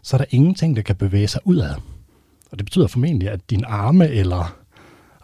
så 0.04 0.16
er 0.16 0.18
der 0.18 0.26
ingenting, 0.30 0.76
der 0.76 0.82
kan 0.82 0.96
bevæge 0.96 1.28
sig 1.28 1.42
udad. 1.46 1.74
Og 2.52 2.60
det 2.60 2.66
betyder 2.66 2.88
formentlig, 2.88 3.30
at 3.30 3.50
din 3.50 3.64
arme 3.68 4.08
eller 4.10 4.56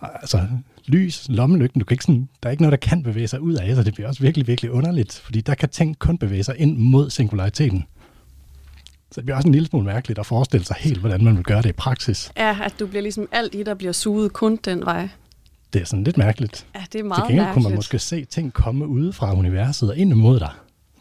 altså, 0.02 0.48
lys, 0.86 1.26
lommelygten, 1.30 1.80
du 1.80 1.86
kan 1.86 1.94
ikke 1.94 2.04
sådan, 2.04 2.30
der 2.44 2.50
er 2.50 2.52
ikke 2.52 2.64
noget, 2.64 2.72
der 2.72 2.88
kan 2.90 3.04
bevæge 3.04 3.28
sig 3.28 3.42
ud 3.42 3.54
af, 3.54 3.76
så 3.76 3.84
det 3.84 3.94
bliver 3.94 4.08
også 4.08 4.22
virkelig, 4.22 4.48
virkelig 4.48 4.72
underligt, 4.72 5.14
fordi 5.14 5.42
der 5.42 5.56
kan 5.56 5.70
ting 5.70 6.00
kun 6.00 6.18
bevæge 6.18 6.44
sig 6.44 6.56
ind 6.58 6.78
mod 6.78 7.10
singulariteten. 7.10 7.86
Så 9.12 9.22
det 9.22 9.26
bliver 9.26 9.36
også 9.36 9.48
en 9.48 9.54
lille 9.54 9.68
smule 9.68 9.86
mærkeligt 9.86 10.20
at 10.20 10.26
forestille 10.26 10.66
sig 10.66 10.76
helt, 10.80 11.00
hvordan 11.00 11.24
man 11.24 11.36
vil 11.36 11.44
gøre 11.44 11.62
det 11.62 11.70
i 11.70 11.74
praksis. 11.74 12.32
Ja, 12.38 12.58
at 12.64 12.76
du 12.80 12.88
bliver 12.88 13.02
ligesom 13.02 13.28
alt 13.32 13.56
i, 13.56 13.64
der 13.64 13.74
bliver 13.74 13.94
suget 13.94 14.34
kun 14.34 14.56
den 14.66 14.86
vej. 14.86 15.10
Det 15.74 15.82
er 15.82 15.86
sådan 15.86 16.04
lidt 16.04 16.18
mærkeligt. 16.18 16.66
Ja, 16.76 16.84
det 16.94 17.00
er 17.00 17.04
meget 17.04 17.24
Til 17.24 17.28
gengæld 17.28 17.46
mærkeligt. 17.46 17.54
kunne 17.54 17.70
man 17.70 17.76
måske 17.76 18.00
se 18.00 18.26
ting 18.26 18.54
komme 18.54 18.88
ude 18.88 19.14
fra 19.14 19.34
universet 19.34 19.90
og 19.90 19.98
ind 19.98 20.12
imod 20.12 20.40
dig. 20.40 20.52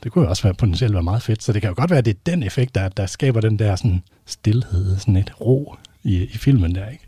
Det 0.03 0.13
kunne 0.13 0.25
jo 0.25 0.31
også 0.31 0.43
være 0.43 0.55
potentielt 0.55 0.95
være 0.95 1.03
meget 1.03 1.23
fedt. 1.23 1.43
Så 1.43 1.53
det 1.53 1.63
kan 1.63 1.69
jo 1.69 1.75
godt 1.77 1.91
være, 1.91 1.99
at 1.99 2.05
det 2.05 2.15
er 2.15 2.21
den 2.27 2.43
effekt, 2.43 2.75
der, 2.75 2.89
der 2.89 3.07
skaber 3.07 3.41
den 3.41 3.59
der 3.59 3.77
sådan 3.77 4.03
stillhed, 4.27 4.99
sådan 4.99 5.17
et 5.17 5.41
ro 5.41 5.75
i, 6.05 6.23
i 6.23 6.37
filmen 6.39 6.75
der, 6.75 6.89
ikke? 6.89 7.07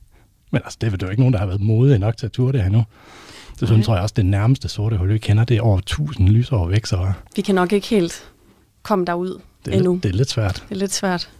Men 0.50 0.60
altså, 0.64 0.78
det 0.80 0.92
er 1.02 1.06
jo 1.06 1.10
ikke 1.10 1.22
nogen, 1.22 1.32
der 1.32 1.38
har 1.38 1.46
været 1.46 1.60
modige 1.60 1.98
nok 1.98 2.16
til 2.16 2.26
at 2.26 2.32
ture 2.32 2.52
det 2.52 2.62
her 2.62 2.70
nu. 2.70 2.84
Det 3.60 3.68
synes, 3.68 3.86
tror 3.86 3.94
jeg 3.94 4.02
også, 4.02 4.12
det 4.16 4.26
nærmeste 4.26 4.68
sorte 4.68 4.96
hul, 4.96 5.12
vi 5.12 5.18
kender, 5.18 5.44
det 5.44 5.56
er 5.56 5.60
over 5.60 5.78
1000 5.78 6.28
lysår 6.28 6.66
væk, 6.68 6.86
så 6.86 7.12
Vi 7.36 7.42
kan 7.42 7.54
nok 7.54 7.72
ikke 7.72 7.86
helt 7.86 8.30
komme 8.82 9.04
derud 9.04 9.40
det 9.64 9.72
er, 9.74 9.76
endnu. 9.78 9.92
lidt, 9.92 10.02
det 10.02 10.08
er 10.08 10.14
lidt 10.14 10.30
svært. 10.30 10.54
Det 10.68 10.74
er 10.74 10.78
lidt 10.78 10.92
svært. 10.92 11.30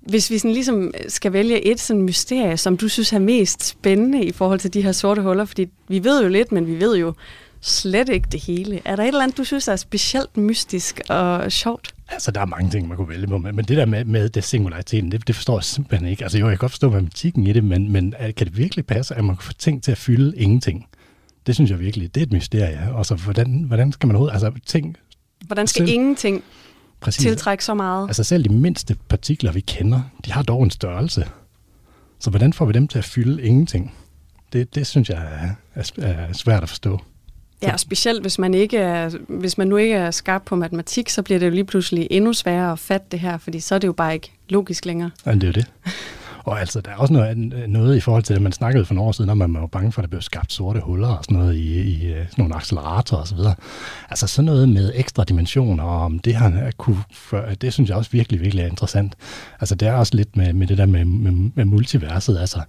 Hvis 0.00 0.30
vi 0.30 0.38
sådan 0.38 0.52
ligesom 0.52 0.94
skal 1.08 1.32
vælge 1.32 1.66
et 1.66 1.80
sådan 1.80 2.02
mysterie, 2.02 2.56
som 2.56 2.76
du 2.76 2.88
synes 2.88 3.12
er 3.12 3.18
mest 3.18 3.64
spændende 3.64 4.24
i 4.24 4.32
forhold 4.32 4.60
til 4.60 4.74
de 4.74 4.82
her 4.82 4.92
sorte 4.92 5.22
huller, 5.22 5.44
fordi 5.44 5.66
vi 5.88 6.04
ved 6.04 6.22
jo 6.22 6.28
lidt, 6.28 6.52
men 6.52 6.66
vi 6.66 6.80
ved 6.80 6.96
jo 6.96 7.14
slet 7.60 8.08
ikke 8.08 8.28
det 8.32 8.40
hele. 8.40 8.80
Er 8.84 8.96
der 8.96 9.02
et 9.02 9.08
eller 9.08 9.22
andet, 9.22 9.38
du 9.38 9.44
synes 9.44 9.68
er 9.68 9.76
specielt 9.76 10.36
mystisk 10.36 11.00
og 11.08 11.52
sjovt? 11.52 11.93
Altså, 12.14 12.30
der 12.30 12.40
er 12.40 12.44
mange 12.44 12.70
ting, 12.70 12.88
man 12.88 12.96
kunne 12.96 13.08
vælge 13.08 13.26
på, 13.26 13.38
men 13.38 13.56
det 13.56 13.68
der 13.68 13.86
med, 13.86 14.04
med 14.04 14.28
det 14.28 14.44
singulariteten, 14.44 15.12
det, 15.12 15.26
det 15.26 15.34
forstår 15.34 15.58
jeg 15.58 15.64
simpelthen 15.64 16.08
ikke. 16.08 16.22
Altså, 16.22 16.38
jo, 16.38 16.46
jeg 16.46 16.52
kan 16.52 16.58
godt 16.58 16.72
forstå 16.72 16.90
matematikken 16.90 17.46
i 17.46 17.52
det, 17.52 17.64
men, 17.64 17.92
men 17.92 18.14
kan 18.20 18.46
det 18.46 18.56
virkelig 18.56 18.86
passe, 18.86 19.14
at 19.14 19.24
man 19.24 19.36
kan 19.36 19.42
få 19.42 19.52
ting 19.52 19.82
til 19.82 19.92
at 19.92 19.98
fylde 19.98 20.36
ingenting? 20.36 20.86
Det 21.46 21.54
synes 21.54 21.70
jeg 21.70 21.80
virkelig, 21.80 22.14
det 22.14 22.20
er 22.20 22.26
et 22.26 22.32
mysterie. 22.32 22.92
Og 22.92 23.06
så, 23.06 23.14
hvordan, 23.14 23.64
hvordan 23.66 23.92
skal 23.92 24.06
man 24.06 24.16
overhovedet, 24.16 24.34
altså 24.44 24.60
ting... 24.66 24.96
Hvordan 25.46 25.66
skal 25.66 25.80
Selv- 25.86 25.94
ingenting 25.94 26.42
Præcis. 27.00 27.22
tiltrække 27.22 27.64
så 27.64 27.74
meget? 27.74 28.08
Altså 28.08 28.24
selv 28.24 28.44
de 28.44 28.48
mindste 28.48 28.96
partikler, 29.08 29.52
vi 29.52 29.60
kender, 29.60 30.00
de 30.24 30.32
har 30.32 30.42
dog 30.42 30.62
en 30.62 30.70
størrelse. 30.70 31.26
Så 32.20 32.30
hvordan 32.30 32.52
får 32.52 32.64
vi 32.64 32.72
dem 32.72 32.88
til 32.88 32.98
at 32.98 33.04
fylde 33.04 33.42
ingenting? 33.42 33.94
Det, 34.52 34.74
det 34.74 34.86
synes 34.86 35.10
jeg 35.10 35.18
er, 35.18 35.48
er, 35.74 35.90
er 36.02 36.32
svært 36.32 36.62
at 36.62 36.68
forstå. 36.68 37.00
Ja, 37.64 37.72
og 37.72 37.80
specielt 37.80 38.20
hvis 38.20 38.38
man, 38.38 38.54
ikke 38.54 38.78
er, 38.78 39.10
hvis 39.28 39.58
man 39.58 39.68
nu 39.68 39.76
ikke 39.76 39.94
er 39.94 40.10
skarp 40.10 40.42
på 40.44 40.56
matematik, 40.56 41.08
så 41.08 41.22
bliver 41.22 41.38
det 41.38 41.46
jo 41.46 41.50
lige 41.50 41.64
pludselig 41.64 42.08
endnu 42.10 42.32
sværere 42.32 42.72
at 42.72 42.78
fatte 42.78 43.06
det 43.10 43.20
her, 43.20 43.38
fordi 43.38 43.60
så 43.60 43.74
er 43.74 43.78
det 43.78 43.86
jo 43.86 43.92
bare 43.92 44.14
ikke 44.14 44.32
logisk 44.48 44.84
længere. 44.84 45.10
Ja, 45.26 45.32
det 45.34 45.42
er 45.42 45.46
jo 45.46 45.52
det. 45.52 45.66
Og 46.44 46.60
altså, 46.60 46.80
der 46.80 46.90
er 46.90 46.96
også 46.96 47.12
noget, 47.12 47.38
noget 47.68 47.96
i 47.96 48.00
forhold 48.00 48.22
til 48.22 48.34
det, 48.34 48.42
man 48.42 48.52
snakkede 48.52 48.84
for 48.84 48.94
nogle 48.94 49.08
år 49.08 49.12
siden, 49.12 49.30
om 49.30 49.42
at 49.42 49.50
man 49.50 49.60
var 49.60 49.66
bange 49.66 49.92
for, 49.92 50.02
at 50.02 50.04
der 50.04 50.08
blev 50.08 50.22
skabt 50.22 50.52
sorte 50.52 50.80
huller 50.80 51.08
og 51.08 51.24
sådan 51.24 51.38
noget 51.38 51.54
i, 51.54 51.80
i 51.80 52.06
øh, 52.06 52.16
sådan 52.16 52.28
nogle 52.38 52.54
acceleratorer 52.54 53.20
og 53.20 53.28
så 53.28 53.34
videre. 53.34 53.54
Altså 54.10 54.26
sådan 54.26 54.44
noget 54.44 54.68
med 54.68 54.92
ekstra 54.94 55.24
dimensioner, 55.24 55.84
og 55.84 56.04
om 56.04 56.18
det 56.18 56.36
her 56.36 56.70
kunne, 56.76 56.98
det 57.60 57.72
synes 57.72 57.90
jeg 57.90 57.96
også 57.96 58.10
virkelig, 58.10 58.40
virkelig 58.40 58.62
er 58.62 58.68
interessant. 58.68 59.14
Altså 59.60 59.74
det 59.74 59.88
er 59.88 59.92
også 59.92 60.16
lidt 60.16 60.36
med, 60.36 60.52
med 60.52 60.66
det 60.66 60.78
der 60.78 60.86
med, 60.86 61.04
med, 61.04 61.50
med 61.54 61.64
multiverset, 61.64 62.38
altså 62.38 62.60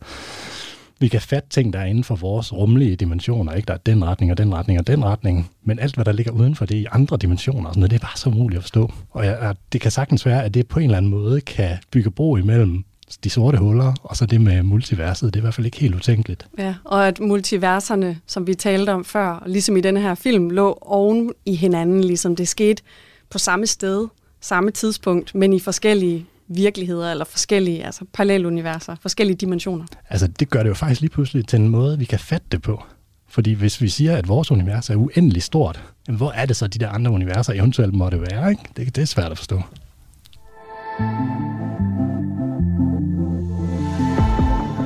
vi 1.00 1.08
kan 1.08 1.22
fatte 1.22 1.50
ting, 1.50 1.74
der 1.74 1.80
er 1.80 1.86
inden 1.86 2.04
for 2.04 2.16
vores 2.16 2.54
rumlige 2.54 2.96
dimensioner, 2.96 3.54
ikke? 3.54 3.66
Der 3.66 3.74
er 3.74 3.78
den 3.78 4.06
retning 4.06 4.32
og 4.32 4.38
den 4.38 4.54
retning 4.54 4.80
og 4.80 4.88
den 4.88 5.06
retning, 5.06 5.52
men 5.64 5.80
alt, 5.80 5.96
hvad 5.96 6.06
der 6.06 6.12
ligger 6.12 6.32
uden 6.32 6.56
for 6.56 6.66
det 6.66 6.76
i 6.76 6.86
andre 6.92 7.18
dimensioner, 7.18 7.68
og 7.68 7.74
sådan 7.74 7.80
noget, 7.80 7.92
det 7.92 7.98
er 7.98 8.06
bare 8.06 8.18
så 8.18 8.30
umuligt 8.30 8.58
at 8.58 8.64
forstå. 8.64 8.92
Og 9.12 9.26
jeg, 9.26 9.38
jeg, 9.42 9.56
det 9.74 9.82
kan 9.82 9.92
sagtens 9.92 10.26
være, 10.26 10.44
at 10.44 10.54
det 10.54 10.68
på 10.68 10.80
en 10.80 10.86
eller 10.86 10.98
anden 10.98 11.12
måde 11.12 11.42
kan 11.42 11.78
bygge 11.92 12.12
bro 12.12 12.36
imellem 12.36 12.84
de 13.24 13.30
sorte 13.30 13.58
huller, 13.58 13.94
og 14.04 14.18
så 14.18 14.26
det 14.26 14.42
med 14.42 14.64
multiverset, 14.64 15.34
det 15.34 15.40
er 15.40 15.42
i 15.42 15.46
hvert 15.46 15.54
fald 15.54 15.66
ikke 15.66 15.80
helt 15.80 15.96
utænkeligt. 15.96 16.48
Ja, 16.58 16.76
og 16.84 17.08
at 17.08 17.20
multiverserne, 17.20 18.20
som 18.28 18.48
vi 18.48 18.54
talte 18.54 18.90
om 18.90 19.06
før, 19.06 19.44
ligesom 19.46 19.78
i 19.78 19.82
denne 19.82 20.02
her 20.02 20.16
film, 20.16 20.50
lå 20.50 20.78
oven 20.82 21.32
i 21.46 21.56
hinanden, 21.56 22.04
ligesom 22.04 22.36
det 22.36 22.48
skete 22.48 22.84
på 23.30 23.38
samme 23.38 23.68
sted, 23.68 24.08
samme 24.42 24.72
tidspunkt, 24.72 25.36
men 25.36 25.54
i 25.54 25.60
forskellige 25.60 26.26
virkeligheder, 26.48 27.12
eller 27.12 27.26
forskellige 27.26 27.86
altså 27.86 28.06
paralleluniverser, 28.14 28.96
forskellige 29.02 29.38
dimensioner. 29.38 29.86
Altså, 30.10 30.28
det 30.28 30.50
gør 30.50 30.64
det 30.64 30.70
jo 30.70 30.74
faktisk 30.74 31.02
lige 31.02 31.12
pludselig 31.12 31.48
til 31.48 31.60
en 31.60 31.70
måde, 31.70 32.00
vi 32.00 32.06
kan 32.06 32.20
fatte 32.20 32.48
det 32.52 32.62
på. 32.62 32.84
Fordi 33.28 33.54
hvis 33.54 33.82
vi 33.82 33.90
siger, 33.90 34.18
at 34.18 34.28
vores 34.28 34.52
univers 34.52 34.90
er 34.90 34.96
uendelig 34.96 35.44
stort, 35.44 35.84
jamen, 36.08 36.18
hvor 36.18 36.32
er 36.32 36.46
det 36.46 36.56
så, 36.56 36.68
de 36.68 36.80
der 36.80 36.90
andre 36.90 37.12
universer 37.12 37.54
eventuelt 37.54 37.94
måtte 37.94 38.22
være? 38.22 38.50
Ikke? 38.50 38.62
Det, 38.78 38.96
det 38.96 39.02
er 39.02 39.06
svært 39.06 39.32
at 39.32 39.38
forstå. 39.38 39.62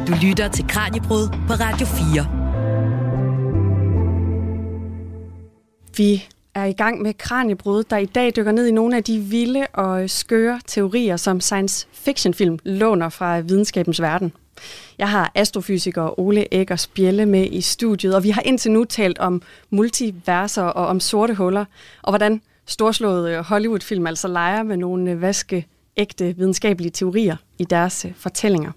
Du 0.07 0.13
lytter 0.21 0.47
til 0.47 0.67
Kranjebrud 0.67 1.27
på 1.47 1.53
Radio 1.53 1.87
4. 1.87 2.39
Vi 5.97 6.23
er 6.55 6.65
i 6.65 6.71
gang 6.71 7.01
med 7.01 7.13
Kranjebrud, 7.13 7.83
der 7.83 7.97
i 7.97 8.05
dag 8.05 8.33
dykker 8.35 8.51
ned 8.51 8.67
i 8.67 8.71
nogle 8.71 8.97
af 8.97 9.03
de 9.03 9.19
vilde 9.19 9.67
og 9.73 10.09
skøre 10.09 10.59
teorier, 10.67 11.17
som 11.17 11.41
science 11.41 11.87
fiction 11.91 12.33
film 12.33 12.59
låner 12.63 13.09
fra 13.09 13.39
videnskabens 13.39 14.01
verden. 14.01 14.31
Jeg 14.97 15.09
har 15.09 15.31
astrofysiker 15.35 16.19
Ole 16.19 16.53
Eggers 16.53 16.87
Bjelle 16.87 17.25
med 17.25 17.47
i 17.51 17.61
studiet, 17.61 18.15
og 18.15 18.23
vi 18.23 18.29
har 18.29 18.41
indtil 18.41 18.71
nu 18.71 18.83
talt 18.83 19.19
om 19.19 19.41
multiverser 19.69 20.63
og 20.63 20.87
om 20.87 20.99
sorte 20.99 21.33
huller, 21.33 21.65
og 22.01 22.11
hvordan 22.11 22.41
storslåede 22.65 23.31
øh, 23.31 23.39
Hollywood-film 23.39 24.07
altså 24.07 24.27
leger 24.27 24.63
med 24.63 24.77
nogle 24.77 25.11
øh, 25.11 25.21
vaske 25.21 25.67
ægte 25.97 26.35
videnskabelige 26.37 26.91
teorier 26.91 27.35
i 27.57 27.63
deres 27.63 28.05
øh, 28.05 28.11
fortællinger. 28.15 28.71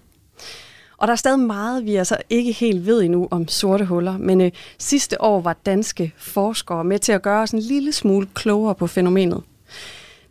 Og 1.03 1.07
der 1.07 1.11
er 1.11 1.17
stadig 1.17 1.39
meget, 1.39 1.85
vi 1.85 1.95
altså 1.95 2.17
ikke 2.29 2.51
helt 2.51 2.85
ved 2.85 3.01
endnu 3.01 3.27
om 3.31 3.47
sorte 3.47 3.85
huller, 3.85 4.17
men 4.17 4.41
øh, 4.41 4.51
sidste 4.79 5.21
år 5.21 5.41
var 5.41 5.53
danske 5.65 6.13
forskere 6.17 6.83
med 6.83 6.99
til 6.99 7.11
at 7.11 7.21
gøre 7.21 7.41
os 7.41 7.51
en 7.51 7.59
lille 7.59 7.91
smule 7.91 8.27
klogere 8.33 8.75
på 8.75 8.87
fænomenet. 8.87 9.43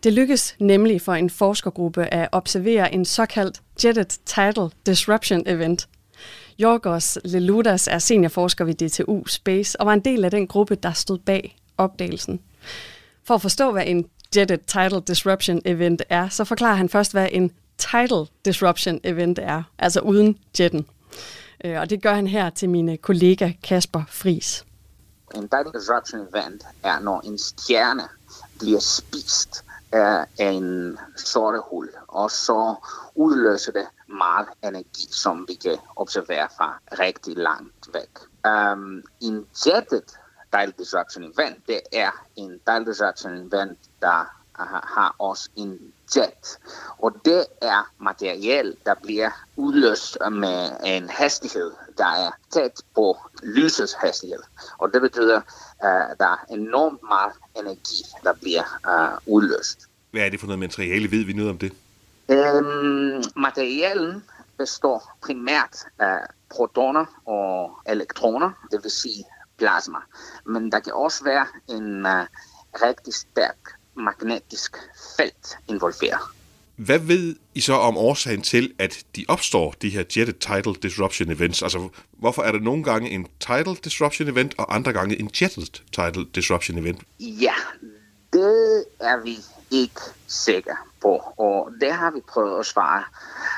Det 0.02 0.12
lykkedes 0.12 0.56
nemlig 0.58 1.00
for 1.00 1.12
en 1.14 1.30
forskergruppe 1.30 2.14
at 2.14 2.28
observere 2.32 2.94
en 2.94 3.04
såkaldt 3.04 3.62
Jetted 3.84 4.04
Tidal 4.04 4.70
Disruption 4.86 5.42
Event. 5.46 5.88
Jorgos 6.58 7.18
Leludas 7.24 7.88
er 7.88 7.98
seniorforsker 7.98 8.64
ved 8.64 8.74
DTU 8.74 9.26
Space 9.26 9.80
og 9.80 9.86
var 9.86 9.92
en 9.92 10.00
del 10.00 10.24
af 10.24 10.30
den 10.30 10.46
gruppe, 10.46 10.74
der 10.74 10.92
stod 10.92 11.18
bag 11.18 11.56
opdagelsen. 11.78 12.40
For 13.24 13.34
at 13.34 13.42
forstå, 13.42 13.72
hvad 13.72 13.84
en 13.86 14.04
Jetted 14.36 14.58
Tidal 14.58 15.02
Disruption 15.06 15.60
Event 15.64 16.02
er, 16.08 16.28
så 16.28 16.44
forklarer 16.44 16.76
han 16.76 16.88
først, 16.88 17.12
hvad 17.12 17.28
en 17.32 17.50
Title 17.90 18.26
Disruption 18.44 19.00
Event 19.04 19.38
er, 19.38 19.62
altså 19.78 20.00
uden 20.00 20.38
jetten. 20.60 20.86
Øh, 21.64 21.80
og 21.80 21.90
det 21.90 22.02
gør 22.02 22.14
han 22.14 22.26
her 22.26 22.50
til 22.50 22.68
min 22.68 22.88
øh, 22.88 22.96
kollega 22.96 23.52
Kasper 23.62 24.02
Fris. 24.08 24.64
En 25.34 25.48
Title 25.48 25.80
Disruption 25.80 26.20
Event 26.20 26.64
er, 26.82 27.00
når 27.00 27.20
en 27.20 27.38
stjerne 27.38 28.02
bliver 28.58 28.80
spist 28.80 29.64
af 29.92 30.26
en 30.38 30.98
sorte 31.16 31.58
hul, 31.70 31.88
og 32.08 32.30
så 32.30 32.74
udløser 33.14 33.72
det 33.72 33.86
meget 34.06 34.48
energi, 34.64 35.08
som 35.10 35.44
vi 35.48 35.54
kan 35.54 35.76
observere 35.96 36.48
fra 36.56 36.80
rigtig 36.98 37.36
langt 37.36 37.88
væk. 37.94 38.18
Um, 38.52 39.02
en 39.20 39.46
jetted 39.66 40.02
Dial 40.52 40.72
Disruption 40.78 41.24
Event, 41.24 41.66
det 41.66 41.80
er 41.92 42.10
en 42.36 42.60
tidal 42.66 42.86
Disruption 42.86 43.32
Event, 43.32 43.78
der 44.02 44.41
har 44.64 45.14
også 45.18 45.50
en 45.56 45.92
jet. 46.16 46.58
Og 46.98 47.14
det 47.24 47.46
er 47.62 47.92
materiale, 47.98 48.76
der 48.86 48.94
bliver 49.02 49.30
udløst 49.56 50.18
med 50.32 50.70
en 50.84 51.08
hastighed, 51.08 51.70
der 51.98 52.06
er 52.06 52.30
tæt 52.50 52.82
på 52.94 53.16
lysets 53.42 53.92
hastighed. 53.92 54.42
Og 54.78 54.92
det 54.94 55.00
betyder, 55.00 55.40
at 55.80 56.18
der 56.18 56.26
er 56.26 56.44
enormt 56.50 57.00
meget 57.08 57.32
energi, 57.56 58.04
der 58.24 58.32
bliver 58.32 58.62
uh, 58.88 59.34
udløst. 59.34 59.88
Hvad 60.10 60.22
er 60.22 60.30
det 60.30 60.40
for 60.40 60.46
noget 60.46 60.58
materiale? 60.58 61.10
Ved 61.10 61.24
vi 61.24 61.32
noget 61.32 61.50
om 61.50 61.58
det? 61.58 61.72
Øhm, 62.28 63.22
materialen 63.36 64.24
består 64.58 65.16
primært 65.22 65.76
af 65.98 66.18
protoner 66.50 67.04
og 67.26 67.78
elektroner, 67.86 68.50
det 68.70 68.80
vil 68.82 68.90
sige 68.90 69.24
plasma. 69.58 69.98
Men 70.44 70.72
der 70.72 70.80
kan 70.80 70.92
også 70.92 71.24
være 71.24 71.46
en 71.68 72.06
uh, 72.06 72.26
rigtig 72.82 73.14
stærk 73.14 73.56
magnetisk 73.94 74.76
felt 75.16 75.56
involveret. 75.68 76.20
Hvad 76.76 76.98
ved 76.98 77.36
I 77.54 77.60
så 77.60 77.74
om 77.74 77.96
årsagen 77.96 78.42
til, 78.42 78.74
at 78.78 79.04
de 79.16 79.24
opstår, 79.28 79.74
de 79.82 79.90
her 79.90 80.04
jetted 80.16 80.34
title 80.34 80.74
disruption 80.82 81.30
events? 81.30 81.62
Altså, 81.62 81.88
hvorfor 82.12 82.42
er 82.42 82.52
der 82.52 82.58
nogle 82.58 82.84
gange 82.84 83.10
en 83.10 83.26
title 83.40 83.76
disruption 83.84 84.28
event, 84.28 84.54
og 84.58 84.74
andre 84.74 84.92
gange 84.92 85.20
en 85.20 85.30
jetted 85.40 85.82
title 85.92 86.26
disruption 86.34 86.78
event? 86.78 87.00
Ja, 87.20 87.54
det 88.32 88.84
er 89.00 89.22
vi 89.22 89.38
ikke 89.70 90.00
sikre 90.26 90.76
på, 91.02 91.32
og 91.36 91.70
det 91.80 91.92
har 91.92 92.10
vi 92.10 92.20
prøvet 92.28 92.60
at 92.60 92.66
svare 92.66 93.04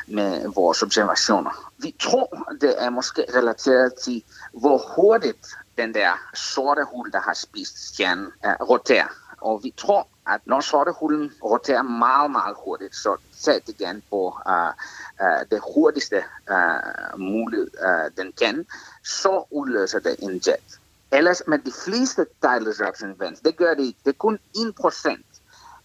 med 0.06 0.48
vores 0.54 0.82
observationer. 0.82 1.72
Vi 1.78 1.94
tror, 2.00 2.52
det 2.60 2.74
er 2.78 2.90
måske 2.90 3.24
relateret 3.36 3.92
til, 4.04 4.22
hvor 4.52 4.92
hurtigt 4.96 5.46
den 5.78 5.94
der 5.94 6.10
sorte 6.34 6.82
hul, 6.92 7.12
der 7.12 7.20
har 7.20 7.34
spist 7.34 7.88
stjernen, 7.88 8.26
roterer. 8.44 9.08
Og 9.40 9.60
vi 9.64 9.74
tror, 9.76 10.08
at 10.26 10.40
når 10.46 10.60
sortehulen 10.60 11.32
roterer 11.44 11.82
meget, 11.82 12.30
meget 12.30 12.56
hurtigt, 12.64 12.96
så 12.96 13.16
sæt 13.32 13.62
igen 13.68 14.02
på 14.10 14.36
uh, 14.46 14.72
uh, 15.20 15.42
det 15.50 15.60
hurtigste 15.74 16.22
uh, 16.50 17.20
mulighed, 17.20 17.70
uh, 17.88 18.24
den 18.24 18.32
kan, 18.32 18.66
så 19.04 19.44
udløser 19.50 19.98
det 19.98 20.16
en 20.18 20.40
jet. 20.46 20.80
Ellers 21.12 21.42
med 21.46 21.58
de 21.58 21.72
fleste 21.84 22.26
tidal 22.42 22.66
disruption 22.66 23.10
events, 23.10 23.40
det 23.40 23.56
gør 23.56 23.74
det 23.74 23.84
ikke. 23.84 23.98
Det 24.04 24.10
er 24.10 24.18
kun 24.18 24.38
1% 24.56 25.08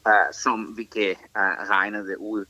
uh, 0.05 0.11
som 0.31 0.77
vi 0.77 0.83
kan 0.83 1.15
uh, 1.35 1.69
regne 1.69 1.97
det 1.97 2.15
ud, 2.15 2.45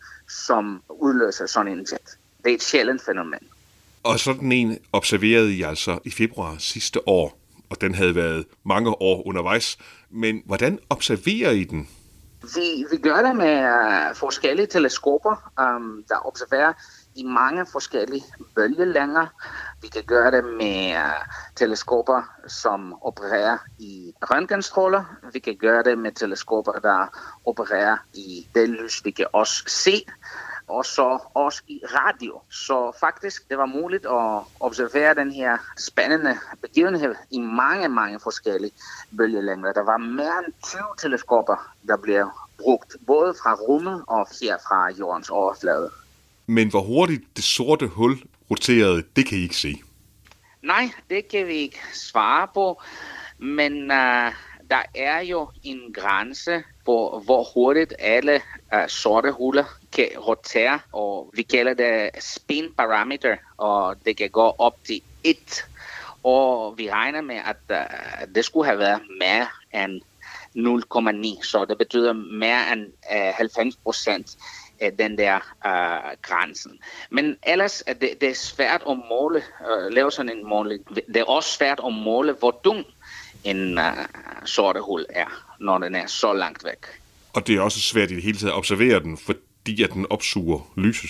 som 0.45 0.83
udløser 0.89 1.45
sådan 1.45 1.71
en 1.71 1.87
jet. 1.91 2.17
Det 2.43 2.51
er 2.51 2.55
et 2.55 2.63
sjældent 2.63 3.01
fænomen. 3.01 3.39
Og 4.03 4.19
sådan 4.19 4.51
en 4.51 4.79
observerede 4.93 5.53
I 5.53 5.61
altså 5.61 5.99
i 6.05 6.11
februar 6.11 6.55
sidste 6.59 7.07
år 7.07 7.38
og 7.69 7.81
den 7.81 7.95
havde 7.95 8.15
været 8.15 8.45
mange 8.65 9.01
år 9.01 9.27
undervejs. 9.27 9.77
Men 10.09 10.41
hvordan 10.45 10.79
observerer 10.89 11.51
I 11.51 11.63
den? 11.63 11.87
Vi, 12.41 12.85
vi 12.91 12.97
gør 12.97 13.21
det 13.21 13.35
med 13.35 13.63
uh, 13.63 14.15
forskellige 14.15 14.67
teleskoper, 14.67 15.51
um, 15.61 16.03
der 16.09 16.27
observerer 16.27 16.73
de 17.15 17.23
mange 17.27 17.65
forskellige 17.71 18.23
bølgelænger. 18.55 19.27
Vi 19.81 19.87
kan 19.87 20.03
gøre 20.03 20.31
det 20.31 20.43
med 20.45 20.93
uh, 20.95 21.25
teleskoper, 21.55 22.21
som 22.47 22.95
opererer 23.01 23.57
i 23.79 24.13
røntgenstråler. 24.21 25.03
Vi 25.33 25.39
kan 25.39 25.57
gøre 25.61 25.83
det 25.83 25.97
med 25.97 26.11
teleskoper, 26.11 26.71
der 26.71 27.07
opererer 27.45 27.97
i 28.13 28.47
det 28.55 28.69
lys, 28.69 29.05
vi 29.05 29.11
kan 29.11 29.25
også 29.33 29.63
se 29.67 30.05
og 30.69 30.85
så 30.85 31.19
også 31.33 31.61
i 31.67 31.79
radio. 31.83 32.41
Så 32.49 32.91
faktisk 32.99 33.49
det 33.49 33.57
var 33.57 33.65
muligt 33.65 34.05
at 34.05 34.43
observere 34.59 35.15
den 35.15 35.31
her 35.31 35.57
spændende 35.77 36.37
begivenhed 36.61 37.15
i 37.31 37.39
mange, 37.39 37.89
mange 37.89 38.19
forskellige 38.19 38.71
bølgelængder. 39.17 39.73
Der 39.73 39.83
var 39.83 39.97
mere 39.97 40.43
end 40.45 40.53
20 40.63 40.81
teleskoper, 41.01 41.73
der 41.87 41.97
blev 41.97 42.29
brugt, 42.57 42.95
både 43.07 43.33
fra 43.43 43.53
rummet 43.53 44.03
og 44.07 44.27
her 44.41 44.57
fra 44.67 44.91
jordens 44.99 45.29
overflade. 45.29 45.91
Men 46.45 46.69
hvor 46.69 46.81
hurtigt 46.81 47.23
det 47.35 47.43
sorte 47.43 47.87
hul 47.87 48.17
roterede, 48.51 49.03
det 49.15 49.25
kan 49.25 49.37
I 49.37 49.41
ikke 49.41 49.57
se. 49.57 49.81
Nej, 50.61 50.91
det 51.09 51.27
kan 51.27 51.47
vi 51.47 51.53
ikke 51.53 51.79
svare 51.93 52.47
på. 52.53 52.81
Men 53.37 53.73
uh, 53.81 54.31
der 54.69 54.83
er 54.95 55.19
jo 55.19 55.49
en 55.63 55.93
grænse 55.93 56.63
på, 56.85 57.21
hvor 57.25 57.43
hurtigt 57.53 57.93
alle 57.99 58.41
uh, 58.73 58.87
sorte 58.87 59.31
huller 59.31 59.78
kan 59.91 60.09
rotere, 60.17 60.79
og 60.93 61.31
vi 61.33 61.41
kalder 61.41 61.73
det 61.73 62.23
spin 62.23 62.73
parameter, 62.77 63.37
og 63.57 63.95
det 64.05 64.17
kan 64.17 64.29
gå 64.29 64.55
op 64.57 64.75
til 64.83 65.01
1. 65.23 65.65
Og 66.23 66.77
vi 66.77 66.91
regner 66.91 67.21
med, 67.21 67.35
at 67.35 67.57
uh, 67.69 68.35
det 68.35 68.45
skulle 68.45 68.65
have 68.65 68.79
været 68.79 69.01
mere 69.19 69.47
end 69.73 70.01
0,9, 70.55 71.43
så 71.43 71.65
det 71.69 71.77
betyder 71.77 72.13
mere 72.13 72.73
end 72.73 72.81
øh, 73.13 73.27
uh, 73.27 73.35
90 73.35 73.75
procent 73.75 74.37
af 74.79 74.93
den 74.93 75.17
der 75.17 75.35
uh, 75.65 76.11
grænsen. 76.21 76.79
Men 77.09 77.37
ellers 77.43 77.83
er 77.87 77.93
det, 77.93 78.21
det 78.21 78.29
er 78.29 78.33
svært 78.33 78.83
at 78.89 78.97
måle, 79.09 79.43
uh, 79.59 79.93
lave 79.93 80.11
sådan 80.11 80.37
en 80.37 80.49
måling. 80.49 80.95
Det 80.95 81.17
er 81.17 81.23
også 81.23 81.49
svært 81.49 81.79
at 81.85 81.93
måle, 81.93 82.33
hvor 82.33 82.51
dum 82.63 82.85
en 83.43 83.77
uh, 83.77 83.83
sorte 84.45 84.79
hul 84.81 85.05
er, 85.09 85.43
når 85.59 85.77
den 85.77 85.95
er 85.95 86.07
så 86.07 86.33
langt 86.33 86.65
væk. 86.65 86.85
Og 87.33 87.47
det 87.47 87.55
er 87.55 87.61
også 87.61 87.79
svært 87.79 88.11
i 88.11 88.15
det 88.15 88.23
hele 88.23 88.37
taget 88.37 88.51
at 88.51 88.57
observere 88.57 88.99
den, 88.99 89.17
for 89.17 89.33
fordi 89.69 89.83
at 89.83 89.93
den 89.93 90.05
opsuger 90.09 90.73
lyset. 90.77 91.09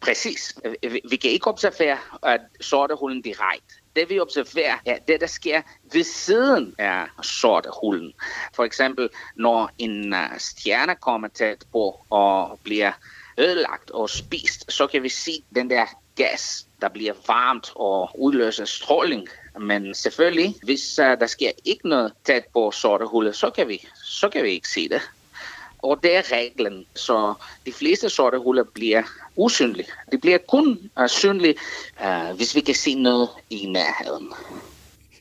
Præcis. 0.00 0.54
Øh, 0.64 0.74
øh, 0.82 0.96
vi 1.10 1.16
kan 1.16 1.30
ikke 1.30 1.46
observere 1.46 1.98
at 2.22 2.40
sorte 2.60 2.94
hulen 2.94 3.22
direkte. 3.22 3.74
Det 3.96 4.10
vi 4.10 4.20
observerer 4.20 4.76
er 4.86 4.98
det, 5.08 5.20
der 5.20 5.26
sker 5.26 5.62
ved 5.92 6.04
siden 6.04 6.74
af 6.78 7.06
sorte 7.22 7.68
hulen. 7.82 8.12
For 8.54 8.64
eksempel, 8.64 9.08
når 9.36 9.70
en 9.78 10.14
øh, 10.14 10.38
stjerne 10.38 10.94
kommer 10.94 11.28
tæt 11.28 11.64
på 11.72 12.04
og 12.10 12.60
bliver 12.62 12.92
ødelagt 13.38 13.90
og 13.90 14.10
spist, 14.10 14.72
så 14.72 14.86
kan 14.86 15.02
vi 15.02 15.08
se 15.08 15.32
den 15.54 15.70
der 15.70 15.86
gas, 16.16 16.66
der 16.80 16.88
bliver 16.88 17.14
varmt 17.26 17.72
og 17.74 18.10
udløser 18.18 18.64
stråling. 18.64 19.28
Men 19.60 19.94
selvfølgelig, 19.94 20.54
hvis 20.62 20.98
uh, 20.98 21.04
der 21.04 21.26
sker 21.26 21.50
ikke 21.64 21.88
noget 21.88 22.12
tæt 22.24 22.44
på 22.52 22.70
sorte 22.70 23.06
huller, 23.06 23.32
så 23.32 23.50
kan 23.50 23.68
vi, 23.68 23.86
så 24.04 24.28
kan 24.28 24.44
vi 24.44 24.50
ikke 24.50 24.68
se 24.68 24.88
det. 24.88 25.00
Og 25.82 26.02
det 26.02 26.16
er 26.16 26.32
reglen, 26.32 26.86
så 26.94 27.34
de 27.66 27.72
fleste 27.72 28.08
sorte 28.08 28.38
huller 28.38 28.64
bliver 28.64 29.02
usynlige. 29.36 29.88
De 30.12 30.18
bliver 30.18 30.38
kun 30.48 30.90
uh, 31.00 31.08
synlige, 31.08 31.54
uh, 32.04 32.36
hvis 32.36 32.54
vi 32.54 32.60
kan 32.60 32.74
se 32.74 32.94
noget 32.94 33.28
i 33.50 33.66
nærheden. 33.66 34.32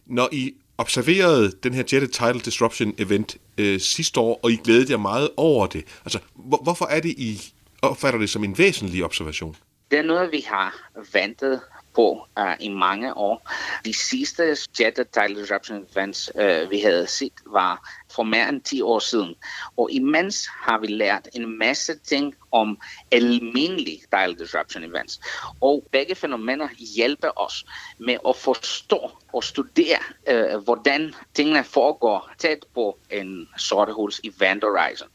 Når 0.06 0.30
I 0.32 0.54
observerede 0.78 1.52
den 1.64 1.74
her 1.74 1.84
Jetted 1.94 2.08
Title 2.08 2.40
Disruption 2.40 2.94
Event 2.98 3.38
øh, 3.58 3.80
sidste 3.80 4.20
år, 4.20 4.40
og 4.44 4.52
I 4.52 4.56
glædede 4.56 4.92
jer 4.92 4.98
meget 4.98 5.30
over 5.38 5.68
det, 5.68 5.86
altså 6.06 6.20
hvor, 6.36 6.60
hvorfor 6.64 6.86
er 6.86 7.00
det, 7.00 7.10
I 7.10 7.54
opfatter 7.82 8.20
det 8.20 8.30
som 8.30 8.44
en 8.44 8.58
væsentlig 8.58 9.04
observation? 9.04 9.56
Det 9.92 10.00
er 10.00 10.04
noget, 10.04 10.32
vi 10.32 10.46
har 10.48 10.90
ventet 11.14 11.62
på 11.94 12.28
uh, 12.40 12.54
i 12.60 12.70
mange 12.70 13.18
år. 13.18 13.52
De 13.86 13.94
sidste 13.94 14.58
Jet 14.80 14.96
Tidal 14.96 15.36
Disruption 15.36 15.86
Events, 15.92 16.32
uh, 16.36 16.72
vi 16.72 16.80
havde 16.80 17.08
set, 17.08 17.34
var 17.46 17.90
for 18.12 18.24
mere 18.24 18.50
end 18.50 18.62
10 18.62 18.82
år 18.82 19.00
siden. 19.00 19.36
Og 19.78 19.92
imens 19.92 20.48
har 20.48 20.80
vi 20.80 20.88
lært 20.88 21.28
en 21.34 21.58
masse 21.58 22.00
ting 22.00 22.36
om 22.52 22.78
almindelige 23.12 24.02
tidal 24.12 24.40
Disruption 24.40 24.84
Events. 24.84 25.20
Og 25.62 25.84
begge 25.92 26.16
fænomener 26.16 26.68
hjælper 26.96 27.32
os 27.36 27.66
med 27.98 28.18
at 28.28 28.36
forstå 28.36 29.12
og 29.34 29.44
studere, 29.44 30.00
uh, 30.32 30.64
hvordan 30.64 31.14
tingene 31.34 31.64
foregår 31.64 32.30
tæt 32.38 32.66
på 32.74 32.98
en 33.10 33.50
sortehuls 33.58 34.22
event 34.24 34.64
horizon. 34.64 35.10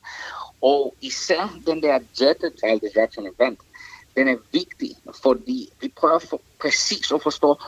Og 0.63 0.95
især 1.01 1.59
den 1.67 1.83
der 1.83 1.99
Jet 2.21 2.37
tidal 2.41 2.79
Disruption 2.79 3.27
Event, 3.27 3.59
den 4.17 4.29
er 4.29 4.37
vigtig, 4.53 4.91
fordi 5.23 5.69
vi 5.81 5.93
prøver 5.97 6.19
for, 6.19 6.41
præcis 6.61 7.13
at 7.13 7.23
forstå, 7.23 7.59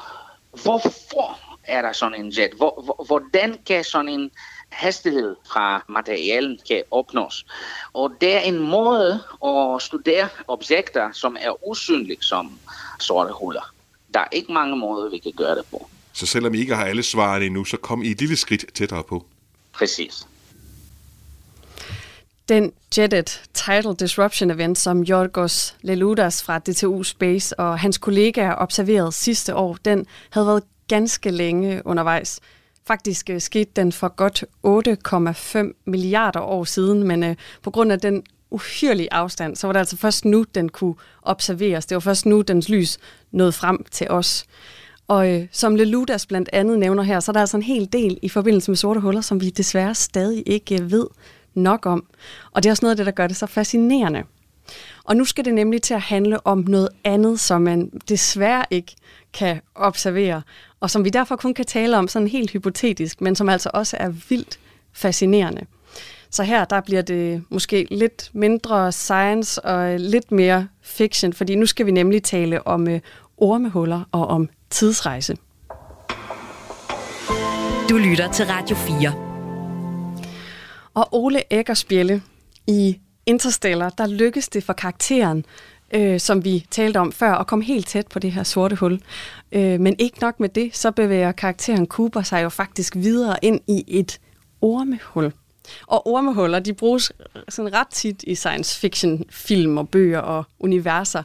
hvorfor 0.63 1.39
er 1.65 1.83
der 1.83 1.93
sådan 1.93 2.25
en 2.25 2.31
jet? 2.31 2.53
Hvor, 2.57 2.83
hvor, 2.85 3.05
hvordan 3.07 3.59
kan 3.67 3.85
sådan 3.85 4.09
en 4.09 4.31
hastighed 4.69 5.37
fra 5.53 5.85
materialen 5.89 6.59
kan 6.69 6.83
opnås? 6.91 7.47
Og 7.93 8.13
det 8.21 8.35
er 8.35 8.41
en 8.41 8.59
måde 8.59 9.23
at 9.45 9.83
studere 9.83 10.29
objekter, 10.49 11.13
som 11.13 11.37
er 11.41 11.69
usynlige 11.69 12.23
som 12.23 12.59
sorte 13.01 13.33
huller. 13.33 13.73
der 14.15 14.21
er 14.21 14.29
ikke 14.33 14.53
mange 14.53 14.77
måder, 14.77 15.11
vi 15.11 15.19
kan 15.19 15.33
gøre 15.37 15.55
det 15.55 15.65
på. 15.71 15.89
Så 16.13 16.27
selvom 16.27 16.55
I 16.55 16.59
ikke 16.59 16.75
har 16.75 16.85
alle 16.85 17.03
svarene 17.03 17.47
endnu, 17.47 17.65
så 17.65 17.77
kom 17.77 18.03
I 18.03 18.11
et 18.11 18.21
lille 18.21 18.37
skridt 18.37 18.75
tættere 18.75 19.03
på. 19.05 19.27
Præcis. 19.73 20.27
Den 22.49 22.73
Jetted 22.99 23.25
Title 23.55 23.95
Disruption 23.95 24.51
Event, 24.51 24.79
som 24.79 25.03
Jorgos 25.03 25.77
Leludas 25.83 26.43
fra 26.43 26.59
DTU 26.59 27.03
Space 27.03 27.61
og 27.61 27.79
hans 27.79 27.99
kollegaer 27.99 28.55
observerede 28.55 29.13
sidste 29.13 29.55
år, 29.55 29.77
den 29.85 30.07
havde 30.31 30.47
været 30.47 30.63
ganske 30.89 31.31
længe 31.31 31.87
undervejs. 31.87 32.41
Faktisk 32.87 33.31
øh, 33.31 33.41
skete 33.41 33.71
den 33.77 33.93
for 33.93 34.09
godt 34.09 34.45
8,5 34.67 35.83
milliarder 35.87 36.41
år 36.41 36.65
siden, 36.65 37.03
men 37.03 37.23
øh, 37.25 37.37
på 37.63 37.71
grund 37.71 37.93
af 37.93 38.01
den 38.01 38.23
uhyrlige 38.51 39.13
afstand, 39.13 39.57
så 39.57 39.67
var 39.67 39.73
det 39.73 39.79
altså 39.79 39.97
først 39.97 40.25
nu, 40.25 40.45
den 40.55 40.69
kunne 40.69 40.95
observeres. 41.23 41.87
Det 41.87 41.95
var 41.95 42.01
først 42.01 42.27
nu, 42.27 42.41
dens 42.41 42.69
lys 42.69 42.99
nåede 43.33 43.53
frem 43.53 43.85
til 43.91 44.11
os. 44.11 44.45
Og 45.09 45.33
øh, 45.33 45.47
som 45.53 45.75
Leludas 45.75 46.27
blandt 46.27 46.49
andet 46.53 46.79
nævner 46.79 47.03
her, 47.03 47.21
så 47.21 47.31
er 47.31 47.33
der 47.33 47.41
altså 47.41 47.57
en 47.57 47.63
hel 47.63 47.93
del 47.93 48.19
i 48.23 48.29
forbindelse 48.29 48.71
med 48.71 48.77
sorte 48.77 49.01
huller, 49.01 49.21
som 49.21 49.41
vi 49.41 49.51
desværre 49.51 49.95
stadig 49.95 50.43
ikke 50.47 50.83
øh, 50.83 50.91
ved 50.91 51.07
nok 51.57 51.87
om. 51.87 52.07
Og 52.53 52.63
det 52.63 52.69
er 52.69 52.73
også 52.73 52.85
noget 52.85 52.91
af 52.91 52.97
det, 52.97 53.07
der 53.07 53.13
gør 53.13 53.27
det 53.27 53.37
så 53.37 53.47
fascinerende. 53.47 54.23
Og 55.05 55.17
nu 55.17 55.25
skal 55.25 55.45
det 55.45 55.55
nemlig 55.55 55.83
til 55.83 55.95
at 55.95 56.01
handle 56.01 56.47
om 56.47 56.65
noget 56.69 56.89
andet, 57.05 57.41
som 57.41 57.63
man 57.63 57.91
desværre 58.09 58.65
ikke 58.71 58.95
kan 59.33 59.61
observere, 59.75 60.43
og 60.81 60.91
som 60.91 61.05
vi 61.05 61.11
derfor 61.11 61.37
kun 61.37 61.55
kan 61.55 61.65
tale 61.65 61.97
om 61.99 62.09
sådan 62.09 62.29
helt 62.29 62.51
hypotetisk, 62.51 63.21
men 63.21 63.37
som 63.37 63.49
altså 63.49 63.71
også 63.75 63.97
er 64.01 64.09
vildt 64.29 64.59
fascinerende. 64.93 65.67
Så 66.31 66.43
her 66.43 66.65
der 66.65 66.81
bliver 66.81 67.03
det 67.03 67.43
måske 67.49 67.87
lidt 67.91 68.31
mindre 68.33 68.93
science 68.93 69.65
og 69.65 70.01
lidt 70.01 70.33
mere 70.33 70.69
fiction, 70.83 71.33
fordi 71.33 71.55
nu 71.55 71.67
skal 71.67 71.87
vi 71.87 71.91
nemlig 71.91 72.23
tale 72.23 72.67
om 72.67 72.89
øh, 72.89 73.01
ormehuller 73.37 74.03
og 74.13 74.27
om 74.27 74.49
tidsrejse. 74.71 75.37
Du 77.89 77.97
lytter 77.97 78.33
til 78.33 78.47
Radio 78.47 78.77
4. 78.77 79.36
Og 80.97 81.09
Ole 81.13 81.43
Eggersbjælle 81.51 82.23
i 82.67 82.99
Interstellar, 83.27 83.91
der 83.91 84.07
lykkes 84.07 84.49
det 84.49 84.65
for 84.65 84.73
karakteren, 84.73 85.45
øh, 85.95 86.21
som 86.21 86.45
vi 86.45 86.67
talte 86.71 86.99
om 86.99 87.13
før, 87.13 87.33
at 87.33 87.47
komme 87.47 87.65
helt 87.65 87.89
tæt 87.89 88.07
på 88.07 88.19
det 88.19 88.33
her 88.33 88.43
sorte 88.43 88.77
hul. 88.77 89.01
Øh, 89.53 89.81
men 89.81 89.97
ikke 89.99 90.21
nok 90.21 90.41
med 90.41 90.49
det, 90.49 90.77
så 90.77 90.91
bevæger 90.91 91.33
karakteren 91.33 91.87
Cooper 91.87 92.23
sig 92.23 92.43
jo 92.43 92.49
faktisk 92.49 92.97
videre 92.97 93.37
ind 93.43 93.61
i 93.67 93.85
et 93.89 94.19
ormehul. 94.61 95.33
Og 95.87 96.07
ormehuller, 96.07 96.59
de 96.59 96.75
bruges 96.75 97.13
sådan 97.49 97.73
ret 97.75 97.89
tit 97.89 98.23
i 98.27 98.35
science 98.35 98.81
fiction 98.81 99.25
film 99.31 99.79
og 99.79 99.89
bøger 99.89 100.19
og 100.19 100.45
universer. 100.59 101.23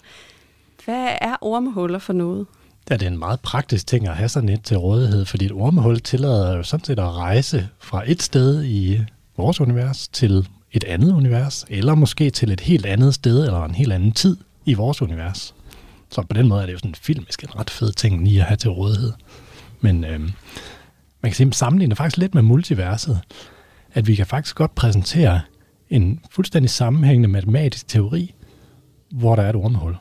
Hvad 0.86 1.08
er 1.22 1.36
ormehuller 1.42 2.00
for 2.00 2.14
noget? 2.14 2.48
Ja, 2.90 2.96
det 2.96 3.04
er 3.04 3.12
en 3.12 3.20
meget 3.20 3.40
praktisk 3.40 3.88
ting 3.88 4.08
at 4.08 4.16
have 4.16 4.30
sådan 4.30 4.50
et 4.50 4.64
til 4.64 4.78
rådighed, 4.78 5.26
fordi 5.26 5.46
et 5.46 5.52
ormehul 5.52 6.00
tillader 6.00 6.58
jo 6.58 6.64
sådan 6.64 6.86
set 6.86 7.00
at 7.00 7.16
rejse 7.16 7.68
fra 7.80 8.04
et 8.08 8.22
sted 8.22 8.64
i 8.64 9.00
vores 9.38 9.62
univers 9.62 10.08
til 10.08 10.48
et 10.72 10.84
andet 10.84 11.14
univers, 11.14 11.66
eller 11.70 11.96
måske 11.96 12.30
til 12.30 12.52
et 12.52 12.62
helt 12.62 12.86
andet 12.86 13.14
sted 13.14 13.46
eller 13.46 13.66
en 13.66 13.76
helt 13.76 13.94
anden 13.94 14.12
tid 14.12 14.38
i 14.66 14.74
vores 14.74 15.02
univers. 15.02 15.56
Så 16.10 16.22
på 16.22 16.34
den 16.34 16.48
måde 16.48 16.62
er 16.62 16.66
det 16.66 16.74
jo 16.74 16.78
sådan 16.78 16.96
filmisk 16.96 17.44
en 17.44 17.56
ret 17.56 17.70
fed 17.70 17.92
ting 17.92 18.24
lige 18.24 18.42
at 18.42 18.48
have 18.48 18.58
til 18.58 18.70
rådighed. 18.70 19.14
Men 19.82 20.04
øh, 20.04 20.20
man 20.20 20.32
kan 21.24 21.34
sige, 21.34 21.54
sammenligne 21.54 21.96
faktisk 21.96 22.18
lidt 22.18 22.36
med 22.36 22.42
multiverset, 22.42 23.20
at 23.94 24.08
vi 24.08 24.16
kan 24.16 24.26
faktisk 24.26 24.56
godt 24.56 24.76
præsentere 24.76 25.42
en 25.90 26.20
fuldstændig 26.32 26.70
sammenhængende 26.70 27.30
matematisk 27.30 27.88
teori, 27.88 28.34
hvor 29.12 29.36
der 29.36 29.44
er 29.44 29.50
et 29.50 29.56
ormehul. 29.56 29.96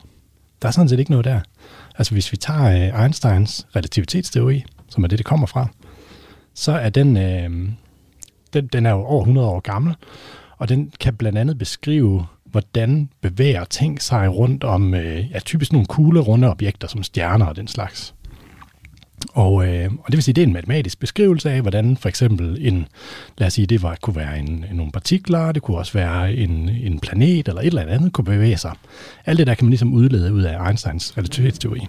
Der 0.61 0.67
er 0.67 0.71
sådan 0.71 0.89
set 0.89 0.99
ikke 0.99 1.11
noget 1.11 1.25
der. 1.25 1.39
Altså 1.97 2.13
hvis 2.13 2.31
vi 2.31 2.37
tager 2.37 2.93
øh, 2.93 3.03
Einsteins 3.03 3.67
relativitetsteori, 3.75 4.63
som 4.89 5.03
er 5.03 5.07
det, 5.07 5.17
det 5.17 5.25
kommer 5.25 5.47
fra, 5.47 5.67
så 6.53 6.71
er 6.71 6.89
den, 6.89 7.17
øh, 7.17 7.69
den, 8.53 8.67
den 8.67 8.85
er 8.85 8.91
jo 8.91 9.03
over 9.03 9.21
100 9.21 9.47
år 9.47 9.59
gammel, 9.59 9.95
og 10.57 10.69
den 10.69 10.91
kan 10.99 11.15
blandt 11.15 11.37
andet 11.37 11.57
beskrive, 11.57 12.25
hvordan 12.45 13.09
bevæger 13.21 13.63
ting 13.63 14.01
sig 14.01 14.35
rundt 14.35 14.63
om 14.63 14.93
øh, 14.93 15.31
ja, 15.31 15.39
typisk 15.39 15.73
nogle 15.73 15.85
kugle 15.85 16.19
runde 16.19 16.49
objekter 16.49 16.87
som 16.87 17.03
stjerner 17.03 17.45
og 17.45 17.55
den 17.55 17.67
slags. 17.67 18.13
Og, 19.33 19.67
øh, 19.67 19.91
og 20.03 20.07
det 20.07 20.15
vil 20.15 20.23
sige, 20.23 20.33
det 20.33 20.41
er 20.41 20.47
en 20.47 20.53
matematisk 20.53 20.99
beskrivelse 20.99 21.51
af, 21.51 21.61
hvordan 21.61 21.97
for 21.97 22.09
eksempel 22.09 22.57
en, 22.67 22.87
lad 23.37 23.47
os 23.47 23.53
sige, 23.53 23.65
det 23.67 23.83
var, 23.83 23.97
kunne 24.01 24.15
være 24.15 24.39
en, 24.39 24.65
nogle 24.73 24.91
partikler, 24.91 25.51
det 25.51 25.61
kunne 25.61 25.77
også 25.77 25.93
være 25.93 26.33
en, 26.33 26.69
en 26.69 26.99
planet 26.99 27.47
eller 27.47 27.61
et 27.61 27.67
eller 27.67 27.81
andet, 27.81 28.13
kunne 28.13 28.25
bevæge 28.25 28.57
sig. 28.57 28.71
Alt 29.25 29.37
det 29.37 29.47
der 29.47 29.53
kan 29.53 29.65
man 29.65 29.69
ligesom 29.69 29.93
udlede 29.93 30.33
ud 30.33 30.41
af 30.41 30.67
Einsteins 30.67 31.17
relativitetsteori. 31.17 31.87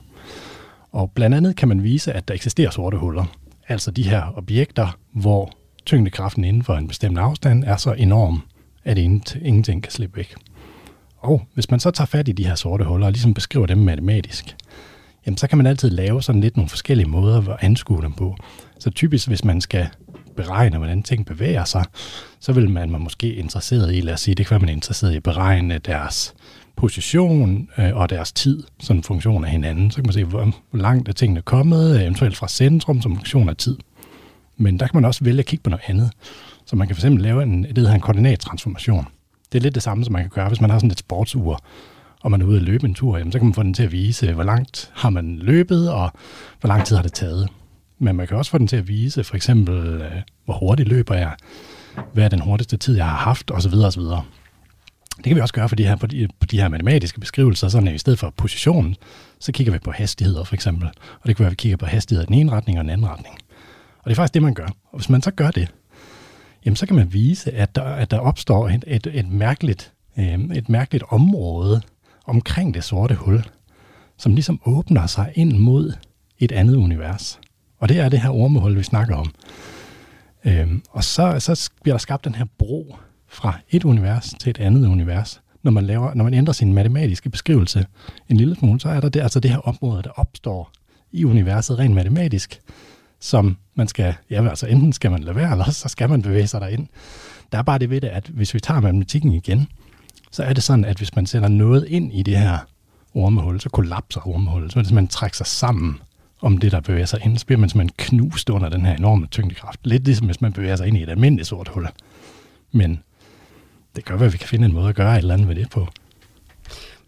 Og 0.92 1.10
blandt 1.10 1.36
andet 1.36 1.56
kan 1.56 1.68
man 1.68 1.82
vise, 1.82 2.12
at 2.12 2.28
der 2.28 2.34
eksisterer 2.34 2.70
sorte 2.70 2.96
huller. 2.96 3.24
Altså 3.68 3.90
de 3.90 4.02
her 4.02 4.32
objekter, 4.36 4.98
hvor 5.12 5.52
tyngdekraften 5.86 6.44
inden 6.44 6.62
for 6.62 6.74
en 6.74 6.88
bestemt 6.88 7.18
afstand 7.18 7.64
er 7.64 7.76
så 7.76 7.92
enorm, 7.92 8.42
at 8.84 8.98
ingenting 8.98 9.82
kan 9.82 9.92
slippe 9.92 10.16
væk. 10.16 10.34
Og 11.18 11.42
hvis 11.54 11.70
man 11.70 11.80
så 11.80 11.90
tager 11.90 12.06
fat 12.06 12.28
i 12.28 12.32
de 12.32 12.46
her 12.46 12.54
sorte 12.54 12.84
huller 12.84 13.06
og 13.06 13.12
ligesom 13.12 13.34
beskriver 13.34 13.66
dem 13.66 13.78
matematisk, 13.78 14.56
jamen 15.26 15.38
så 15.38 15.46
kan 15.46 15.58
man 15.58 15.66
altid 15.66 15.90
lave 15.90 16.22
sådan 16.22 16.40
lidt 16.40 16.56
nogle 16.56 16.68
forskellige 16.68 17.08
måder 17.08 17.48
at 17.50 17.56
anskue 17.60 18.02
dem 18.02 18.12
på. 18.12 18.36
Så 18.78 18.90
typisk, 18.90 19.28
hvis 19.28 19.44
man 19.44 19.60
skal 19.60 19.88
beregne, 20.36 20.78
hvordan 20.78 21.02
ting 21.02 21.26
bevæger 21.26 21.64
sig, 21.64 21.84
så 22.40 22.52
vil 22.52 22.70
man, 22.70 22.90
man 22.90 23.00
måske 23.00 23.34
interesseret 23.34 23.94
i, 23.94 24.00
lad 24.00 24.14
os 24.14 24.20
sige, 24.20 24.34
det 24.34 24.46
kan 24.46 24.50
være, 24.50 24.60
man 24.60 24.68
er 24.68 24.72
interesseret 24.72 25.12
i 25.12 25.16
at 25.16 25.22
beregne 25.22 25.78
deres 25.78 26.34
position 26.76 27.68
øh, 27.78 27.96
og 27.96 28.10
deres 28.10 28.32
tid 28.32 28.62
som 28.80 28.96
en 28.96 29.02
funktion 29.02 29.44
af 29.44 29.50
hinanden. 29.50 29.90
Så 29.90 29.96
kan 29.96 30.06
man 30.06 30.12
se, 30.12 30.24
hvor, 30.24 30.52
hvor 30.70 30.80
langt 30.80 31.08
er 31.08 31.12
tingene 31.12 31.42
kommet, 31.42 32.02
eventuelt 32.02 32.36
fra 32.36 32.48
centrum 32.48 33.02
som 33.02 33.16
funktion 33.16 33.48
af 33.48 33.56
tid. 33.56 33.76
Men 34.62 34.78
der 34.78 34.86
kan 34.86 34.96
man 34.96 35.04
også 35.04 35.24
vælge 35.24 35.38
at 35.38 35.46
kigge 35.46 35.62
på 35.62 35.70
noget 35.70 35.84
andet. 35.86 36.10
Så 36.66 36.76
man 36.76 36.86
kan 36.86 36.96
fx 36.96 37.04
lave 37.04 37.42
en, 37.42 37.62
det 37.62 37.78
hedder 37.78 37.94
en 37.94 38.00
koordinattransformation. 38.00 39.06
Det 39.52 39.58
er 39.58 39.62
lidt 39.62 39.74
det 39.74 39.82
samme, 39.82 40.04
som 40.04 40.12
man 40.12 40.22
kan 40.22 40.30
gøre, 40.30 40.48
hvis 40.48 40.60
man 40.60 40.70
har 40.70 40.78
sådan 40.78 40.90
et 40.90 40.98
sportsur, 40.98 41.64
og 42.20 42.30
man 42.30 42.42
er 42.42 42.46
ude 42.46 42.56
at 42.56 42.62
løbe 42.62 42.86
en 42.86 42.94
tur, 42.94 43.18
jamen, 43.18 43.32
så 43.32 43.38
kan 43.38 43.46
man 43.46 43.54
få 43.54 43.62
den 43.62 43.74
til 43.74 43.82
at 43.82 43.92
vise, 43.92 44.32
hvor 44.32 44.42
langt 44.42 44.90
har 44.94 45.10
man 45.10 45.38
løbet, 45.38 45.90
og 45.90 46.10
hvor 46.60 46.68
lang 46.68 46.84
tid 46.84 46.96
har 46.96 47.02
det 47.02 47.12
taget. 47.12 47.48
Men 47.98 48.16
man 48.16 48.26
kan 48.26 48.36
også 48.36 48.50
få 48.50 48.58
den 48.58 48.66
til 48.66 48.76
at 48.76 48.88
vise, 48.88 49.24
for 49.24 49.36
eksempel, 49.36 49.74
øh, 49.74 50.10
hvor 50.44 50.54
hurtigt 50.54 50.88
løber 50.88 51.14
jeg, 51.14 51.34
hvad 52.12 52.24
er 52.24 52.28
den 52.28 52.40
hurtigste 52.40 52.76
tid, 52.76 52.96
jeg 52.96 53.04
har 53.04 53.16
haft, 53.16 53.50
osv. 53.50 53.74
osv. 53.74 54.02
Det 55.16 55.24
kan 55.24 55.36
vi 55.36 55.40
også 55.40 55.54
gøre 55.54 55.68
for 55.68 55.76
de 55.76 55.84
her, 55.84 55.96
på, 55.96 56.06
de, 56.06 56.28
på 56.40 56.46
de 56.46 56.60
her 56.60 56.68
matematiske 56.68 57.20
beskrivelser, 57.20 57.68
sådan 57.68 57.88
at 57.88 57.94
i 57.94 57.98
stedet 57.98 58.18
for 58.18 58.30
positionen, 58.36 58.96
så 59.38 59.52
kigger 59.52 59.72
vi 59.72 59.78
på 59.78 59.90
hastigheder 59.90 60.44
for 60.44 60.54
eksempel. 60.54 60.88
Og 61.20 61.26
det 61.28 61.36
kan 61.36 61.42
være, 61.42 61.46
at 61.48 61.50
vi 61.50 61.56
kigger 61.56 61.76
på 61.76 61.86
hastigheder 61.86 62.24
i 62.24 62.26
den 62.26 62.34
ene 62.34 62.52
retning 62.52 62.78
og 62.78 62.84
den 62.84 62.90
anden 62.90 63.08
retning. 63.08 63.34
Og 64.02 64.10
det 64.10 64.10
er 64.10 64.16
faktisk 64.16 64.34
det, 64.34 64.42
man 64.42 64.54
gør. 64.54 64.66
Og 64.66 64.98
hvis 64.98 65.08
man 65.08 65.22
så 65.22 65.30
gør 65.30 65.50
det, 65.50 65.68
jamen 66.64 66.76
så 66.76 66.86
kan 66.86 66.96
man 66.96 67.12
vise, 67.12 67.50
at 67.50 67.76
der, 67.76 67.82
at 67.82 68.10
der 68.10 68.18
opstår 68.18 68.68
et, 68.68 68.84
et, 68.86 69.06
et, 69.12 69.28
mærkeligt, 69.28 69.92
øh, 70.18 70.40
et 70.40 70.68
mærkeligt 70.68 71.04
område 71.08 71.82
omkring 72.26 72.74
det 72.74 72.84
sorte 72.84 73.14
hul, 73.14 73.44
som 74.18 74.34
ligesom 74.34 74.60
åbner 74.66 75.06
sig 75.06 75.32
ind 75.34 75.52
mod 75.52 75.92
et 76.38 76.52
andet 76.52 76.76
univers. 76.76 77.40
Og 77.78 77.88
det 77.88 77.98
er 77.98 78.08
det 78.08 78.20
her 78.20 78.30
ormehul, 78.30 78.76
vi 78.78 78.82
snakker 78.82 79.16
om. 79.16 79.32
Øhm, 80.44 80.82
og 80.90 81.04
så, 81.04 81.36
så 81.38 81.70
bliver 81.82 81.94
der 81.94 81.98
skabt 81.98 82.24
den 82.24 82.34
her 82.34 82.44
bro 82.58 82.96
fra 83.28 83.58
et 83.70 83.84
univers 83.84 84.34
til 84.40 84.50
et 84.50 84.58
andet 84.58 84.88
univers. 84.88 85.40
Når 85.62 85.70
man, 85.70 85.84
laver, 85.84 86.14
når 86.14 86.24
man 86.24 86.34
ændrer 86.34 86.52
sin 86.52 86.72
matematiske 86.74 87.30
beskrivelse 87.30 87.86
en 88.28 88.36
lille 88.36 88.54
smule, 88.54 88.80
så 88.80 88.88
er 88.88 89.00
der 89.00 89.08
det, 89.08 89.20
altså 89.20 89.40
det 89.40 89.50
her 89.50 89.58
område, 89.58 90.02
der 90.02 90.10
opstår 90.10 90.70
i 91.12 91.24
universet 91.24 91.78
rent 91.78 91.94
matematisk, 91.94 92.60
som 93.22 93.56
man 93.74 93.88
skal, 93.88 94.14
ja, 94.30 94.48
altså 94.48 94.66
enten 94.66 94.92
skal 94.92 95.10
man 95.10 95.22
lade 95.22 95.36
være, 95.36 95.52
eller 95.52 95.70
så 95.70 95.88
skal 95.88 96.10
man 96.10 96.22
bevæge 96.22 96.46
sig 96.46 96.60
derind. 96.60 96.86
Der 97.52 97.58
er 97.58 97.62
bare 97.62 97.78
det 97.78 97.90
ved 97.90 98.00
det, 98.00 98.08
at 98.08 98.26
hvis 98.26 98.54
vi 98.54 98.60
tager 98.60 98.80
matematikken 98.80 99.32
igen, 99.32 99.66
så 100.30 100.42
er 100.42 100.52
det 100.52 100.62
sådan, 100.62 100.84
at 100.84 100.96
hvis 100.96 101.16
man 101.16 101.26
sender 101.26 101.48
noget 101.48 101.86
ind 101.88 102.12
i 102.12 102.22
det 102.22 102.38
her 102.38 102.58
ormehul, 103.14 103.60
så 103.60 103.68
kollapser 103.68 104.28
ormehullet. 104.28 104.72
Så 104.72 104.78
hvis 104.80 104.92
man 104.92 105.08
trækker 105.08 105.36
sig 105.36 105.46
sammen 105.46 106.00
om 106.40 106.58
det, 106.58 106.72
der 106.72 106.80
bevæger 106.80 107.06
sig 107.06 107.20
ind, 107.24 107.38
så 107.38 107.46
bliver 107.46 107.58
man 107.58 107.68
simpelthen 107.68 107.94
knust 107.96 108.50
under 108.50 108.68
den 108.68 108.86
her 108.86 108.96
enorme 108.96 109.26
tyngdekraft. 109.26 109.80
Lidt 109.84 110.04
ligesom 110.04 110.26
hvis 110.26 110.40
man 110.40 110.52
bevæger 110.52 110.76
sig 110.76 110.86
ind 110.86 110.96
i 110.96 111.02
et 111.02 111.08
almindeligt 111.08 111.48
sort 111.48 111.68
hul. 111.68 111.88
Men 112.72 113.02
det 113.96 114.04
gør, 114.04 114.18
at 114.18 114.32
vi 114.32 114.38
kan 114.38 114.48
finde 114.48 114.66
en 114.66 114.72
måde 114.72 114.88
at 114.88 114.94
gøre 114.94 115.12
et 115.12 115.18
eller 115.18 115.34
andet 115.34 115.48
ved 115.48 115.54
det 115.54 115.70
på. 115.70 115.88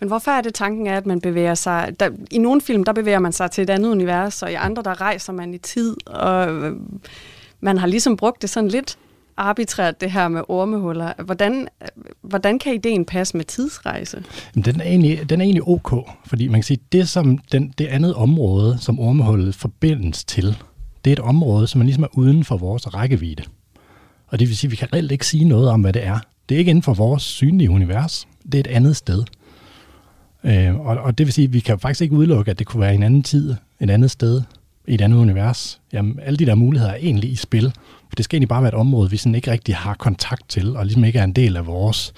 Men 0.05 0.09
hvorfor 0.09 0.31
er 0.31 0.41
det 0.41 0.55
tanken 0.55 0.87
af, 0.87 0.97
at 0.97 1.07
man 1.07 1.21
bevæger 1.21 1.55
sig... 1.55 1.95
Der, 2.01 2.11
I 2.31 2.39
nogle 2.39 2.61
film, 2.61 2.85
der 2.85 2.93
bevæger 2.93 3.19
man 3.19 3.33
sig 3.33 3.51
til 3.51 3.63
et 3.63 3.71
andet 3.71 3.91
univers, 3.91 4.43
og 4.43 4.51
i 4.51 4.55
andre, 4.55 4.83
der 4.83 5.01
rejser 5.01 5.33
man 5.33 5.55
i 5.55 5.59
tid, 5.59 5.97
og 6.07 6.49
øh, 6.49 6.77
man 7.61 7.79
har 7.79 7.87
ligesom 7.87 8.17
brugt 8.17 8.43
det 8.43 8.51
sådan 8.51 8.69
lidt 8.69 8.99
arbitrært, 9.37 10.01
det 10.01 10.11
her 10.11 10.29
med 10.29 10.43
ormehuller. 10.49 11.13
Hvordan, 11.25 11.69
øh, 11.83 11.89
hvordan 12.23 12.59
kan 12.59 12.75
ideen 12.75 13.05
passe 13.05 13.37
med 13.37 13.45
tidsrejse? 13.45 14.25
Den 14.55 14.81
er 14.81 14.85
egentlig, 14.85 15.31
den 15.31 15.41
er 15.41 15.45
egentlig 15.45 15.69
ok, 15.69 16.09
fordi 16.27 16.49
man 16.49 16.55
kan 16.55 16.65
sige, 16.65 16.81
det 16.93 17.09
som 17.09 17.39
den, 17.39 17.75
det 17.79 17.87
andet 17.87 18.15
område, 18.15 18.79
som 18.81 19.01
ormehullet 19.01 19.55
forbindes 19.55 20.25
til, 20.25 20.57
det 21.05 21.11
er 21.11 21.13
et 21.13 21.21
område, 21.21 21.67
som 21.67 21.79
man 21.79 21.87
ligesom 21.87 22.05
er 22.05 22.19
uden 22.19 22.45
for 22.45 22.57
vores 22.57 22.95
rækkevidde. 22.95 23.43
Og 24.27 24.39
det 24.39 24.49
vil 24.49 24.57
sige, 24.57 24.69
at 24.69 24.73
vi 24.73 24.77
kan 24.77 24.93
reelt 24.93 25.13
ikke 25.13 25.27
sige 25.27 25.45
noget 25.45 25.69
om, 25.69 25.81
hvad 25.81 25.93
det 25.93 26.07
er. 26.07 26.19
Det 26.49 26.55
er 26.55 26.59
ikke 26.59 26.71
inden 26.71 26.83
for 26.83 26.95
vores 26.95 27.23
synlige 27.23 27.71
univers. 27.71 28.29
Det 28.43 28.55
er 28.55 28.61
et 28.61 28.67
andet 28.67 28.97
sted. 28.97 29.25
Øh, 30.45 30.81
og, 30.81 30.97
og 30.97 31.19
det 31.19 31.27
vil 31.27 31.33
sige, 31.33 31.45
at 31.45 31.53
vi 31.53 31.61
kan 31.61 31.79
faktisk 31.79 32.01
ikke 32.01 32.15
udelukke, 32.15 32.51
at 32.51 32.59
det 32.59 32.67
kunne 32.67 32.81
være 32.81 32.93
i 32.93 32.95
en 32.95 33.03
anden 33.03 33.23
tid, 33.23 33.55
et 33.81 33.91
andet 33.91 34.11
sted, 34.11 34.43
i 34.87 34.95
et 34.95 35.01
andet 35.01 35.19
univers. 35.19 35.81
Jamen, 35.93 36.21
alle 36.23 36.37
de 36.37 36.47
der 36.47 36.55
muligheder 36.55 36.93
er 36.93 36.97
egentlig 36.97 37.31
i 37.31 37.37
spil. 37.37 37.73
For 38.09 38.17
det 38.17 38.25
skal 38.25 38.37
egentlig 38.37 38.49
bare 38.49 38.63
være 38.63 38.69
et 38.69 38.75
område, 38.75 39.11
vi 39.11 39.17
sådan 39.17 39.35
ikke 39.35 39.51
rigtig 39.51 39.77
har 39.77 39.95
kontakt 39.95 40.49
til, 40.49 40.77
og 40.77 40.85
ligesom 40.85 41.05
ikke 41.05 41.19
er 41.19 41.25
en 41.25 41.33
del 41.33 41.57
af 41.57 41.67
vores. 41.67 42.15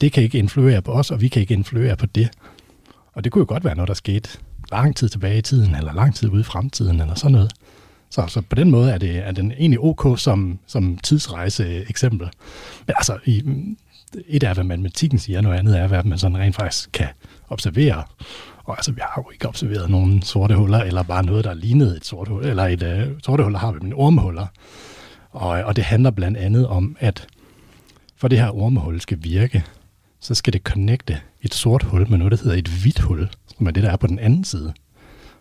Det 0.00 0.12
kan 0.12 0.22
ikke 0.22 0.38
influere 0.38 0.82
på 0.82 0.92
os, 0.92 1.10
og 1.10 1.20
vi 1.20 1.28
kan 1.28 1.40
ikke 1.40 1.54
influere 1.54 1.96
på 1.96 2.06
det. 2.06 2.28
Og 3.12 3.24
det 3.24 3.32
kunne 3.32 3.40
jo 3.40 3.46
godt 3.48 3.64
være 3.64 3.74
noget, 3.74 3.88
der 3.88 3.94
skete 3.94 4.28
lang 4.72 4.96
tid 4.96 5.08
tilbage 5.08 5.38
i 5.38 5.42
tiden, 5.42 5.74
eller 5.74 5.92
lang 5.92 6.14
tid 6.14 6.28
ude 6.28 6.40
i 6.40 6.44
fremtiden, 6.44 7.00
eller 7.00 7.14
sådan 7.14 7.32
noget. 7.32 7.52
Så, 8.10 8.24
så 8.28 8.40
på 8.40 8.54
den 8.54 8.70
måde 8.70 8.92
er, 8.92 8.98
det, 8.98 9.16
er 9.16 9.32
den 9.32 9.52
egentlig 9.52 9.80
ok 9.80 10.18
som, 10.18 10.58
som 10.66 10.98
tidsrejse 10.98 11.84
eksempel. 11.90 12.28
Men 12.86 12.94
altså, 12.96 13.18
i, 13.24 13.42
et 14.26 14.42
er, 14.42 14.54
hvad 14.54 14.64
matematikken 14.64 15.18
siger, 15.18 15.40
noget 15.40 15.58
andet 15.58 15.78
er, 15.78 15.86
hvad 15.86 16.04
man 16.04 16.18
sådan 16.18 16.38
rent 16.38 16.56
faktisk 16.56 16.90
kan 16.92 17.06
observere. 17.48 18.02
Og 18.64 18.78
altså, 18.78 18.92
vi 18.92 19.00
har 19.00 19.22
jo 19.22 19.30
ikke 19.30 19.48
observeret 19.48 19.90
nogen 19.90 20.22
sorte 20.22 20.56
huller, 20.56 20.78
eller 20.78 21.02
bare 21.02 21.24
noget, 21.24 21.44
der 21.44 21.54
lignede 21.54 21.96
et 21.96 22.04
sort 22.04 22.28
hul, 22.28 22.44
eller 22.44 22.64
et 22.64 22.82
uh, 22.82 23.18
sorte 23.22 23.42
huller 23.42 23.58
har 23.58 23.72
vi, 23.72 23.78
men 23.82 23.92
ormehuller. 23.92 24.46
Og, 25.30 25.58
øh, 25.58 25.66
og 25.66 25.76
det 25.76 25.84
handler 25.84 26.10
blandt 26.10 26.38
andet 26.38 26.66
om, 26.66 26.96
at 27.00 27.26
for 28.16 28.28
det 28.28 28.38
her 28.38 28.56
ormehul 28.56 29.00
skal 29.00 29.18
virke, 29.22 29.64
så 30.20 30.34
skal 30.34 30.52
det 30.52 30.62
connecte 30.62 31.20
et 31.42 31.54
sort 31.54 31.82
hul 31.82 32.10
med 32.10 32.18
noget, 32.18 32.30
der 32.30 32.38
hedder 32.38 32.56
et 32.56 32.68
hvidt 32.68 32.98
hul, 32.98 33.28
som 33.56 33.66
er 33.66 33.70
det, 33.70 33.82
der 33.82 33.90
er 33.90 33.96
på 33.96 34.06
den 34.06 34.18
anden 34.18 34.44
side. 34.44 34.72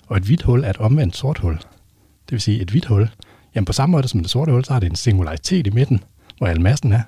Og 0.08 0.18
et 0.18 0.24
hvidt 0.24 0.42
hul 0.42 0.64
er 0.64 0.70
et 0.70 0.78
omvendt 0.78 1.16
sort 1.16 1.38
hul. 1.38 1.54
Det 1.54 2.32
vil 2.32 2.42
sige, 2.42 2.62
et 2.62 2.70
hvidt 2.70 2.86
hul, 2.86 3.10
jamen 3.56 3.66
på 3.66 3.74
samme 3.74 3.92
måde 3.92 4.08
som 4.08 4.20
det 4.20 4.30
sorte 4.30 4.52
hul, 4.52 4.66
så 4.66 4.74
har 4.74 4.80
det 4.80 4.90
en 4.90 4.96
singularitet 4.96 5.68
i 5.68 5.70
midten, 5.70 6.04
hvor 6.38 6.48
al 6.48 6.62
massen 6.62 6.92
er. 6.92 7.02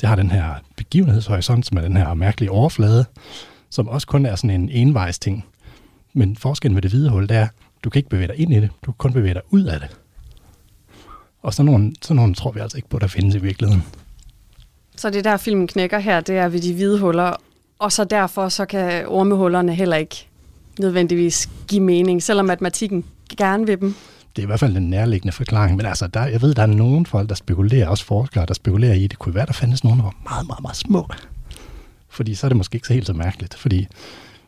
Det 0.00 0.08
har 0.08 0.16
den 0.16 0.30
her 0.30 0.54
begivenhedshorisont, 0.76 1.66
som 1.66 1.76
er 1.76 1.82
den 1.82 1.96
her 1.96 2.14
mærkelige 2.14 2.50
overflade, 2.50 3.04
som 3.70 3.88
også 3.88 4.06
kun 4.06 4.26
er 4.26 4.36
sådan 4.36 4.60
en 4.60 4.68
envejs 4.68 5.18
ting. 5.18 5.44
Men 6.12 6.36
forskellen 6.36 6.74
med 6.74 6.82
det 6.82 6.90
hvide 6.90 7.10
hul, 7.10 7.28
det 7.28 7.36
er, 7.36 7.48
du 7.84 7.90
kan 7.90 7.98
ikke 7.98 8.08
bevæge 8.08 8.28
dig 8.28 8.36
ind 8.36 8.52
i 8.52 8.60
det, 8.60 8.70
du 8.86 8.92
kan 8.92 8.98
kun 8.98 9.12
bevæge 9.12 9.34
dig 9.34 9.42
ud 9.50 9.64
af 9.64 9.80
det. 9.80 9.96
Og 11.42 11.54
sådan 11.54 11.72
nogle, 11.72 11.94
sådan 12.02 12.16
nogle 12.16 12.34
tror 12.34 12.52
vi 12.52 12.60
altså 12.60 12.76
ikke 12.78 12.88
på, 12.88 12.98
der 12.98 13.06
findes 13.06 13.34
i 13.34 13.38
virkeligheden. 13.38 13.82
Så 14.96 15.10
det 15.10 15.24
der 15.24 15.36
filmen 15.36 15.66
knækker 15.66 15.98
her, 15.98 16.20
det 16.20 16.36
er 16.36 16.48
ved 16.48 16.60
de 16.60 16.74
hvide 16.74 16.98
huller, 17.00 17.36
og 17.78 17.92
så 17.92 18.04
derfor 18.04 18.48
så 18.48 18.64
kan 18.66 19.06
ormehullerne 19.08 19.74
heller 19.74 19.96
ikke 19.96 20.28
nødvendigvis 20.78 21.48
give 21.68 21.80
mening, 21.80 22.22
selvom 22.22 22.46
matematikken 22.46 23.04
gerne 23.36 23.66
vil 23.66 23.80
dem. 23.80 23.94
Det 24.36 24.42
er 24.42 24.46
i 24.46 24.46
hvert 24.46 24.60
fald 24.60 24.74
den 24.74 24.90
nærliggende 24.90 25.32
forklaring, 25.32 25.76
men 25.76 25.86
altså, 25.86 26.06
der, 26.06 26.26
jeg 26.26 26.42
ved, 26.42 26.54
der 26.54 26.62
er 26.62 26.66
nogen 26.66 27.06
folk, 27.06 27.28
der 27.28 27.34
spekulerer, 27.34 27.88
også 27.88 28.04
forskere, 28.04 28.46
der 28.46 28.54
spekulerer 28.54 28.94
i, 28.94 29.06
det 29.06 29.18
kunne 29.18 29.34
være, 29.34 29.46
der 29.46 29.52
fandtes 29.52 29.84
nogen, 29.84 29.98
der 29.98 30.04
var 30.04 30.14
meget, 30.30 30.46
meget, 30.46 30.62
meget 30.62 30.76
små. 30.76 31.08
Fordi 32.08 32.34
så 32.34 32.46
er 32.46 32.48
det 32.48 32.56
måske 32.56 32.74
ikke 32.74 32.86
så 32.86 32.94
helt 32.94 33.06
så 33.06 33.12
mærkeligt, 33.12 33.54
fordi 33.54 33.88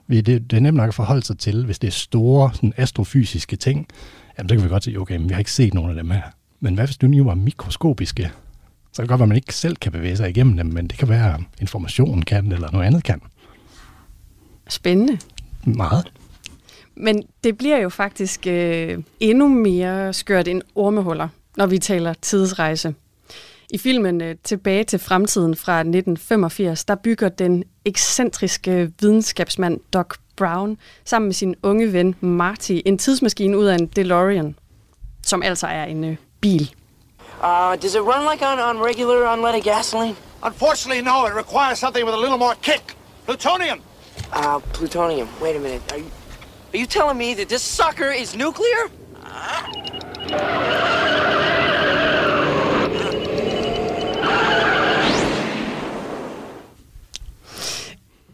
det, 0.09 0.27
det 0.27 0.53
er 0.53 0.61
nemt 0.61 0.77
nok 0.77 0.89
at 0.89 0.95
forholde 0.95 1.23
sig 1.23 1.39
til, 1.39 1.65
hvis 1.65 1.79
det 1.79 1.89
er 1.89 1.93
store 1.93 2.51
sådan 2.55 2.73
astrofysiske 2.77 3.57
ting, 3.57 3.87
jamen 4.39 4.49
så 4.49 4.55
kan 4.55 4.65
vi 4.65 4.69
godt 4.69 4.85
sige, 4.85 5.01
okay, 5.01 5.17
men 5.17 5.29
vi 5.29 5.33
har 5.35 5.39
ikke 5.39 5.53
set 5.53 5.75
nogen 5.75 5.91
af 5.91 5.97
dem 5.97 6.11
her. 6.11 6.23
Men 6.61 6.75
hvad 6.75 6.87
hvis 6.87 6.97
du 6.97 7.07
nu 7.07 7.25
var 7.25 7.35
mikroskopiske? 7.35 8.23
Så 8.93 8.97
kan 8.97 9.03
det 9.03 9.09
godt 9.09 9.19
være, 9.19 9.25
at 9.25 9.29
man 9.29 9.37
ikke 9.37 9.55
selv 9.55 9.77
kan 9.77 9.93
bevæge 9.93 10.17
sig 10.17 10.31
igennem 10.31 10.57
dem, 10.57 10.67
men 10.67 10.87
det 10.87 10.99
kan 10.99 11.09
være, 11.09 11.35
at 11.35 11.41
informationen 11.61 12.23
kan, 12.23 12.53
eller 12.53 12.71
noget 12.71 12.87
andet 12.87 13.05
kan. 13.05 13.21
Spændende. 14.69 15.19
Meget. 15.65 16.13
Men 16.97 17.23
det 17.45 17.59
bliver 17.59 17.79
jo 17.79 17.89
faktisk 17.89 18.47
øh, 18.47 18.99
endnu 19.21 19.49
mere 19.49 20.13
skørt 20.13 20.49
end 20.49 20.63
ormehuller, 20.75 21.29
når 21.57 21.67
vi 21.67 21.79
taler 21.79 22.15
tidsrejse. 22.23 22.95
I 23.71 23.79
filmen 23.79 24.21
øh, 24.21 24.37
Tilbage 24.45 24.85
til 24.85 24.99
fremtiden 24.99 25.57
fra 25.57 25.79
1985, 25.79 26.85
der 26.85 26.95
bygger 26.95 27.29
den 27.29 27.65
ekscentriske 27.85 28.93
videnskabsmand 29.01 29.81
Doc 29.93 30.07
Brown 30.37 30.79
sammen 31.05 31.29
med 31.29 31.35
sin 31.35 31.55
unge 31.63 31.93
ven 31.93 32.15
Marty 32.21 32.79
en 32.85 32.99
tidsmaskine 32.99 33.59
ud 33.59 33.67
af 33.67 33.75
en 33.75 33.87
DeLorean, 33.87 34.55
som 35.23 35.43
altså 35.43 35.67
er 35.67 35.85
en 35.85 36.05
øh, 36.05 36.17
bil. 36.41 36.75
Uh, 37.43 37.77
does 37.83 37.95
it 37.95 38.01
run 38.01 38.25
like 38.33 38.43
on, 38.43 38.59
on 38.59 38.79
regular 38.79 39.33
unleaded 39.33 39.63
gasoline? 39.63 40.17
Unfortunately, 40.43 41.03
no. 41.03 41.27
It 41.27 41.35
requires 41.35 41.79
something 41.79 42.05
with 42.05 42.15
a 42.15 42.21
little 42.21 42.39
more 42.39 42.55
kick. 42.63 42.97
Plutonium. 43.27 43.81
Uh, 44.33 44.61
plutonium. 44.73 45.29
Wait 45.43 45.57
a 45.57 45.59
minute. 45.59 45.83
Are 45.93 45.99
you, 45.99 46.11
are 46.77 46.81
you 46.81 46.87
telling 46.87 47.17
me 47.17 47.35
that 47.35 47.49
this 47.49 47.63
sucker 47.63 48.11
is 48.11 48.37
nuclear? 48.37 48.91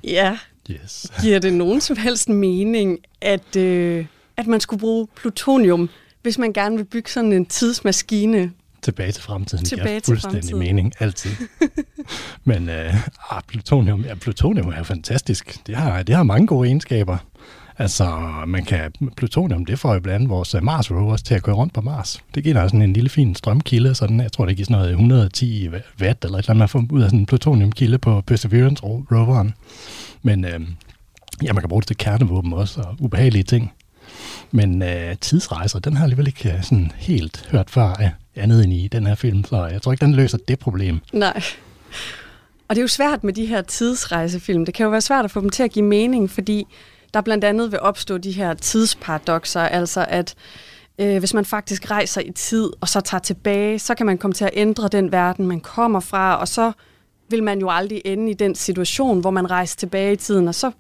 Ja. 0.05 0.39
Yes. 0.71 1.13
Giver 1.23 1.39
det 1.39 1.53
nogen 1.53 1.81
som 1.81 1.97
helst 1.97 2.29
mening, 2.29 2.99
at, 3.21 3.57
øh, 3.57 4.07
at 4.37 4.47
man 4.47 4.61
skulle 4.61 4.81
bruge 4.81 5.09
plutonium, 5.17 5.89
hvis 6.23 6.39
man 6.39 6.53
gerne 6.53 6.77
vil 6.77 6.85
bygge 6.85 7.11
sådan 7.11 7.33
en 7.33 7.47
tidsmaskine? 7.47 8.53
Tilbage 8.83 9.13
til 9.13 9.23
fremtiden. 9.23 9.65
Tilbage 9.65 10.01
til 10.01 10.07
fuldstændig 10.07 10.41
fremtiden. 10.43 10.59
mening, 10.59 10.93
altid. 11.01 11.31
Men 12.45 12.69
øh, 12.69 12.95
ah, 13.31 13.43
plutonium, 13.49 14.05
ja, 14.05 14.15
plutonium 14.15 14.69
er 14.69 14.83
fantastisk. 14.83 15.67
Det 15.67 15.77
har, 15.77 16.03
det 16.03 16.15
har 16.15 16.23
mange 16.23 16.47
gode 16.47 16.69
egenskaber. 16.69 17.19
Altså, 17.79 18.05
man 18.47 18.65
kan, 18.65 18.93
plutonium, 19.17 19.65
det 19.65 19.79
får 19.79 19.95
jo 19.95 20.01
blandt 20.01 20.15
andet 20.15 20.31
vores 20.31 20.55
øh, 20.55 20.63
Mars 20.63 20.91
rovers 20.91 21.23
til 21.23 21.35
at 21.35 21.43
køre 21.43 21.55
rundt 21.55 21.73
på 21.73 21.81
Mars. 21.81 22.21
Det 22.35 22.45
giver 22.45 22.67
sådan 22.67 22.83
en 22.83 22.93
lille 22.93 23.11
fin 23.11 23.35
strømkilde, 23.35 23.95
sådan, 23.95 24.21
jeg 24.21 24.33
tror, 24.33 24.47
det 24.47 24.57
giver 24.57 24.65
sådan 24.65 24.77
noget 24.77 24.91
110 24.91 25.69
watt, 25.69 26.25
eller 26.25 26.39
et 26.39 26.43
eller 26.43 26.51
andet, 26.51 26.57
man 26.57 26.69
får 26.69 26.85
ud 26.91 27.03
af 27.03 27.09
sådan 27.09 27.21
en 27.21 27.27
plutoniumkilde 27.27 27.99
på 27.99 28.21
Perseverance 28.21 28.83
roveren. 28.85 29.55
Men 30.23 30.45
øh, 30.45 30.61
ja, 31.43 31.53
man 31.53 31.63
kan 31.63 31.69
bruge 31.69 31.83
det 31.83 31.87
til 31.87 31.97
kernevåben 31.97 32.53
også, 32.53 32.81
og 32.81 32.97
ubehagelige 33.01 33.43
ting. 33.43 33.73
Men 34.51 34.83
øh, 34.83 35.17
tidsrejser, 35.21 35.79
den 35.79 35.93
har 35.93 36.01
jeg 36.01 36.05
alligevel 36.05 36.27
ikke 36.27 36.53
øh, 36.53 36.63
sådan 36.63 36.93
helt 36.97 37.49
hørt 37.51 37.71
før 37.71 37.89
øh, 37.89 38.09
andet 38.37 38.65
end 38.65 38.73
i 38.73 38.89
den 38.89 39.07
her 39.07 39.15
film, 39.15 39.45
så 39.45 39.67
jeg 39.67 39.83
tror 39.83 39.93
ikke, 39.93 40.05
den 40.05 40.15
løser 40.15 40.39
det 40.49 40.59
problem. 40.59 41.01
Nej. 41.13 41.43
Og 42.69 42.77
det 42.77 42.81
er 42.81 42.83
jo 42.83 42.89
svært 42.89 43.25
med 43.25 43.33
de 43.33 43.47
her 43.47 43.63
tidsrejsefilm. 43.63 44.65
Det 44.65 44.75
kan 44.75 44.85
jo 44.85 44.91
være 44.91 45.01
svært 45.01 45.25
at 45.25 45.31
få 45.31 45.41
dem 45.41 45.51
til 45.51 45.63
at 45.63 45.71
give 45.71 45.85
mening, 45.85 46.31
fordi 46.31 46.67
der 47.15 47.21
blandt 47.21 47.45
andet 47.45 47.73
vil 47.73 47.81
opstå 47.81 48.19
de 48.19 48.33
her 48.33 48.55
tidsparadoxer, 48.55 49.61
altså 49.61 50.07
at 50.09 50.35
øh, 50.99 51.19
hvis 51.19 51.35
man 51.35 51.45
faktisk 51.45 51.91
rejser 51.91 52.21
i 52.21 52.31
tid 52.31 52.71
og 52.81 52.89
så 52.89 53.01
tager 53.01 53.21
tilbage, 53.21 53.79
så 53.79 53.95
kan 53.95 54.07
man 54.07 54.19
komme 54.19 54.35
til 54.35 54.45
at 54.45 54.51
ændre 54.53 54.89
den 54.89 55.13
verden, 55.13 55.47
man 55.47 55.61
kommer 55.61 56.01
fra, 56.01 56.37
og 56.37 56.49
så 56.49 56.73
vil 57.29 57.43
man 57.43 57.61
jo 57.61 57.71
aldrig 57.71 58.03
ende 58.05 58.31
i 58.31 58.35
den 58.35 58.55
situation, 58.55 59.21
hvor 59.21 59.31
man 59.31 59.51
rejser 59.51 59.77
tilbage 59.77 60.13
i 60.13 60.17
tiden, 60.17 60.49
og 60.49 60.55
så 60.55 60.71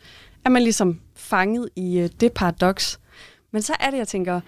er 0.45 0.51
man 0.51 0.63
ligesom 0.63 1.01
fanget 1.15 1.69
i 1.77 1.99
øh, 1.99 2.11
det 2.21 2.33
paradoks. 2.33 3.01
Men 3.53 3.63
så 3.63 3.75
er 3.81 3.91
det, 3.91 3.99
jeg 3.99 4.09
tænker, 4.09 4.41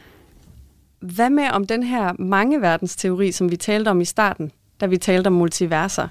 hvad 1.01 1.31
med 1.31 1.51
om 1.51 1.67
den 1.67 1.83
her 1.83 2.13
mangeverdens-teori, 2.19 3.33
som 3.33 3.51
vi 3.51 3.57
talte 3.57 3.89
om 3.89 4.01
i 4.01 4.05
starten, 4.05 4.53
da 4.81 4.87
vi 4.87 4.97
talte 4.97 5.27
om 5.29 5.33
multiverser, 5.33 6.09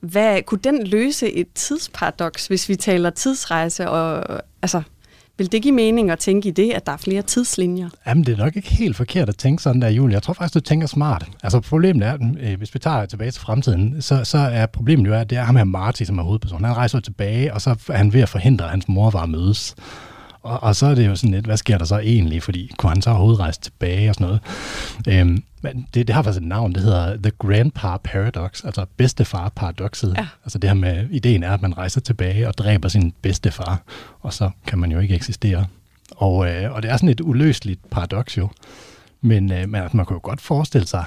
hvad, 0.00 0.42
kunne 0.42 0.60
den 0.64 0.86
løse 0.86 1.32
et 1.32 1.48
tidsparadoks, 1.54 2.46
hvis 2.46 2.68
vi 2.68 2.76
taler 2.76 3.10
tidsrejse? 3.10 3.90
Og, 3.90 4.40
altså, 4.62 4.82
vil 5.38 5.52
det 5.52 5.62
give 5.62 5.74
mening 5.74 6.10
at 6.10 6.18
tænke 6.18 6.48
i 6.48 6.50
det, 6.50 6.70
at 6.70 6.86
der 6.86 6.92
er 6.92 6.96
flere 6.96 7.22
tidslinjer? 7.22 7.88
Jamen, 8.06 8.24
det 8.24 8.32
er 8.32 8.36
nok 8.44 8.56
ikke 8.56 8.70
helt 8.70 8.96
forkert 8.96 9.28
at 9.28 9.36
tænke 9.36 9.62
sådan 9.62 9.82
der, 9.82 9.88
Julie. 9.88 10.14
Jeg 10.14 10.22
tror 10.22 10.34
faktisk, 10.34 10.54
du 10.54 10.60
tænker 10.60 10.86
smart. 10.86 11.28
Altså, 11.42 11.60
problemet 11.60 12.06
er, 12.06 12.18
øh, 12.40 12.58
hvis 12.58 12.74
vi 12.74 12.78
tager 12.78 13.06
tilbage 13.06 13.30
til 13.30 13.40
fremtiden, 13.40 14.02
så, 14.02 14.24
så 14.24 14.38
er 14.38 14.66
problemet 14.66 15.06
jo, 15.06 15.14
at 15.14 15.30
det 15.30 15.38
er 15.38 15.42
ham 15.42 15.56
her 15.56 15.64
Marty, 15.64 16.02
som 16.02 16.18
er 16.18 16.22
hovedpersonen. 16.22 16.64
Han 16.64 16.76
rejser 16.76 17.00
tilbage, 17.00 17.54
og 17.54 17.60
så 17.60 17.70
er 17.88 17.96
han 17.96 18.12
ved 18.12 18.20
at 18.20 18.28
forhindre, 18.28 18.64
at 18.64 18.70
hans 18.70 18.88
mor 18.88 19.10
var 19.10 19.22
at 19.22 19.28
mødes. 19.28 19.74
Og, 20.42 20.62
og 20.62 20.76
så 20.76 20.86
er 20.86 20.94
det 20.94 21.06
jo 21.06 21.16
sådan 21.16 21.34
lidt, 21.34 21.46
hvad 21.46 21.56
sker 21.56 21.78
der 21.78 21.84
så 21.84 21.98
egentlig? 21.98 22.42
Fordi 22.42 22.72
kunne 22.76 22.90
han 22.90 23.02
så 23.02 23.10
overhovedet 23.10 23.40
rejse 23.40 23.60
tilbage 23.60 24.08
og 24.08 24.14
sådan 24.14 24.26
noget? 24.26 24.40
Øhm, 25.08 25.42
men 25.62 25.86
det, 25.94 26.06
det 26.06 26.14
har 26.14 26.22
faktisk 26.22 26.42
et 26.42 26.48
navn, 26.48 26.72
det 26.72 26.82
hedder 26.82 27.16
The 27.16 27.32
Grandpa 27.38 27.96
Paradox, 27.96 28.64
altså 28.64 28.86
bedstefar-paradokset. 28.96 30.14
Ja. 30.16 30.26
Altså 30.44 30.58
det 30.58 30.70
her 30.70 30.74
med, 30.74 31.08
ideen 31.10 31.42
er, 31.42 31.52
at 31.52 31.62
man 31.62 31.78
rejser 31.78 32.00
tilbage 32.00 32.48
og 32.48 32.58
dræber 32.58 32.88
sin 32.88 33.12
bedstefar, 33.22 33.82
og 34.20 34.32
så 34.32 34.50
kan 34.66 34.78
man 34.78 34.92
jo 34.92 34.98
ikke 34.98 35.14
eksistere. 35.14 35.66
Og, 36.10 36.50
øh, 36.50 36.72
og 36.72 36.82
det 36.82 36.90
er 36.90 36.96
sådan 36.96 37.08
et 37.08 37.20
uløseligt 37.20 37.90
paradoks 37.90 38.38
jo. 38.38 38.48
Men, 39.20 39.52
øh, 39.52 39.58
altså, 39.58 39.96
man 39.96 40.06
kan 40.06 40.14
jo 40.14 40.20
godt 40.22 40.40
forestille 40.40 40.86
sig, 40.86 41.04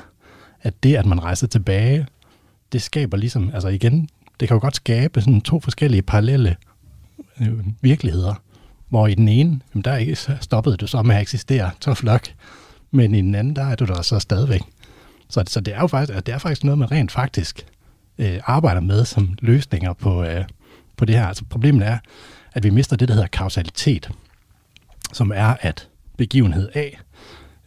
at 0.61 0.83
det, 0.83 0.95
at 0.95 1.05
man 1.05 1.23
rejser 1.23 1.47
tilbage, 1.47 2.07
det 2.71 2.81
skaber 2.81 3.17
ligesom, 3.17 3.51
altså 3.53 3.67
igen, 3.67 4.09
det 4.39 4.47
kan 4.47 4.55
jo 4.55 4.61
godt 4.61 4.75
skabe 4.75 5.21
sådan 5.21 5.41
to 5.41 5.59
forskellige 5.59 6.01
parallelle 6.01 6.55
øh, 7.41 7.53
virkeligheder, 7.81 8.33
hvor 8.93 9.07
i 9.07 9.15
den 9.15 9.27
ene, 9.27 9.59
jamen 9.73 9.83
der 9.83 9.91
er 9.91 9.97
ikke 9.97 10.17
stoppet 10.41 10.81
du 10.81 10.87
så 10.87 11.01
med 11.01 11.15
at 11.15 11.21
eksistere, 11.21 11.71
tough 11.81 12.03
luck, 12.03 12.33
men 12.91 13.15
i 13.15 13.21
den 13.21 13.35
anden, 13.35 13.55
der 13.55 13.63
er 13.63 13.75
du 13.75 13.85
der 13.85 14.01
så 14.01 14.19
stadigvæk. 14.19 14.61
Så, 15.29 15.43
så 15.47 15.61
det 15.61 15.73
er 15.73 15.79
jo 15.79 15.87
faktisk, 15.87 16.25
det 16.25 16.33
er 16.33 16.37
faktisk 16.37 16.63
noget, 16.63 16.77
man 16.77 16.91
rent 16.91 17.11
faktisk 17.11 17.65
øh, 18.17 18.39
arbejder 18.45 18.81
med 18.81 19.05
som 19.05 19.37
løsninger 19.39 19.93
på, 19.93 20.23
øh, 20.23 20.45
på 20.97 21.05
det 21.05 21.15
her. 21.15 21.27
Altså 21.27 21.45
problemet 21.49 21.87
er, 21.87 21.97
at 22.53 22.63
vi 22.63 22.69
mister 22.69 22.95
det, 22.95 23.07
der 23.07 23.13
hedder 23.13 23.27
kausalitet, 23.27 24.09
som 25.13 25.31
er, 25.35 25.55
at 25.61 25.87
begivenhed 26.17 26.69
A 26.73 26.89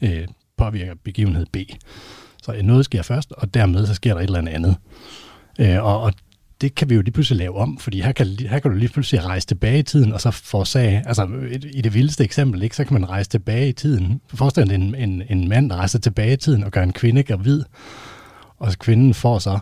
øh, 0.02 0.28
påvirker 0.56 0.94
begivenhed 1.04 1.46
B. 1.52 1.56
Så 2.42 2.60
noget 2.62 2.84
sker 2.84 3.02
først, 3.02 3.32
og 3.32 3.54
dermed 3.54 3.86
så 3.86 3.94
sker 3.94 4.14
der 4.14 4.20
et 4.20 4.24
eller 4.24 4.38
andet 4.38 4.52
andet. 4.52 4.76
Øh, 5.58 5.84
og, 5.84 6.00
og 6.00 6.12
det 6.60 6.74
kan 6.74 6.90
vi 6.90 6.94
jo 6.94 7.00
lige 7.00 7.12
pludselig 7.12 7.38
lave 7.38 7.56
om, 7.56 7.78
fordi 7.78 8.00
her 8.00 8.12
kan, 8.12 8.26
her 8.26 8.58
kan 8.58 8.70
du 8.70 8.76
lige 8.76 8.88
pludselig 8.88 9.24
rejse 9.24 9.46
tilbage 9.46 9.78
i 9.78 9.82
tiden, 9.82 10.12
og 10.12 10.20
så 10.20 10.30
forårsage, 10.30 11.02
altså 11.06 11.28
i 11.72 11.80
det 11.80 11.94
vildeste 11.94 12.24
eksempel, 12.24 12.62
ikke, 12.62 12.76
så 12.76 12.84
kan 12.84 12.94
man 12.94 13.08
rejse 13.08 13.30
tilbage 13.30 13.68
i 13.68 13.72
tiden. 13.72 14.20
Forestil 14.34 14.66
dig 14.66 14.74
en, 14.74 14.94
en, 14.94 15.22
en 15.28 15.48
mand, 15.48 15.70
der 15.70 15.76
rejser 15.76 15.98
tilbage 15.98 16.32
i 16.32 16.36
tiden 16.36 16.64
og 16.64 16.70
gør 16.70 16.82
en 16.82 16.92
kvinde 16.92 17.22
gravid, 17.22 17.62
og 18.58 18.72
kvinden 18.78 19.14
får 19.14 19.38
så 19.38 19.58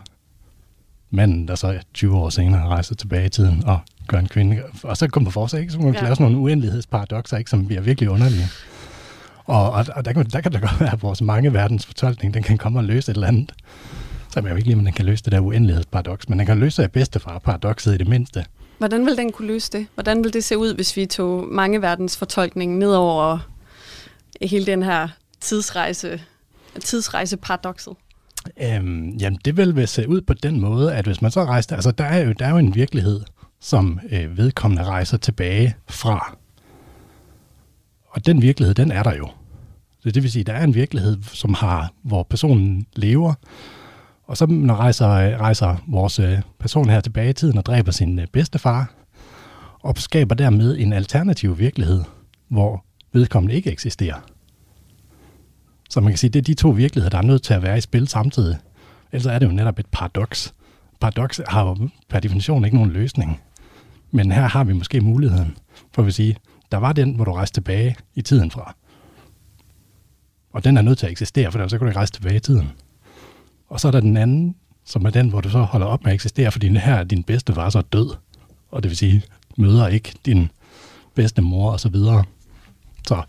manden, 1.09 1.47
der 1.47 1.55
så 1.55 1.67
er 1.67 1.79
20 1.93 2.17
år 2.17 2.29
senere 2.29 2.67
rejser 2.67 2.95
tilbage 2.95 3.25
i 3.25 3.29
tiden 3.29 3.63
og 3.65 3.79
gør 4.07 4.19
en 4.19 4.27
kvinde, 4.27 4.61
og 4.83 4.97
så 4.97 5.07
kommer 5.07 5.29
på 5.29 5.33
forsag, 5.33 5.59
ikke? 5.59 5.71
så 5.71 5.77
kan 5.77 5.85
man 5.85 5.95
ja. 5.95 6.03
lave 6.03 6.15
sådan 6.15 6.31
nogle 6.31 6.37
uendelighedsparadoxer, 6.37 7.37
ikke, 7.37 7.49
som 7.49 7.67
bliver 7.67 7.81
virkelig 7.81 8.09
underlige. 8.09 8.47
Og, 9.45 9.71
og, 9.71 9.85
og 9.95 10.05
der, 10.05 10.13
kan, 10.13 10.25
der 10.25 10.41
kan 10.41 10.51
det 10.51 10.61
godt 10.61 10.79
være, 10.79 10.93
at 10.93 11.01
vores 11.01 11.21
mange 11.21 11.53
verdens 11.53 11.85
fortolkning, 11.85 12.33
den 12.33 12.43
kan 12.43 12.57
komme 12.57 12.79
og 12.79 12.83
løse 12.83 13.11
et 13.11 13.15
eller 13.15 13.27
andet. 13.27 13.51
Så 14.35 14.39
jeg 14.39 14.49
ved 14.49 14.57
ikke 14.57 14.67
lige, 14.67 14.77
om 14.77 14.85
den 14.85 14.93
kan 14.93 15.05
løse 15.05 15.23
det 15.23 15.31
der 15.31 15.39
uendelighedsparadoks, 15.39 16.29
men 16.29 16.39
den 16.39 16.47
kan 16.47 16.59
løse 16.59 16.89
det 16.93 17.21
fra 17.21 17.39
paradokset 17.39 17.93
i 17.93 17.97
det 17.97 18.07
mindste. 18.07 18.45
Hvordan 18.77 19.05
vil 19.05 19.17
den 19.17 19.31
kunne 19.31 19.47
løse 19.47 19.71
det? 19.71 19.87
Hvordan 19.93 20.23
vil 20.23 20.33
det 20.33 20.43
se 20.43 20.57
ud, 20.57 20.75
hvis 20.75 20.97
vi 20.97 21.05
tog 21.05 21.47
mange 21.47 21.81
verdens 21.81 22.17
fortolkning 22.17 22.77
ned 22.77 22.95
over 22.95 23.39
hele 24.41 24.65
den 24.65 24.83
her 24.83 25.07
tidsrejse, 25.41 26.21
tidsrejseparadokset? 26.79 27.93
Øhm, 28.61 29.09
jamen, 29.09 29.39
det 29.45 29.57
vil 29.57 29.87
se 29.87 30.09
ud 30.09 30.21
på 30.21 30.33
den 30.33 30.59
måde, 30.59 30.93
at 30.93 31.05
hvis 31.05 31.21
man 31.21 31.31
så 31.31 31.45
rejser, 31.45 31.75
altså 31.75 31.91
der 31.91 32.03
er 32.05 32.25
jo, 32.25 32.31
der 32.31 32.45
er 32.45 32.49
jo 32.49 32.57
en 32.57 32.75
virkelighed, 32.75 33.21
som 33.61 33.99
øh, 34.11 34.37
vedkommende 34.37 34.83
rejser 34.83 35.17
tilbage 35.17 35.75
fra. 35.89 36.37
Og 38.09 38.25
den 38.25 38.41
virkelighed, 38.41 38.75
den 38.75 38.91
er 38.91 39.03
der 39.03 39.15
jo. 39.15 39.29
Så 39.99 40.11
det 40.11 40.23
vil 40.23 40.31
sige, 40.31 40.43
der 40.43 40.53
er 40.53 40.63
en 40.63 40.75
virkelighed, 40.75 41.17
som 41.23 41.53
har, 41.53 41.93
hvor 42.03 42.23
personen 42.23 42.85
lever, 42.95 43.33
og 44.27 44.37
så 44.37 44.45
når 44.45 44.75
rejser, 44.75 45.07
rejser 45.37 45.83
vores 45.87 46.19
øh, 46.19 46.39
person 46.59 46.89
her 46.89 47.01
tilbage 47.01 47.29
i 47.29 47.33
tiden 47.33 47.57
og 47.57 47.65
dræber 47.65 47.91
sin 47.91 48.19
øh, 48.19 48.27
bedstefar, 48.27 48.93
og 49.79 49.97
skaber 49.97 50.35
dermed 50.35 50.77
en 50.77 50.93
alternativ 50.93 51.59
virkelighed, 51.59 52.03
hvor 52.47 52.85
vedkommende 53.13 53.55
ikke 53.55 53.71
eksisterer. 53.71 54.19
Så 55.89 56.01
man 56.01 56.11
kan 56.11 56.17
sige, 56.17 56.29
det 56.29 56.39
er 56.39 56.43
de 56.43 56.53
to 56.53 56.69
virkeligheder, 56.69 57.09
der 57.09 57.17
er 57.17 57.27
nødt 57.27 57.43
til 57.43 57.53
at 57.53 57.61
være 57.61 57.77
i 57.77 57.81
spil 57.81 58.07
samtidig. 58.07 58.57
Ellers 59.11 59.25
er 59.25 59.39
det 59.39 59.45
jo 59.45 59.51
netop 59.51 59.79
et 59.79 59.85
paradoks. 59.91 60.53
Paradoks 61.01 61.41
har 61.47 61.63
jo 61.63 61.89
per 62.09 62.19
definition 62.19 62.65
ikke 62.65 62.77
nogen 62.77 62.91
løsning. 62.91 63.41
Men 64.11 64.31
her 64.31 64.47
har 64.47 64.63
vi 64.63 64.73
måske 64.73 65.01
muligheden 65.01 65.57
for 65.91 66.03
at 66.03 66.13
sige, 66.13 66.35
der 66.71 66.77
var 66.77 66.93
den, 66.93 67.15
hvor 67.15 67.25
du 67.25 67.31
rejste 67.31 67.55
tilbage 67.55 67.95
i 68.15 68.21
tiden 68.21 68.51
fra. 68.51 68.75
Og 70.53 70.63
den 70.63 70.77
er 70.77 70.81
nødt 70.81 70.97
til 70.97 71.05
at 71.05 71.11
eksistere, 71.11 71.51
for 71.51 71.67
så 71.67 71.77
kan 71.77 71.85
du 71.85 71.89
ikke 71.89 71.99
rejse 71.99 72.13
tilbage 72.13 72.35
i 72.35 72.39
tiden. 72.39 72.71
Og 73.69 73.79
så 73.79 73.87
er 73.87 73.91
der 73.91 73.99
den 73.99 74.17
anden, 74.17 74.55
som 74.85 75.05
er 75.05 75.09
den, 75.09 75.29
hvor 75.29 75.41
du 75.41 75.49
så 75.49 75.59
holder 75.59 75.87
op 75.87 76.03
med 76.03 76.11
at 76.11 76.15
eksistere, 76.15 76.51
fordi 76.51 76.67
her 76.67 76.95
er 76.95 77.03
din 77.03 77.23
bedste 77.23 77.53
far 77.53 77.69
så 77.69 77.81
død. 77.81 78.15
Og 78.71 78.83
det 78.83 78.89
vil 78.89 78.97
sige, 78.97 79.23
møder 79.57 79.87
ikke 79.87 80.13
din 80.25 80.49
bedste 81.15 81.41
mor 81.41 81.71
og 81.71 81.79
så 81.79 81.89
videre. 81.89 82.23
Så, 83.07 83.21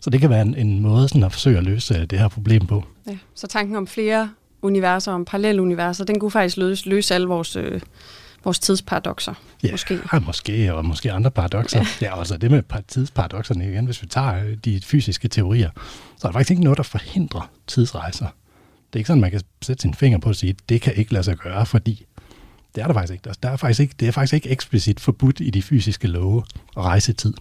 så 0.00 0.10
det 0.10 0.20
kan 0.20 0.30
være 0.30 0.42
en, 0.42 0.54
en 0.54 0.80
måde 0.80 1.08
sådan 1.08 1.22
at 1.22 1.32
forsøge 1.32 1.58
at 1.58 1.64
løse 1.64 1.94
øh, 1.94 2.00
det 2.00 2.18
her 2.18 2.28
problem 2.28 2.66
på. 2.66 2.84
Ja, 3.06 3.16
så 3.34 3.46
tanken 3.46 3.76
om 3.76 3.86
flere 3.86 4.30
universer, 4.62 5.12
om 5.12 5.24
paralleluniverser, 5.24 6.04
den 6.04 6.20
kunne 6.20 6.30
faktisk 6.30 6.56
løse, 6.56 6.88
løse 6.88 7.14
alle 7.14 7.26
vores, 7.26 7.56
øh, 7.56 7.80
vores 8.44 8.58
tidsparadoxer. 8.58 9.34
Ja, 9.62 9.70
måske. 9.70 9.98
Ja, 10.12 10.18
måske, 10.18 10.74
og 10.74 10.84
måske 10.84 11.12
andre 11.12 11.30
paradoxer. 11.30 11.78
Ja. 11.78 12.06
ja, 12.06 12.18
altså 12.18 12.36
det 12.36 12.50
med 12.50 12.62
tidsparadoxerne 12.88 13.70
igen, 13.70 13.84
hvis 13.84 14.02
vi 14.02 14.06
tager 14.06 14.44
øh, 14.44 14.56
de 14.64 14.80
fysiske 14.84 15.28
teorier, 15.28 15.70
så 16.16 16.28
er 16.28 16.30
der 16.30 16.32
faktisk 16.32 16.50
ikke 16.50 16.64
noget, 16.64 16.76
der 16.76 16.82
forhindrer 16.82 17.50
tidsrejser. 17.66 18.26
Det 18.94 18.98
er 18.98 19.00
ikke 19.00 19.08
sådan, 19.08 19.20
man 19.20 19.30
kan 19.30 19.40
sætte 19.62 19.82
sin 19.82 19.94
finger 19.94 20.18
på 20.18 20.28
og 20.28 20.36
sige, 20.36 20.50
at 20.50 20.68
det 20.68 20.80
kan 20.80 20.94
ikke 20.94 21.12
lade 21.12 21.24
sig 21.24 21.36
gøre, 21.36 21.66
fordi 21.66 22.06
det 22.74 22.82
er 22.82 22.86
der 22.86 22.94
faktisk 22.94 23.12
ikke. 23.12 23.26
Altså, 23.26 23.40
der 23.42 23.50
er 23.50 23.56
faktisk 23.56 23.80
ikke 23.80 23.94
det 24.00 24.08
er 24.08 24.12
faktisk 24.12 24.34
ikke 24.34 24.50
eksplicit 24.50 25.00
forbudt 25.00 25.40
i 25.40 25.50
de 25.50 25.62
fysiske 25.62 26.08
love 26.08 26.44
at 26.76 26.82
rejse 26.82 27.12
tid. 27.12 27.34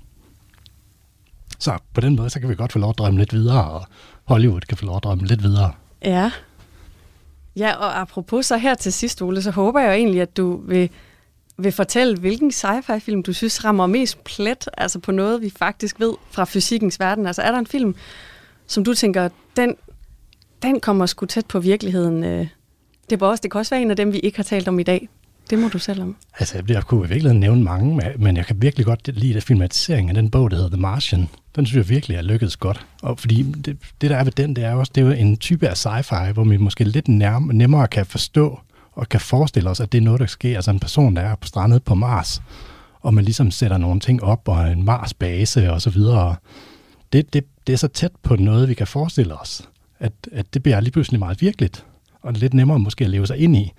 Så 1.59 1.77
på 1.93 2.01
den 2.01 2.15
måde, 2.15 2.29
så 2.29 2.39
kan 2.39 2.49
vi 2.49 2.55
godt 2.55 2.71
få 2.71 2.79
lov 2.79 2.89
at 2.89 2.97
drømme 2.97 3.19
lidt 3.19 3.33
videre, 3.33 3.71
og 3.71 3.85
Hollywood 4.23 4.61
kan 4.61 4.77
få 4.77 4.85
lov 4.85 4.97
at 4.97 5.03
drømme 5.03 5.25
lidt 5.25 5.43
videre. 5.43 5.71
Ja. 6.03 6.31
Ja, 7.55 7.75
og 7.75 8.01
apropos 8.01 8.45
så 8.45 8.57
her 8.57 8.75
til 8.75 8.93
sidst, 8.93 9.21
Ole, 9.21 9.41
så 9.41 9.51
håber 9.51 9.79
jeg 9.79 9.87
jo 9.87 9.93
egentlig, 9.93 10.21
at 10.21 10.37
du 10.37 10.61
vil, 10.67 10.89
vil 11.57 11.71
fortælle, 11.71 12.17
hvilken 12.17 12.51
sci-fi-film 12.51 13.23
du 13.23 13.33
synes 13.33 13.65
rammer 13.65 13.87
mest 13.87 14.23
plet, 14.23 14.69
altså 14.77 14.99
på 14.99 15.11
noget, 15.11 15.41
vi 15.41 15.53
faktisk 15.57 15.99
ved 15.99 16.13
fra 16.31 16.45
fysikkens 16.45 16.99
verden. 16.99 17.27
Altså 17.27 17.41
er 17.41 17.51
der 17.51 17.59
en 17.59 17.67
film, 17.67 17.95
som 18.67 18.83
du 18.83 18.93
tænker, 18.93 19.29
den 19.55 19.75
den 20.63 20.79
kommer 20.79 21.05
sgu 21.05 21.25
tæt 21.25 21.45
på 21.45 21.59
virkeligheden. 21.59 22.23
Øh. 22.23 22.47
Det, 23.09 23.21
var 23.21 23.27
også, 23.27 23.41
det 23.41 23.51
kan 23.51 23.59
også 23.59 23.75
være 23.75 23.81
en 23.81 23.91
af 23.91 23.95
dem, 23.95 24.13
vi 24.13 24.19
ikke 24.19 24.37
har 24.37 24.43
talt 24.43 24.67
om 24.67 24.79
i 24.79 24.83
dag. 24.83 25.09
Det 25.49 25.59
må 25.59 25.67
du 25.67 25.79
selv 25.79 26.01
om. 26.01 26.15
Altså, 26.39 26.63
jeg 26.67 26.83
kunne 26.83 27.05
i 27.05 27.09
virkeligheden 27.09 27.39
nævne 27.39 27.63
mange, 27.63 28.01
men 28.17 28.37
jeg 28.37 28.45
kan 28.45 28.61
virkelig 28.61 28.85
godt 28.85 29.07
lide 29.13 29.33
det 29.33 29.43
filmatisering 29.43 30.09
af 30.09 30.15
den 30.15 30.29
bog, 30.29 30.51
der 30.51 30.57
hedder 30.57 30.69
The 30.69 30.81
Martian. 30.81 31.29
Den 31.55 31.65
synes 31.65 31.77
jeg 31.77 31.89
virkelig 31.89 32.17
er 32.17 32.21
lykkedes 32.21 32.57
godt. 32.57 32.85
Og 33.01 33.19
fordi 33.19 33.41
det, 33.41 33.77
det 34.01 34.09
der 34.09 34.15
er 34.17 34.23
ved 34.23 34.31
den, 34.31 34.55
det 34.55 34.63
er 34.63 34.73
også, 34.73 34.91
det 34.95 35.01
er 35.01 35.05
jo 35.05 35.11
en 35.11 35.37
type 35.37 35.67
af 35.67 35.85
sci-fi, 35.85 36.31
hvor 36.31 36.43
vi 36.43 36.57
måske 36.57 36.83
lidt 36.83 37.07
nærmere, 37.07 37.55
nemmere 37.55 37.87
kan 37.87 38.05
forstå 38.05 38.59
og 38.91 39.09
kan 39.09 39.19
forestille 39.19 39.69
os, 39.69 39.79
at 39.79 39.91
det 39.91 39.97
er 39.97 40.01
noget, 40.01 40.19
der 40.19 40.25
sker. 40.25 40.55
Altså 40.55 40.71
en 40.71 40.79
person, 40.79 41.15
der 41.15 41.21
er 41.21 41.35
på 41.35 41.47
strandet 41.47 41.83
på 41.83 41.95
Mars, 41.95 42.41
og 43.01 43.13
man 43.13 43.23
ligesom 43.23 43.51
sætter 43.51 43.77
nogle 43.77 43.99
ting 43.99 44.23
op, 44.23 44.47
og 44.47 44.71
en 44.71 44.83
Mars-base 44.83 45.71
og 45.71 45.81
så 45.81 45.89
videre. 45.89 46.35
Det, 47.13 47.33
det, 47.33 47.45
det 47.67 47.73
er 47.73 47.77
så 47.77 47.87
tæt 47.87 48.11
på 48.23 48.35
noget, 48.35 48.69
vi 48.69 48.73
kan 48.73 48.87
forestille 48.87 49.35
os 49.35 49.69
at, 50.03 50.13
at 50.31 50.53
det 50.53 50.63
bliver 50.63 50.79
lige 50.79 50.91
pludselig 50.91 51.19
meget 51.19 51.41
virkeligt, 51.41 51.85
og 52.21 52.33
lidt 52.33 52.53
nemmere 52.53 52.79
måske 52.79 53.03
at 53.03 53.09
leve 53.09 53.27
sig 53.27 53.37
ind 53.37 53.55
i. 53.55 53.71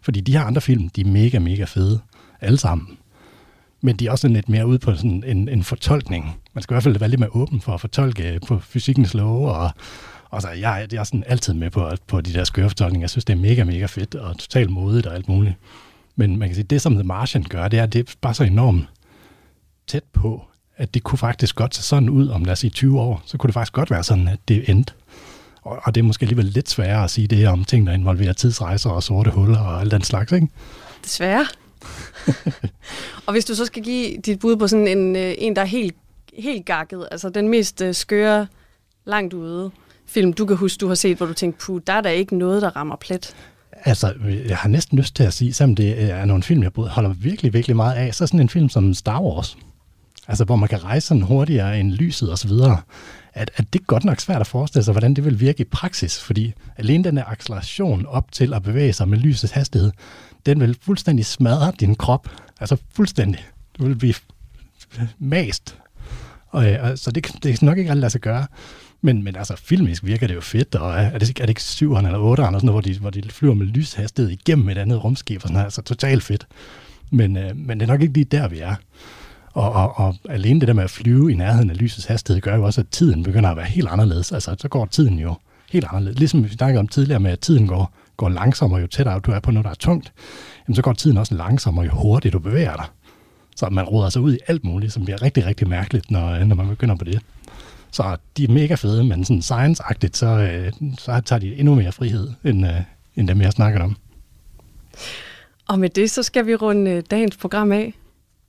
Fordi 0.00 0.20
de 0.20 0.32
her 0.32 0.42
andre 0.42 0.60
film, 0.60 0.88
de 0.88 1.00
er 1.00 1.04
mega, 1.04 1.38
mega 1.38 1.64
fede, 1.64 2.00
alle 2.40 2.58
sammen. 2.58 2.98
Men 3.80 3.96
de 3.96 4.06
er 4.06 4.10
også 4.10 4.28
lidt 4.28 4.48
mere 4.48 4.66
ude 4.66 4.78
på 4.78 4.94
sådan 4.94 5.24
en, 5.26 5.48
en 5.48 5.62
fortolkning. 5.62 6.36
Man 6.54 6.62
skal 6.62 6.72
i 6.72 6.74
hvert 6.74 6.82
fald 6.82 6.98
være 6.98 7.10
lidt 7.10 7.20
mere 7.20 7.30
åben 7.32 7.60
for 7.60 7.74
at 7.74 7.80
fortolke 7.80 8.40
på 8.46 8.58
fysikkens 8.58 9.14
love, 9.14 9.52
og, 9.52 9.70
og 10.30 10.42
så, 10.42 10.48
jeg, 10.50 10.86
jeg 10.92 10.98
er 10.98 11.04
sådan 11.04 11.24
altid 11.26 11.54
med 11.54 11.70
på, 11.70 11.90
på 12.06 12.20
de 12.20 12.32
der 12.32 12.44
skøre 12.44 12.68
fortolkninger. 12.68 13.02
Jeg 13.02 13.10
synes, 13.10 13.24
det 13.24 13.32
er 13.32 13.40
mega, 13.40 13.64
mega 13.64 13.86
fedt, 13.86 14.14
og 14.14 14.38
totalt 14.38 14.70
modigt 14.70 15.06
og 15.06 15.14
alt 15.14 15.28
muligt. 15.28 15.54
Men 16.16 16.38
man 16.38 16.48
kan 16.48 16.54
sige, 16.54 16.64
det 16.64 16.82
som 16.82 16.94
The 16.94 17.04
Martian 17.04 17.44
gør, 17.48 17.68
det 17.68 17.78
er, 17.78 17.86
det 17.86 18.08
er 18.08 18.14
bare 18.20 18.34
så 18.34 18.44
enormt 18.44 18.84
tæt 19.86 20.04
på, 20.12 20.44
at 20.76 20.94
det 20.94 21.02
kunne 21.02 21.18
faktisk 21.18 21.56
godt 21.56 21.74
se 21.74 21.82
sådan 21.82 22.08
ud 22.08 22.28
om, 22.28 22.44
lad 22.44 22.52
os 22.52 22.58
sige, 22.58 22.70
20 22.70 23.00
år. 23.00 23.22
Så 23.26 23.38
kunne 23.38 23.48
det 23.48 23.54
faktisk 23.54 23.72
godt 23.72 23.90
være 23.90 24.04
sådan, 24.04 24.28
at 24.28 24.38
det 24.48 24.70
endte. 24.70 24.92
Og, 25.62 25.80
og 25.84 25.94
det 25.94 26.00
er 26.00 26.04
måske 26.04 26.22
alligevel 26.22 26.44
lidt 26.44 26.70
sværere 26.70 27.04
at 27.04 27.10
sige 27.10 27.26
det 27.26 27.48
om 27.48 27.64
ting, 27.64 27.86
der 27.86 27.92
involverer 27.92 28.32
tidsrejser 28.32 28.90
og 28.90 29.02
sorte 29.02 29.30
huller 29.30 29.58
og 29.58 29.80
alt 29.80 29.90
den 29.90 30.02
slags, 30.02 30.32
ikke? 30.32 30.48
Desværre. 31.04 31.46
og 33.26 33.32
hvis 33.32 33.44
du 33.44 33.54
så 33.54 33.64
skal 33.64 33.82
give 33.82 34.16
dit 34.16 34.38
bud 34.38 34.56
på 34.56 34.68
sådan 34.68 34.88
en, 34.88 35.16
øh, 35.16 35.34
en 35.38 35.56
der 35.56 35.62
er 35.62 35.66
helt, 35.66 35.96
helt 36.38 36.66
gakket, 36.66 37.08
altså 37.10 37.28
den 37.28 37.48
mest 37.48 37.82
øh, 37.82 37.94
skøre, 37.94 38.46
langt 39.04 39.34
ude 39.34 39.70
film, 40.06 40.32
du 40.32 40.46
kan 40.46 40.56
huske, 40.56 40.80
du 40.80 40.88
har 40.88 40.94
set, 40.94 41.16
hvor 41.16 41.26
du 41.26 41.34
tænkte, 41.34 41.66
puh, 41.66 41.80
der 41.86 41.92
er 41.92 42.00
der 42.00 42.10
ikke 42.10 42.36
noget, 42.36 42.62
der 42.62 42.76
rammer 42.76 42.96
plet. 42.96 43.34
Altså, 43.84 44.14
jeg 44.48 44.56
har 44.56 44.68
næsten 44.68 44.98
lyst 44.98 45.16
til 45.16 45.24
at 45.24 45.32
sige, 45.32 45.52
selvom 45.52 45.74
det 45.74 46.02
er 46.02 46.24
nogle 46.24 46.42
film, 46.42 46.62
jeg 46.62 46.70
holder 46.76 47.10
virkelig, 47.10 47.52
virkelig 47.52 47.76
meget 47.76 47.94
af, 47.94 48.14
så 48.14 48.26
sådan 48.26 48.40
en 48.40 48.48
film 48.48 48.68
som 48.68 48.94
Star 48.94 49.22
Wars, 49.22 49.56
altså 50.28 50.44
hvor 50.44 50.56
man 50.56 50.68
kan 50.68 50.84
rejse 50.84 51.06
sådan 51.06 51.22
hurtigere 51.22 51.80
end 51.80 51.92
lyset 51.92 52.30
og 52.30 52.38
så 52.38 52.48
videre, 52.48 52.80
at, 53.34 53.50
at 53.56 53.72
det 53.72 53.80
er 53.80 53.84
godt 53.84 54.04
nok 54.04 54.20
svært 54.20 54.40
at 54.40 54.46
forestille 54.46 54.84
sig, 54.84 54.92
hvordan 54.92 55.14
det 55.14 55.24
vil 55.24 55.40
virke 55.40 55.60
i 55.60 55.64
praksis, 55.64 56.20
fordi 56.20 56.52
alene 56.76 57.04
den 57.04 57.16
der 57.16 57.24
acceleration 57.24 58.06
op 58.06 58.32
til 58.32 58.54
at 58.54 58.62
bevæge 58.62 58.92
sig 58.92 59.08
med 59.08 59.18
lysets 59.18 59.52
hastighed, 59.52 59.92
den 60.46 60.60
vil 60.60 60.76
fuldstændig 60.82 61.26
smadre 61.26 61.72
din 61.80 61.94
krop, 61.94 62.28
altså 62.60 62.76
fuldstændig. 62.94 63.40
Du 63.78 63.86
vil 63.86 63.96
blive 63.96 64.14
mast. 65.18 65.78
Og, 66.48 66.72
øh, 66.72 66.82
og, 66.82 66.98
så 66.98 67.10
det, 67.10 67.26
det 67.42 67.62
er 67.62 67.64
nok 67.64 67.78
ikke 67.78 67.90
alt 67.90 68.00
lade 68.00 68.10
sig 68.10 68.20
gøre. 68.20 68.46
Men, 69.00 69.22
men 69.22 69.36
altså, 69.36 69.56
filmisk 69.56 70.04
virker 70.04 70.26
det 70.26 70.34
jo 70.34 70.40
fedt, 70.40 70.74
og 70.74 70.94
er 70.94 71.18
det, 71.18 71.28
er 71.28 71.42
det 71.42 71.48
ikke 71.48 71.62
syveren 71.62 72.06
eller 72.06 72.18
8'erne, 72.18 72.44
sådan 72.44 72.52
noget, 72.52 72.72
hvor, 72.72 72.80
de, 72.80 72.98
hvor 72.98 73.10
de 73.10 73.30
flyver 73.30 73.54
med 73.54 73.66
lyshastighed 73.66 74.32
igennem 74.32 74.68
et 74.68 74.78
andet 74.78 75.04
rumskib, 75.04 75.36
og 75.36 75.42
sådan 75.42 75.52
noget, 75.52 75.64
altså 75.64 75.82
totalt 75.82 76.22
fedt. 76.22 76.46
Men, 77.10 77.36
øh, 77.36 77.56
men 77.56 77.80
det 77.80 77.86
er 77.86 77.92
nok 77.92 78.02
ikke 78.02 78.14
lige 78.14 78.24
der, 78.24 78.48
vi 78.48 78.58
er. 78.58 78.74
Og, 79.52 79.72
og, 79.72 79.92
og 79.96 80.14
alene 80.28 80.60
det 80.60 80.68
der 80.68 80.74
med 80.74 80.84
at 80.84 80.90
flyve 80.90 81.32
i 81.32 81.34
nærheden 81.34 81.70
af 81.70 81.80
lysets 81.80 82.06
hastighed, 82.06 82.40
gør 82.40 82.56
jo 82.56 82.64
også, 82.64 82.80
at 82.80 82.86
tiden 82.90 83.22
begynder 83.22 83.50
at 83.50 83.56
være 83.56 83.66
helt 83.66 83.88
anderledes. 83.88 84.32
Altså, 84.32 84.56
så 84.58 84.68
går 84.68 84.86
tiden 84.86 85.18
jo 85.18 85.34
helt 85.72 85.86
anderledes. 85.88 86.18
Ligesom 86.18 86.44
vi 86.44 86.48
snakkede 86.48 86.80
om 86.80 86.88
tidligere 86.88 87.20
med, 87.20 87.30
at 87.30 87.40
tiden 87.40 87.66
går, 87.66 87.92
går 88.16 88.28
langsommere, 88.28 88.80
jo 88.80 88.86
tættere 88.86 89.20
du 89.20 89.30
er 89.30 89.40
på 89.40 89.50
noget, 89.50 89.64
der 89.64 89.70
er 89.70 89.74
tungt, 89.74 90.12
jamen, 90.68 90.76
så 90.76 90.82
går 90.82 90.92
tiden 90.92 91.16
også 91.16 91.34
langsommere, 91.34 91.84
jo 91.84 91.92
hurtigere 91.94 92.32
du 92.32 92.38
bevæger 92.38 92.76
dig. 92.76 92.84
Så 93.56 93.68
man 93.68 93.84
råder 93.84 94.10
sig 94.10 94.22
ud 94.22 94.34
i 94.34 94.38
alt 94.46 94.64
muligt, 94.64 94.92
som 94.92 95.04
bliver 95.04 95.22
rigtig, 95.22 95.46
rigtig 95.46 95.68
mærkeligt, 95.68 96.10
når, 96.10 96.30
øh, 96.30 96.46
når 96.46 96.56
man 96.56 96.68
begynder 96.68 96.96
på 96.96 97.04
det. 97.04 97.20
Så 97.90 98.16
de 98.36 98.44
er 98.44 98.48
mega 98.48 98.74
fede, 98.74 99.04
men 99.04 99.24
sådan 99.24 99.42
science-agtigt, 99.42 100.16
så, 100.16 100.26
øh, 100.26 100.72
så 100.98 101.20
tager 101.20 101.40
de 101.40 101.56
endnu 101.56 101.74
mere 101.74 101.92
frihed, 101.92 102.30
end, 102.44 102.66
øh, 102.66 102.80
end 103.16 103.28
dem, 103.28 103.40
jeg 103.40 103.52
snakker 103.52 103.80
om. 103.80 103.96
Og 105.68 105.78
med 105.78 105.88
det, 105.88 106.10
så 106.10 106.22
skal 106.22 106.46
vi 106.46 106.54
runde 106.54 107.00
dagens 107.00 107.36
program 107.36 107.72
af. 107.72 107.94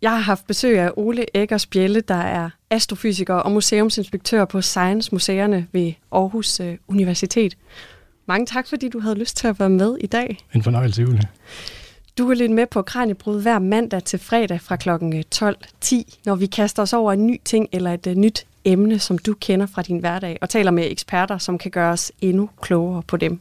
Jeg 0.04 0.12
har 0.12 0.20
haft 0.20 0.48
besøg 0.48 0.80
af 0.80 0.92
Ole 0.96 1.26
Eggers 1.34 1.66
Bjelle, 1.66 2.02
der 2.02 2.16
er 2.16 2.50
astrofysiker 2.70 3.34
og 3.34 3.52
museumsinspektør 3.52 4.46
på 4.46 4.62
Science 4.62 5.10
Museerne 5.12 5.68
ved 5.72 5.94
Aarhus 6.12 6.60
øh, 6.60 6.78
Universitet. 6.88 7.58
Mange 8.26 8.46
tak, 8.46 8.68
fordi 8.68 8.90
du 8.90 9.00
havde 9.00 9.16
lyst 9.16 9.38
til 9.38 9.48
at 9.48 9.60
være 9.60 9.70
med 9.70 9.98
i 10.02 10.08
dag. 10.08 10.38
En 10.54 10.64
fornøjelse, 10.64 11.02
Julie. 11.02 11.22
Du 12.18 12.28
kan 12.28 12.38
lytte 12.38 12.54
med 12.54 12.66
på 12.68 12.82
Kranjebrud 12.82 13.42
hver 13.42 13.60
mandag 13.60 14.04
til 14.04 14.20
fredag 14.20 14.62
fra 14.62 14.76
kl. 14.76 14.90
12.10, 15.36 16.20
når 16.26 16.36
vi 16.36 16.46
kaster 16.46 16.82
os 16.82 16.94
over 16.94 17.14
en 17.14 17.28
ny 17.28 17.42
ting 17.46 17.70
eller 17.72 17.94
et 17.94 18.08
uh, 18.08 18.14
nyt 18.14 18.46
emne, 18.66 19.00
som 19.00 19.18
du 19.18 19.34
kender 19.34 19.66
fra 19.66 19.82
din 19.82 19.98
hverdag, 19.98 20.38
og 20.42 20.50
taler 20.50 20.72
med 20.72 20.92
eksperter, 20.92 21.38
som 21.38 21.58
kan 21.58 21.72
gøre 21.72 21.92
os 21.92 22.12
endnu 22.22 22.50
klogere 22.62 23.04
på 23.08 23.18
dem. 23.18 23.40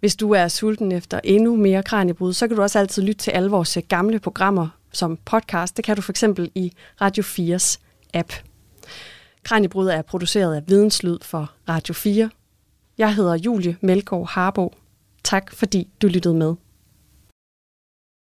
Hvis 0.00 0.16
du 0.16 0.30
er 0.30 0.48
sulten 0.48 0.92
efter 0.92 1.20
endnu 1.24 1.56
mere 1.56 1.82
Kranjebrud, 1.82 2.32
så 2.32 2.48
kan 2.48 2.56
du 2.56 2.62
også 2.62 2.78
altid 2.78 3.02
lytte 3.02 3.18
til 3.18 3.30
alle 3.30 3.50
vores 3.50 3.78
gamle 3.88 4.18
programmer 4.18 4.68
som 4.94 5.16
podcast. 5.16 5.76
Det 5.76 5.84
kan 5.84 5.96
du 5.96 6.02
for 6.02 6.12
eksempel 6.12 6.50
i 6.54 6.72
Radio 7.00 7.22
4's 7.22 7.78
app. 8.14 8.32
Kranjebrud 9.42 9.88
er 9.88 10.02
produceret 10.02 10.56
af 10.56 10.62
Videnslyd 10.68 11.18
for 11.22 11.52
Radio 11.68 11.94
4. 11.94 12.30
Jeg 12.98 13.14
hedder 13.14 13.34
Julie 13.34 13.76
Melgaard 13.80 14.28
Harbo. 14.28 14.74
Tak 15.24 15.54
fordi 15.54 15.88
du 16.02 16.06
lyttede 16.06 16.34
med. 16.34 16.54